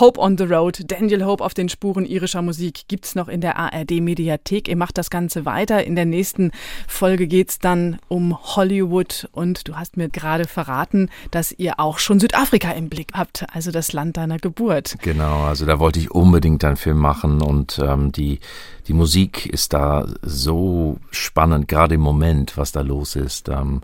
Hope 0.00 0.18
on 0.18 0.38
the 0.38 0.44
Road, 0.44 0.84
Daniel 0.86 1.24
Hope 1.26 1.44
auf 1.44 1.52
den 1.52 1.68
Spuren 1.68 2.06
irischer 2.06 2.40
Musik 2.40 2.88
gibt's 2.88 3.14
noch 3.14 3.28
in 3.28 3.42
der 3.42 3.58
ARD 3.58 4.00
Mediathek. 4.00 4.66
Ihr 4.68 4.76
macht 4.76 4.96
das 4.96 5.10
Ganze 5.10 5.44
weiter. 5.44 5.84
In 5.84 5.96
der 5.96 6.06
nächsten 6.06 6.50
Folge 6.88 7.26
geht's 7.26 7.58
dann 7.58 7.98
um 8.08 8.38
Hollywood 8.56 9.28
und 9.32 9.68
du 9.68 9.76
hast 9.76 9.98
mir 9.98 10.08
gerade 10.08 10.46
verraten, 10.46 11.10
dass 11.30 11.52
ihr 11.52 11.78
auch 11.78 11.98
schon 11.98 12.20
Südafrika 12.20 12.70
im 12.70 12.88
Blick 12.88 13.08
habt, 13.12 13.44
also 13.52 13.70
das 13.70 13.92
Land 13.92 14.16
deiner 14.16 14.38
Geburt. 14.38 14.96
Genau, 15.02 15.42
also 15.42 15.66
da 15.66 15.78
wollte 15.78 15.98
ich 15.98 16.10
unbedingt 16.10 16.64
einen 16.64 16.76
Film 16.76 16.98
machen 16.98 17.42
und 17.42 17.78
ähm, 17.78 18.12
die, 18.12 18.40
die 18.88 18.94
Musik 18.94 19.44
ist 19.44 19.74
da 19.74 20.06
so 20.22 20.96
spannend, 21.10 21.68
gerade 21.68 21.96
im 21.96 22.00
Moment, 22.00 22.56
was 22.56 22.72
da 22.72 22.80
los 22.80 23.14
ist. 23.14 23.50
Ähm, 23.50 23.82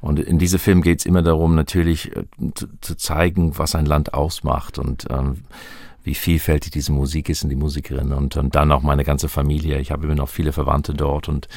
und 0.00 0.20
in 0.20 0.38
diesem 0.38 0.58
Film 0.58 0.82
geht 0.82 1.00
es 1.00 1.06
immer 1.06 1.22
darum, 1.22 1.54
natürlich 1.54 2.14
äh, 2.16 2.24
zu, 2.54 2.66
zu, 2.80 2.96
zeigen, 2.96 3.58
was 3.58 3.74
ein 3.74 3.86
Land 3.86 4.14
ausmacht 4.14 4.78
und 4.78 5.06
ähm, 5.10 5.44
wie 6.04 6.14
vielfältig 6.14 6.70
diese 6.72 6.92
Musik 6.92 7.28
ist 7.28 7.42
und 7.42 7.50
die 7.50 7.56
Musikerin 7.56 8.12
und, 8.12 8.36
und 8.36 8.54
dann 8.54 8.72
auch 8.72 8.82
meine 8.82 9.04
ganze 9.04 9.28
Familie. 9.28 9.78
Ich 9.78 9.90
habe 9.90 10.04
immer 10.06 10.14
noch 10.14 10.28
viele 10.28 10.52
Verwandte 10.52 10.94
dort 10.94 11.28
und 11.28 11.48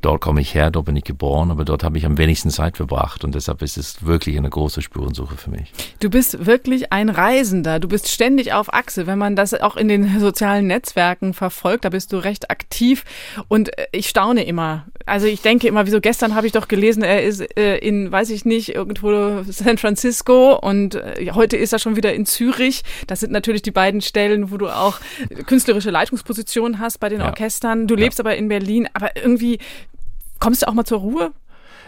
dort 0.00 0.20
komme 0.20 0.40
ich 0.40 0.54
her, 0.54 0.70
dort 0.70 0.86
bin 0.86 0.96
ich 0.96 1.04
geboren, 1.04 1.50
aber 1.50 1.64
dort 1.64 1.82
habe 1.82 1.98
ich 1.98 2.06
am 2.06 2.18
wenigsten 2.18 2.50
Zeit 2.50 2.76
verbracht 2.76 3.24
und 3.24 3.34
deshalb 3.34 3.62
ist 3.62 3.76
es 3.76 4.04
wirklich 4.04 4.36
eine 4.36 4.50
große 4.50 4.82
Spurensuche 4.82 5.36
für 5.36 5.50
mich. 5.50 5.72
Du 6.00 6.10
bist 6.10 6.46
wirklich 6.46 6.92
ein 6.92 7.08
Reisender, 7.08 7.80
du 7.80 7.88
bist 7.88 8.08
ständig 8.08 8.52
auf 8.52 8.72
Achse, 8.72 9.06
wenn 9.06 9.18
man 9.18 9.36
das 9.36 9.54
auch 9.54 9.76
in 9.76 9.88
den 9.88 10.20
sozialen 10.20 10.66
Netzwerken 10.66 11.34
verfolgt, 11.34 11.84
da 11.84 11.90
bist 11.90 12.12
du 12.12 12.18
recht 12.18 12.50
aktiv 12.50 13.04
und 13.48 13.76
äh, 13.78 13.86
ich 13.92 14.08
staune 14.08 14.44
immer. 14.44 14.86
Also 15.06 15.26
ich 15.26 15.40
denke 15.40 15.66
immer, 15.66 15.86
wieso 15.86 16.00
gestern 16.00 16.34
habe 16.34 16.46
ich 16.46 16.52
doch 16.52 16.68
gelesen, 16.68 17.02
er 17.02 17.22
ist 17.22 17.40
äh, 17.58 17.78
in, 17.78 18.12
weiß 18.12 18.30
ich 18.30 18.44
nicht, 18.44 18.74
irgendwo 18.74 19.42
San 19.48 19.78
Francisco 19.78 20.54
und 20.56 20.94
äh, 20.94 21.30
heute 21.32 21.56
ist 21.56 21.72
er 21.72 21.78
schon 21.78 21.96
wieder 21.96 22.12
in 22.14 22.26
Zürich. 22.26 22.82
Das 23.06 23.20
sind 23.20 23.32
natürlich 23.32 23.62
die 23.62 23.70
beiden 23.70 24.00
Stellen, 24.00 24.50
wo 24.50 24.58
du 24.58 24.68
auch 24.68 25.00
künstlerische 25.46 25.90
Leitungspositionen 25.90 26.78
hast 26.78 26.98
bei 27.00 27.08
den 27.08 27.20
ja. 27.20 27.26
Orchestern. 27.26 27.86
Du 27.86 27.94
lebst 27.94 28.18
ja. 28.18 28.24
aber 28.24 28.36
in 28.36 28.48
Berlin, 28.48 28.88
aber 28.92 29.16
irgendwie 29.16 29.58
Kommst 30.38 30.62
du 30.62 30.68
auch 30.68 30.74
mal 30.74 30.84
zur 30.84 31.00
Ruhe? 31.00 31.32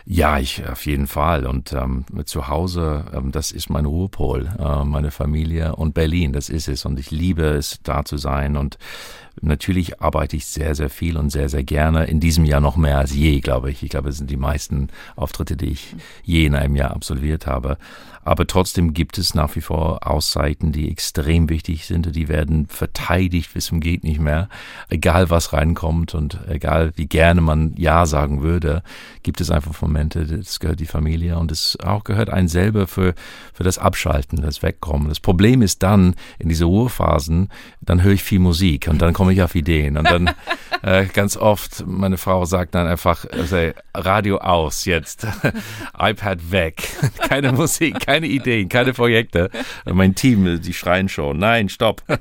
Ja, 0.06 0.38
ich 0.38 0.66
auf 0.66 0.86
jeden 0.86 1.06
Fall. 1.06 1.46
Und 1.46 1.72
ähm, 1.72 2.04
zu 2.24 2.48
Hause, 2.48 3.04
ähm, 3.14 3.32
das 3.32 3.52
ist 3.52 3.70
mein 3.70 3.84
Ruhepol, 3.84 4.48
äh, 4.58 4.84
meine 4.84 5.10
Familie 5.10 5.76
und 5.76 5.94
Berlin, 5.94 6.32
das 6.32 6.48
ist 6.48 6.68
es. 6.68 6.84
Und 6.84 6.98
ich 6.98 7.10
liebe 7.10 7.44
es, 7.44 7.80
da 7.82 8.04
zu 8.04 8.16
sein. 8.16 8.56
Und 8.56 8.78
natürlich 9.40 10.00
arbeite 10.00 10.36
ich 10.36 10.46
sehr, 10.46 10.74
sehr 10.74 10.90
viel 10.90 11.16
und 11.16 11.30
sehr, 11.30 11.48
sehr 11.48 11.64
gerne. 11.64 12.06
In 12.06 12.18
diesem 12.18 12.44
Jahr 12.44 12.60
noch 12.60 12.76
mehr 12.76 12.98
als 12.98 13.14
je, 13.14 13.40
glaube 13.40 13.70
ich. 13.70 13.82
Ich 13.82 13.90
glaube, 13.90 14.08
es 14.08 14.16
sind 14.16 14.30
die 14.30 14.36
meisten 14.36 14.88
Auftritte, 15.16 15.56
die 15.56 15.70
ich 15.70 15.94
je 16.24 16.46
in 16.46 16.54
einem 16.54 16.76
Jahr 16.76 16.92
absolviert 16.92 17.46
habe. 17.46 17.76
Aber 18.22 18.46
trotzdem 18.46 18.92
gibt 18.92 19.18
es 19.18 19.34
nach 19.34 19.56
wie 19.56 19.60
vor 19.62 20.06
Auszeiten, 20.06 20.72
die 20.72 20.90
extrem 20.90 21.48
wichtig 21.48 21.86
sind. 21.86 22.14
Die 22.14 22.28
werden 22.28 22.66
verteidigt 22.66 23.54
bis 23.54 23.66
zum 23.66 23.80
geht 23.80 24.04
nicht 24.04 24.20
mehr. 24.20 24.48
Egal 24.88 25.30
was 25.30 25.52
reinkommt 25.52 26.14
und 26.14 26.38
egal 26.48 26.92
wie 26.96 27.06
gerne 27.06 27.40
man 27.40 27.74
Ja 27.76 28.04
sagen 28.04 28.42
würde, 28.42 28.82
gibt 29.22 29.40
es 29.40 29.50
einfach 29.50 29.80
Momente, 29.80 30.26
das 30.26 30.60
gehört 30.60 30.80
die 30.80 30.86
Familie 30.86 31.38
und 31.38 31.50
es 31.50 31.78
auch 31.82 32.04
gehört 32.04 32.30
ein 32.30 32.48
selber 32.48 32.86
für, 32.86 33.14
für 33.54 33.64
das 33.64 33.78
Abschalten, 33.78 34.42
das 34.42 34.62
Wegkommen. 34.62 35.08
Das 35.08 35.20
Problem 35.20 35.62
ist 35.62 35.82
dann, 35.82 36.14
in 36.38 36.48
diese 36.48 36.64
Ruhephasen, 36.66 37.48
dann 37.80 38.02
höre 38.02 38.12
ich 38.12 38.22
viel 38.22 38.38
Musik 38.38 38.88
und 38.88 39.00
dann 39.00 39.14
komme 39.14 39.32
ich 39.32 39.42
auf 39.42 39.54
Ideen 39.54 39.96
und 39.96 40.10
dann 40.10 40.30
äh, 40.82 41.06
ganz 41.06 41.36
oft, 41.36 41.84
meine 41.86 42.18
Frau 42.18 42.44
sagt 42.44 42.74
dann 42.74 42.86
einfach, 42.86 43.24
also, 43.30 43.70
Radio 43.94 44.38
aus 44.38 44.84
jetzt, 44.84 45.26
iPad 45.98 46.50
weg, 46.50 46.82
keine 47.28 47.52
Musik, 47.52 48.00
keine 48.10 48.26
Ideen, 48.26 48.68
keine 48.68 48.92
Projekte. 48.92 49.50
Mein 49.84 50.16
Team, 50.16 50.60
die 50.60 50.72
schreien 50.72 51.08
schon, 51.08 51.38
nein, 51.38 51.68
stopp. 51.68 52.02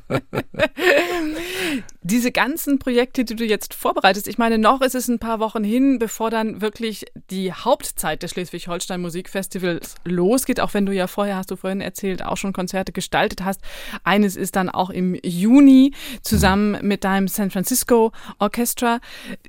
Diese 2.02 2.32
ganzen 2.32 2.80
Projekte, 2.80 3.26
die 3.26 3.36
du 3.36 3.46
jetzt 3.46 3.74
vorbereitest, 3.74 4.28
ich 4.28 4.38
meine, 4.38 4.58
noch 4.58 4.82
ist 4.82 4.96
es 4.96 5.10
ein 5.10 5.20
paar 5.20 5.40
Wochen 5.40 5.64
hin, 5.64 6.00
bevor 6.00 6.30
dann 6.30 6.62
wirklich 6.62 7.06
die 7.30 7.52
Hauptzeit 7.52 8.24
des 8.24 8.32
Schleswig-Holstein 8.32 9.02
Musikfestivals 9.02 9.96
losgeht, 10.06 10.62
auch 10.62 10.74
wenn 10.74 10.86
du 10.86 10.94
ja 10.94 11.08
vorher, 11.08 11.36
hast 11.36 11.52
du 11.52 11.58
vorhin 11.58 11.82
erzählt, 11.82 12.24
auch 12.24 12.38
schon 12.38 12.54
Konzerte 12.54 12.94
gestaltet 12.94 13.44
hast. 13.44 13.62
Eines 14.04 14.36
ist 14.38 14.56
dann 14.56 14.70
auch 14.70 14.90
im 14.90 15.16
Juni 15.24 15.94
zusammen 16.22 16.78
mit 16.82 17.04
deinem 17.04 17.28
San 17.28 17.52
Francisco 17.52 18.12
Orchestra. 18.38 19.00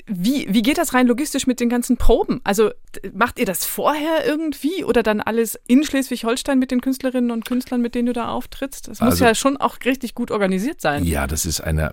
Wie, 0.07 0.47
wie 0.51 0.63
geht 0.63 0.79
das 0.79 0.93
rein 0.93 1.07
logistisch 1.07 1.47
mit 1.47 1.61
den 1.61 1.69
ganzen 1.69 1.97
Proben? 1.99 2.41
Also 2.43 2.71
macht 3.13 3.39
ihr 3.39 3.47
das 3.47 3.65
vorher 3.65 4.27
irgendwie 4.27 4.85
oder 4.85 5.03
dann 5.03 5.21
alles 5.21 5.59
in 5.67 5.85
Schleswig-Holstein 5.85 6.59
mit 6.59 6.71
den 6.71 6.81
Künstlerinnen 6.81 7.31
und 7.31 7.45
Künstlern, 7.45 7.81
mit 7.81 7.95
denen 7.95 8.07
du 8.07 8.13
da 8.13 8.29
auftrittst? 8.29 8.89
Das 8.89 9.01
muss 9.01 9.13
also, 9.13 9.25
ja 9.25 9.35
schon 9.35 9.57
auch 9.57 9.77
richtig 9.85 10.15
gut 10.15 10.31
organisiert 10.31 10.81
sein. 10.81 11.05
Ja, 11.05 11.27
das 11.27 11.47
ist 11.47 11.61
eine 11.61 11.91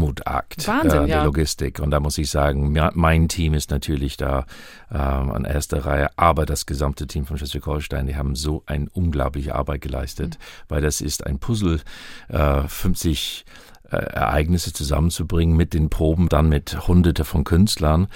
Mammutakt 0.00 0.66
Wahnsinn, 0.66 1.04
äh, 1.04 1.06
der 1.06 1.16
ja. 1.16 1.24
Logistik. 1.24 1.80
Und 1.80 1.90
da 1.90 2.00
muss 2.00 2.18
ich 2.18 2.30
sagen, 2.30 2.76
mein 2.94 3.28
Team 3.28 3.54
ist 3.54 3.70
natürlich 3.70 4.16
da 4.16 4.46
äh, 4.90 4.96
an 4.96 5.44
erster 5.44 5.84
Reihe, 5.84 6.08
aber 6.16 6.46
das 6.46 6.66
gesamte 6.66 7.06
Team 7.06 7.26
von 7.26 7.38
Schleswig-Holstein, 7.38 8.06
die 8.06 8.16
haben 8.16 8.34
so 8.34 8.62
eine 8.66 8.88
unglaubliche 8.92 9.54
Arbeit 9.54 9.82
geleistet, 9.82 10.38
mhm. 10.38 10.64
weil 10.68 10.82
das 10.82 11.00
ist 11.00 11.26
ein 11.26 11.38
Puzzle, 11.38 11.80
äh, 12.28 12.62
50 12.62 13.44
äh, 13.46 13.79
Ereignisse 13.96 14.72
zusammenzubringen 14.72 15.56
mit 15.56 15.74
den 15.74 15.90
Proben, 15.90 16.28
dann 16.28 16.48
mit 16.48 16.86
Hunderte 16.86 17.24
von 17.24 17.44
Künstlern. 17.44 18.08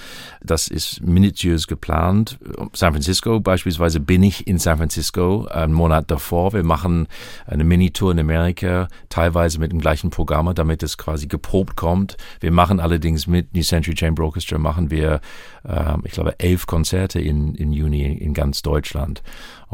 Das 0.43 0.69
ist 0.69 1.03
minutiös 1.03 1.67
geplant. 1.67 2.39
San 2.73 2.93
Francisco 2.93 3.41
beispielsweise 3.41 4.01
bin 4.01 4.23
ich 4.23 4.47
in 4.47 4.59
San 4.59 4.79
Francisco 4.79 5.47
einen 5.47 5.73
Monat 5.73 6.11
davor. 6.11 6.53
Wir 6.53 6.65
machen 6.65 7.09
eine 7.47 7.65
Minitour 7.65 8.13
in 8.13 8.21
Amerika, 8.21 8.89
teilweise 9.09 9.59
mit 9.59 9.73
dem 9.73 9.81
gleichen 9.81 10.11
Programm, 10.11 10.53
damit 10.55 10.83
es 10.83 10.99
quasi 10.99 11.27
geprobt 11.27 11.77
kommt. 11.77 12.17
Wir 12.41 12.53
machen 12.53 12.81
allerdings 12.81 13.27
mit 13.27 13.55
New 13.55 13.63
Century 13.63 13.97
Chamber 13.97 14.25
Orchestra 14.25 14.59
machen 14.59 14.91
wir, 14.91 15.21
äh, 15.65 15.95
ich 16.05 16.13
glaube, 16.13 16.39
elf 16.39 16.67
Konzerte 16.67 17.21
in, 17.21 17.55
in 17.55 17.73
Juni 17.73 18.13
in 18.13 18.35
ganz 18.35 18.63
Deutschland. 18.63 19.23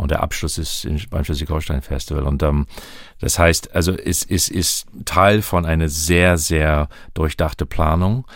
Und 0.01 0.11
der 0.11 0.23
Abschluss 0.23 0.59
ist 0.59 0.85
in, 0.85 1.01
beim 1.11 1.25
Schleswig-Holstein 1.25 1.83
Festival. 1.83 2.25
Und 2.25 2.43
ähm, 2.43 2.67
das 3.21 3.39
heißt, 3.39 3.75
also 3.75 3.93
es, 3.93 4.25
es 4.25 4.49
ist 4.49 4.87
Teil 5.05 5.43
von 5.43 5.67
einer 5.67 5.89
sehr, 5.89 6.39
sehr 6.39 6.89
durchdachte 7.15 7.67
Planung. 7.67 8.27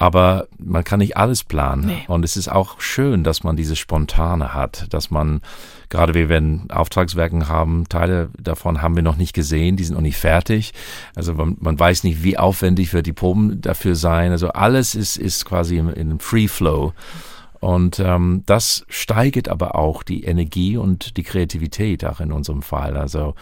Aber 0.00 0.46
man 0.58 0.84
kann 0.84 1.00
nicht 1.00 1.16
alles 1.16 1.42
planen. 1.42 1.86
Nee. 1.86 2.04
Und 2.06 2.24
es 2.24 2.36
ist 2.36 2.46
auch 2.46 2.80
schön, 2.80 3.24
dass 3.24 3.42
man 3.42 3.56
diese 3.56 3.74
Spontane 3.74 4.54
hat, 4.54 4.86
dass 4.90 5.10
man, 5.10 5.40
gerade 5.88 6.14
wir 6.14 6.28
werden 6.28 6.70
Auftragswerken 6.70 7.48
haben, 7.48 7.88
Teile 7.88 8.28
davon 8.38 8.80
haben 8.80 8.94
wir 8.94 9.02
noch 9.02 9.16
nicht 9.16 9.32
gesehen, 9.32 9.76
die 9.76 9.82
sind 9.82 9.96
noch 9.96 10.00
nicht 10.00 10.16
fertig. 10.16 10.72
Also 11.16 11.34
man, 11.34 11.56
man 11.58 11.80
weiß 11.80 12.04
nicht, 12.04 12.22
wie 12.22 12.38
aufwendig 12.38 12.92
wird 12.92 13.06
die 13.06 13.12
Proben 13.12 13.60
dafür 13.60 13.96
sein. 13.96 14.30
Also 14.30 14.50
alles 14.50 14.94
ist, 14.94 15.16
ist 15.16 15.44
quasi 15.44 15.78
im, 15.78 15.92
in 15.92 16.20
Free 16.20 16.46
Flow. 16.46 16.92
Und 17.60 17.98
ähm, 17.98 18.42
das 18.46 18.84
steigert 18.88 19.48
aber 19.48 19.74
auch 19.74 20.02
die 20.02 20.24
Energie 20.24 20.76
und 20.76 21.16
die 21.16 21.22
Kreativität 21.22 22.04
auch 22.04 22.20
in 22.20 22.32
unserem 22.32 22.62
Fall. 22.62 22.96
Also 22.96 23.34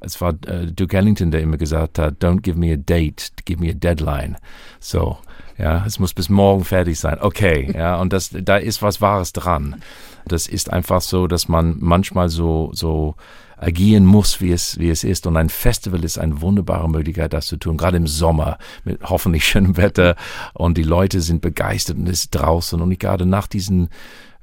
es 0.00 0.20
war 0.20 0.34
äh, 0.46 0.66
Duke 0.66 0.96
Ellington, 0.96 1.30
der 1.30 1.42
immer 1.42 1.58
gesagt 1.58 1.98
hat, 1.98 2.22
don't 2.22 2.40
give 2.40 2.58
me 2.58 2.72
a 2.72 2.76
date, 2.76 3.32
give 3.44 3.62
me 3.62 3.70
a 3.70 3.74
deadline. 3.74 4.38
So, 4.78 5.18
ja, 5.58 5.84
es 5.86 5.98
muss 5.98 6.14
bis 6.14 6.30
morgen 6.30 6.64
fertig 6.64 6.98
sein. 6.98 7.18
Okay, 7.20 7.70
ja, 7.76 7.96
und 7.96 8.12
das, 8.12 8.30
da 8.32 8.56
ist 8.56 8.82
was 8.82 9.00
Wahres 9.00 9.32
dran. 9.32 9.82
Das 10.26 10.46
ist 10.46 10.72
einfach 10.72 11.02
so, 11.02 11.26
dass 11.26 11.48
man 11.48 11.76
manchmal 11.80 12.30
so, 12.30 12.70
so 12.72 13.14
agieren 13.60 14.06
muss, 14.06 14.40
wie 14.40 14.52
es, 14.52 14.78
wie 14.78 14.90
es 14.90 15.04
ist. 15.04 15.26
Und 15.26 15.36
ein 15.36 15.50
Festival 15.50 16.02
ist 16.02 16.18
eine 16.18 16.40
wunderbare 16.40 16.88
Möglichkeit, 16.88 17.32
das 17.32 17.46
zu 17.46 17.56
tun, 17.56 17.76
gerade 17.76 17.98
im 17.98 18.06
Sommer 18.06 18.58
mit 18.84 19.02
hoffentlich 19.02 19.44
schönem 19.48 19.76
Wetter 19.76 20.16
und 20.54 20.78
die 20.78 20.82
Leute 20.82 21.20
sind 21.20 21.42
begeistert 21.42 21.98
und 21.98 22.08
es 22.08 22.24
ist 22.24 22.30
draußen 22.30 22.80
und 22.80 22.90
ich 22.90 22.98
gerade 22.98 23.26
nach 23.26 23.46
diesen 23.46 23.88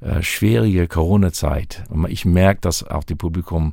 äh, 0.00 0.22
schwierigen 0.22 0.88
Corona-Zeit, 0.88 1.84
ich 2.08 2.24
merke, 2.24 2.60
dass 2.60 2.86
auch 2.86 3.04
die 3.04 3.16
Publikum 3.16 3.72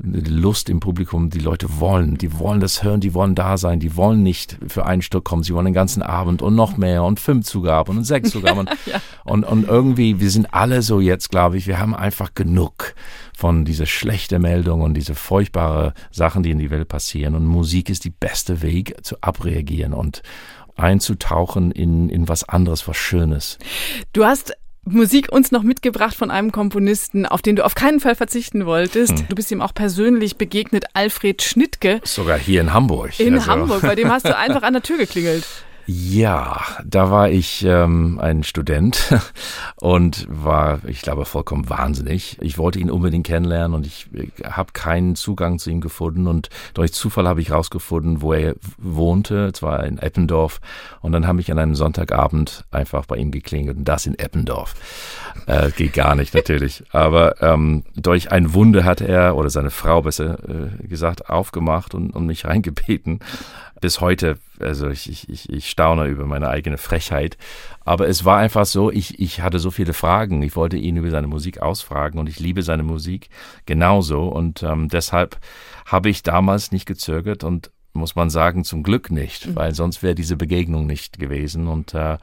Lust 0.00 0.68
im 0.68 0.78
Publikum, 0.78 1.28
die 1.28 1.40
Leute 1.40 1.80
wollen, 1.80 2.18
die 2.18 2.38
wollen 2.38 2.60
das 2.60 2.84
hören, 2.84 3.00
die 3.00 3.14
wollen 3.14 3.34
da 3.34 3.56
sein, 3.56 3.80
die 3.80 3.96
wollen 3.96 4.22
nicht 4.22 4.56
für 4.68 4.86
ein 4.86 5.02
Stück 5.02 5.24
kommen, 5.24 5.42
sie 5.42 5.54
wollen 5.54 5.64
den 5.64 5.74
ganzen 5.74 6.02
Abend 6.02 6.40
und 6.40 6.54
noch 6.54 6.76
mehr 6.76 7.02
und 7.02 7.18
fünf 7.18 7.46
Zugaben 7.46 7.98
und 7.98 8.04
sechs 8.04 8.30
Zugaben. 8.30 8.68
ja. 8.86 9.00
und, 9.24 9.42
und 9.42 9.66
irgendwie, 9.66 10.20
wir 10.20 10.30
sind 10.30 10.54
alle 10.54 10.82
so 10.82 11.00
jetzt, 11.00 11.30
glaube 11.30 11.56
ich, 11.56 11.66
wir 11.66 11.80
haben 11.80 11.96
einfach 11.96 12.32
genug 12.34 12.94
von 13.36 13.64
dieser 13.64 13.86
schlechten 13.86 14.40
Meldung 14.40 14.82
und 14.82 14.94
diese 14.94 15.16
furchtbare 15.16 15.94
Sachen, 16.12 16.44
die 16.44 16.52
in 16.52 16.58
die 16.58 16.70
Welt 16.70 16.86
passieren. 16.86 17.34
Und 17.34 17.44
Musik 17.44 17.90
ist 17.90 18.04
die 18.04 18.10
beste 18.10 18.62
Weg 18.62 18.94
zu 19.02 19.16
abreagieren 19.20 19.94
und 19.94 20.22
einzutauchen 20.76 21.72
in, 21.72 22.08
in 22.08 22.28
was 22.28 22.48
anderes, 22.48 22.86
was 22.86 22.96
Schönes. 22.96 23.58
Du 24.12 24.24
hast 24.24 24.54
Musik 24.94 25.30
uns 25.32 25.50
noch 25.50 25.62
mitgebracht 25.62 26.14
von 26.14 26.30
einem 26.30 26.52
Komponisten, 26.52 27.26
auf 27.26 27.42
den 27.42 27.56
du 27.56 27.64
auf 27.64 27.74
keinen 27.74 28.00
Fall 28.00 28.14
verzichten 28.14 28.66
wolltest. 28.66 29.18
Hm. 29.18 29.28
Du 29.28 29.34
bist 29.34 29.50
ihm 29.50 29.60
auch 29.60 29.74
persönlich 29.74 30.36
begegnet, 30.36 30.84
Alfred 30.94 31.42
Schnittke. 31.42 32.00
Sogar 32.04 32.38
hier 32.38 32.60
in 32.60 32.72
Hamburg. 32.72 33.18
In 33.20 33.34
Also- 33.34 33.46
Hamburg, 33.46 33.82
bei 33.82 33.94
dem 33.94 34.10
hast 34.10 34.26
du 34.26 34.36
einfach 34.36 34.62
an 34.62 34.72
der 34.74 34.82
Tür 34.82 34.98
geklingelt. 34.98 35.44
Ja, 35.90 36.60
da 36.84 37.10
war 37.10 37.30
ich 37.30 37.64
ähm, 37.64 38.18
ein 38.20 38.42
Student 38.42 39.08
und 39.76 40.26
war, 40.28 40.80
ich 40.86 41.00
glaube, 41.00 41.24
vollkommen 41.24 41.70
wahnsinnig. 41.70 42.36
Ich 42.42 42.58
wollte 42.58 42.78
ihn 42.78 42.90
unbedingt 42.90 43.26
kennenlernen 43.26 43.72
und 43.72 43.86
ich 43.86 44.06
habe 44.44 44.74
keinen 44.74 45.16
Zugang 45.16 45.58
zu 45.58 45.70
ihm 45.70 45.80
gefunden 45.80 46.26
und 46.26 46.50
durch 46.74 46.92
Zufall 46.92 47.26
habe 47.26 47.40
ich 47.40 47.52
rausgefunden, 47.52 48.20
wo 48.20 48.34
er 48.34 48.56
wohnte, 48.76 49.54
zwar 49.54 49.82
in 49.84 49.96
Eppendorf 49.96 50.60
und 51.00 51.12
dann 51.12 51.26
habe 51.26 51.40
ich 51.40 51.50
an 51.50 51.58
einem 51.58 51.74
Sonntagabend 51.74 52.66
einfach 52.70 53.06
bei 53.06 53.16
ihm 53.16 53.30
geklingelt 53.30 53.78
und 53.78 53.84
das 53.86 54.04
in 54.04 54.18
Eppendorf. 54.18 54.74
Äh, 55.46 55.70
geht 55.70 55.94
gar 55.94 56.14
nicht 56.16 56.34
natürlich, 56.34 56.84
aber 56.92 57.40
ähm, 57.40 57.84
durch 57.96 58.30
ein 58.30 58.52
Wunder 58.52 58.84
hat 58.84 59.00
er 59.00 59.36
oder 59.36 59.48
seine 59.48 59.70
Frau 59.70 60.02
besser 60.02 60.36
äh, 60.50 60.86
gesagt 60.86 61.30
aufgemacht 61.30 61.94
und, 61.94 62.10
und 62.10 62.26
mich 62.26 62.44
reingebeten 62.44 63.20
bis 63.80 64.00
heute, 64.00 64.38
also 64.60 64.88
ich, 64.88 65.08
ich, 65.08 65.28
ich- 65.28 65.48
ich 65.50 65.70
staune 65.70 66.06
über 66.06 66.26
meine 66.26 66.48
eigene 66.48 66.78
Frechheit. 66.78 67.36
Aber 67.84 68.08
es 68.08 68.24
war 68.24 68.38
einfach 68.38 68.66
so, 68.66 68.90
ich, 68.90 69.18
ich 69.20 69.40
hatte 69.40 69.58
so 69.58 69.70
viele 69.70 69.92
Fragen. 69.94 70.42
Ich 70.42 70.56
wollte 70.56 70.76
ihn 70.76 70.96
über 70.96 71.10
seine 71.10 71.26
Musik 71.26 71.60
ausfragen 71.62 72.18
und 72.18 72.28
ich 72.28 72.38
liebe 72.40 72.62
seine 72.62 72.82
Musik 72.82 73.28
genauso. 73.66 74.28
Und 74.28 74.62
ähm, 74.62 74.88
deshalb 74.88 75.38
habe 75.86 76.08
ich 76.10 76.22
damals 76.22 76.72
nicht 76.72 76.86
gezögert 76.86 77.44
und 77.44 77.70
muss 77.94 78.14
man 78.14 78.30
sagen, 78.30 78.64
zum 78.64 78.82
Glück 78.82 79.10
nicht, 79.10 79.56
weil 79.56 79.74
sonst 79.74 80.02
wäre 80.02 80.14
diese 80.14 80.36
Begegnung 80.36 80.86
nicht 80.86 81.18
gewesen. 81.18 81.66
Und 81.66 81.94
äh, 81.94 82.18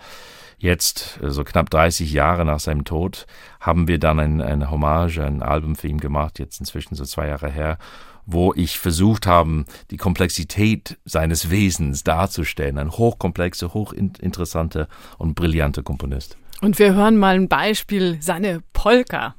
jetzt, 0.58 1.20
äh, 1.22 1.32
so 1.32 1.44
knapp 1.44 1.70
30 1.70 2.12
Jahre 2.14 2.46
nach 2.46 2.60
seinem 2.60 2.86
Tod, 2.86 3.26
haben 3.60 3.88
wir 3.88 4.00
dann 4.00 4.20
ein, 4.20 4.42
eine 4.42 4.70
Hommage, 4.72 5.20
ein 5.20 5.42
Album 5.42 5.76
für 5.76 5.88
ihn 5.88 6.00
gemacht, 6.00 6.40
jetzt 6.40 6.60
inzwischen 6.60 6.96
so 6.96 7.04
zwei 7.06 7.28
Jahre 7.28 7.50
her, 7.50 7.78
wo 8.26 8.54
ich 8.54 8.80
versucht 8.80 9.28
habe, 9.28 9.66
die 9.92 9.98
Komplexität 9.98 10.98
seines 11.06 11.50
Wesens 11.50 12.04
darzustellen. 12.04 12.78
Ein 12.78 12.92
hochkomplexer, 12.92 13.74
hochinteressanter 13.74 14.88
und 15.18 15.36
brillanter 15.36 15.84
Komponist. 15.84 16.38
Und 16.62 16.80
wir 16.80 16.94
hören 16.96 17.18
mal 17.18 17.36
ein 17.36 17.50
Beispiel, 17.50 18.18
seine 18.22 18.62
Polka. 18.74 19.36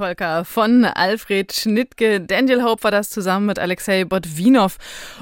Polka 0.00 0.44
von 0.44 0.86
Alfred 0.86 1.52
Schnittke. 1.52 2.22
Daniel 2.22 2.62
Hope 2.62 2.84
war 2.84 2.90
das 2.90 3.10
zusammen 3.10 3.44
mit 3.44 3.58
Alexei 3.58 4.06
Botvinov. 4.06 4.78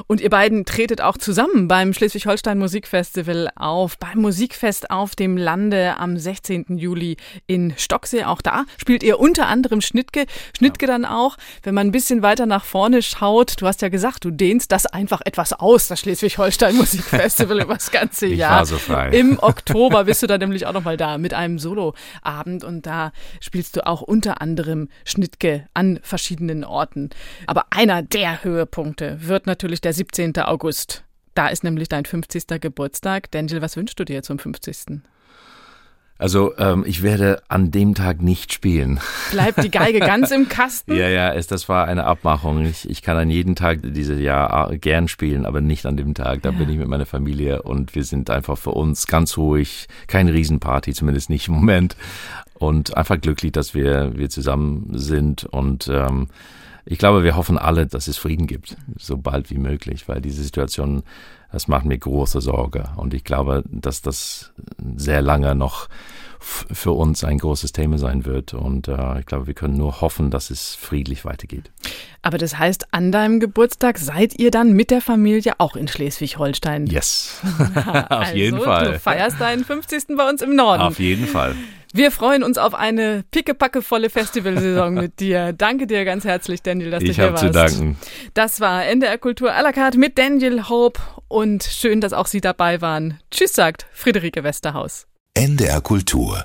Und 0.07 0.21
ihr 0.21 0.31
beiden 0.31 0.65
tretet 0.67 1.01
auch 1.01 1.19
zusammen 1.19 1.67
beim 1.67 1.93
Schleswig-Holstein 1.93 2.61
Musikfestival 2.61 3.49
auf. 3.57 3.99
Beim 3.99 4.19
Musikfest 4.21 4.93
auf 4.93 5.17
dem 5.17 5.37
Lande 5.37 5.97
am 5.99 6.17
16. 6.17 6.79
Juli 6.79 7.17
in 7.49 7.75
Stocksee. 7.77 8.23
Auch 8.23 8.41
da 8.41 8.67
spielt 8.77 9.03
ihr 9.03 9.19
unter 9.19 9.49
anderem 9.49 9.81
Schnittke. 9.81 10.27
Schnittke 10.57 10.87
dann 10.87 11.05
auch, 11.05 11.37
wenn 11.65 11.75
man 11.75 11.89
ein 11.89 11.93
bisschen 11.93 12.23
weiter 12.23 12.47
nach 12.47 12.65
vorne 12.65 13.03
schaut. 13.03 13.61
Du 13.61 13.67
hast 13.67 13.83
ja 13.83 13.89
gesagt, 13.89 14.25
du 14.25 14.31
dehnst 14.31 14.71
das 14.71 14.87
einfach 14.87 15.23
etwas 15.25 15.55
aus, 15.55 15.89
das 15.89 15.99
Schleswig-Holstein 15.99 16.77
Musikfestival 16.77 17.61
über 17.63 17.75
das 17.75 17.91
ganze 17.91 18.27
Ich 18.27 18.39
Jahr. 18.39 18.59
war 18.59 18.67
so 18.67 18.79
frei. 18.79 19.09
Im 19.09 19.39
Oktober 19.43 20.05
bist 20.05 20.23
du 20.23 20.29
da 20.29 20.39
nämlich 20.39 20.67
auch 20.67 20.73
nochmal 20.73 20.97
da 20.97 21.19
mit 21.19 21.35
einem 21.35 21.59
Soloabend 21.59 22.63
und 22.63 22.87
da 22.87 23.11
spielst 23.41 23.75
du 23.75 23.85
auch 23.85 24.03
unter 24.03 24.41
anderem 24.41 24.68
Schnittke 25.05 25.67
an 25.75 25.99
verschiedenen 26.03 26.65
Orten. 26.65 27.11
Aber 27.47 27.67
einer 27.71 28.03
der 28.03 28.43
Höhepunkte 28.45 29.19
wird 29.23 29.47
natürlich 29.47 29.81
der 29.81 29.93
17. 29.93 30.37
August. 30.39 31.05
Da 31.35 31.49
ist 31.49 31.63
nämlich 31.65 31.89
dein 31.89 32.05
50. 32.05 32.61
Geburtstag. 32.61 33.31
Daniel, 33.31 33.63
was 33.63 33.77
wünschst 33.77 33.99
du 34.01 34.05
dir 34.05 34.23
zum 34.23 34.39
50.? 34.39 35.01
Also 36.21 36.53
ähm, 36.59 36.83
ich 36.85 37.05
werde 37.05 37.41
an 37.47 37.71
dem 37.71 37.95
Tag 37.95 38.21
nicht 38.23 38.53
spielen. 38.53 38.99
Bleibt 39.31 39.63
die 39.63 39.71
Geige 39.71 40.01
ganz 40.01 40.33
im 40.33 40.49
Kasten? 40.49 40.97
Ja, 40.97 41.09
ja, 41.09 41.33
es, 41.33 41.47
das 41.47 41.69
war 41.69 41.87
eine 41.87 42.07
Abmachung. 42.07 42.65
Ich, 42.67 42.91
ich 42.91 43.03
kann 43.03 43.17
an 43.17 43.31
jedem 43.31 43.55
Tag 43.55 43.79
dieses 43.85 44.21
Jahr 44.21 44.73
äh, 44.73 44.79
gern 44.79 45.07
spielen, 45.07 45.47
aber 45.47 45.61
nicht 45.61 45.87
an 45.87 45.97
dem 45.97 46.15
Tag. 46.15 46.43
Da 46.43 46.51
Ja. 46.51 46.59
bin 46.59 46.69
ich 46.71 46.77
mit 46.77 46.89
meiner 46.89 47.07
Familie 47.07 47.63
und 47.63 47.95
wir 47.95 48.03
sind 48.03 48.31
einfach 48.31 48.59
für 48.59 48.73
uns 48.73 49.07
ganz 49.07 49.37
ruhig. 49.37 49.87
Keine 50.09 50.33
Riesenparty, 50.33 50.93
zumindest 50.93 51.31
nicht 51.31 51.47
im 51.47 51.55
Moment. 51.55 51.97
Und 52.59 52.97
einfach 52.97 53.21
glücklich, 53.21 53.53
dass 53.53 53.75
wir, 53.75 54.17
wir 54.17 54.31
zusammen 54.31 54.91
sind 54.93 55.45
und 55.45 55.89
ähm, 55.93 56.29
ich 56.91 56.99
glaube, 56.99 57.23
wir 57.23 57.37
hoffen 57.37 57.59
alle, 57.59 57.87
dass 57.87 58.09
es 58.09 58.17
Frieden 58.17 58.47
gibt, 58.47 58.77
so 58.97 59.19
bald 59.19 59.51
wie 59.51 59.59
möglich, 59.59 60.09
weil 60.09 60.23
diese 60.23 60.43
Situation, 60.43 61.03
das 61.53 61.69
macht 61.69 61.85
mir 61.85 61.99
große 61.99 62.41
Sorge. 62.41 62.89
Und 62.97 63.13
ich 63.13 63.25
glaube, 63.25 63.63
dass 63.71 64.01
das 64.01 64.53
sehr 64.97 65.21
lange 65.21 65.55
noch 65.55 65.89
für 66.41 66.93
uns 66.93 67.25
ein 67.25 67.37
großes 67.39 67.73
Thema 67.73 67.99
sein 67.99 68.25
wird. 68.25 68.55
Und 68.55 68.89
äh, 68.89 69.21
ich 69.21 69.27
glaube, 69.27 69.47
wir 69.47 69.53
können 69.53 69.77
nur 69.77 70.01
hoffen, 70.01 70.31
dass 70.31 70.49
es 70.49 70.75
friedlich 70.77 71.27
weitergeht. 71.27 71.71
Aber 72.23 72.39
das 72.39 72.59
heißt, 72.59 72.95
an 72.95 73.13
deinem 73.13 73.39
Geburtstag 73.39 73.99
seid 73.99 74.39
ihr 74.39 74.51
dann 74.51 74.73
mit 74.73 74.91
der 74.91 75.03
Familie 75.03 75.55
auch 75.59 75.77
in 75.77 75.89
Schleswig-Holstein? 75.89 76.87
Yes, 76.87 77.43
auf 77.75 78.11
auf 78.11 78.35
jeden 78.35 78.57
Du 78.59 78.65
Fall. 78.65 78.99
feierst 78.99 79.39
deinen 79.39 79.65
50. 79.65 80.17
bei 80.17 80.27
uns 80.27 80.41
im 80.41 80.57
Norden. 80.57 80.83
Auf 80.83 80.99
jeden 80.99 81.27
Fall. 81.27 81.55
Wir 81.93 82.11
freuen 82.11 82.43
uns 82.43 82.59
auf 82.59 82.75
eine 82.75 83.25
pickepackevolle 83.31 84.11
Festivalsaison 84.11 84.95
mit 84.95 85.21
dir. 85.21 85.53
Danke 85.53 85.87
dir 85.87 86.05
ganz 86.05 86.25
herzlich, 86.25 86.63
Daniel, 86.63 86.91
dass 86.91 87.03
du 87.03 87.11
Ich 87.11 87.17
hier 87.17 87.25
habe 87.33 87.35
warst. 87.35 87.47
zu 87.47 87.51
danken. 87.51 87.99
Das 88.35 88.61
war 88.61 88.85
NDR 88.85 89.19
Kultur 89.19 89.53
à 89.53 89.63
la 89.63 89.73
carte 89.73 89.99
mit 89.99 90.19
Daniel 90.19 90.69
Hope 90.69 91.01
und 91.29 91.63
schön, 91.65 92.01
dass 92.01 92.13
auch 92.13 92.27
Sie 92.27 92.41
dabei 92.41 92.81
waren. 92.81 93.19
Tschüss, 93.31 93.53
sagt 93.55 93.87
Friederike 93.93 94.45
Westerhaus. 94.45 95.07
NDR 95.35 95.81
Kultur 95.81 96.45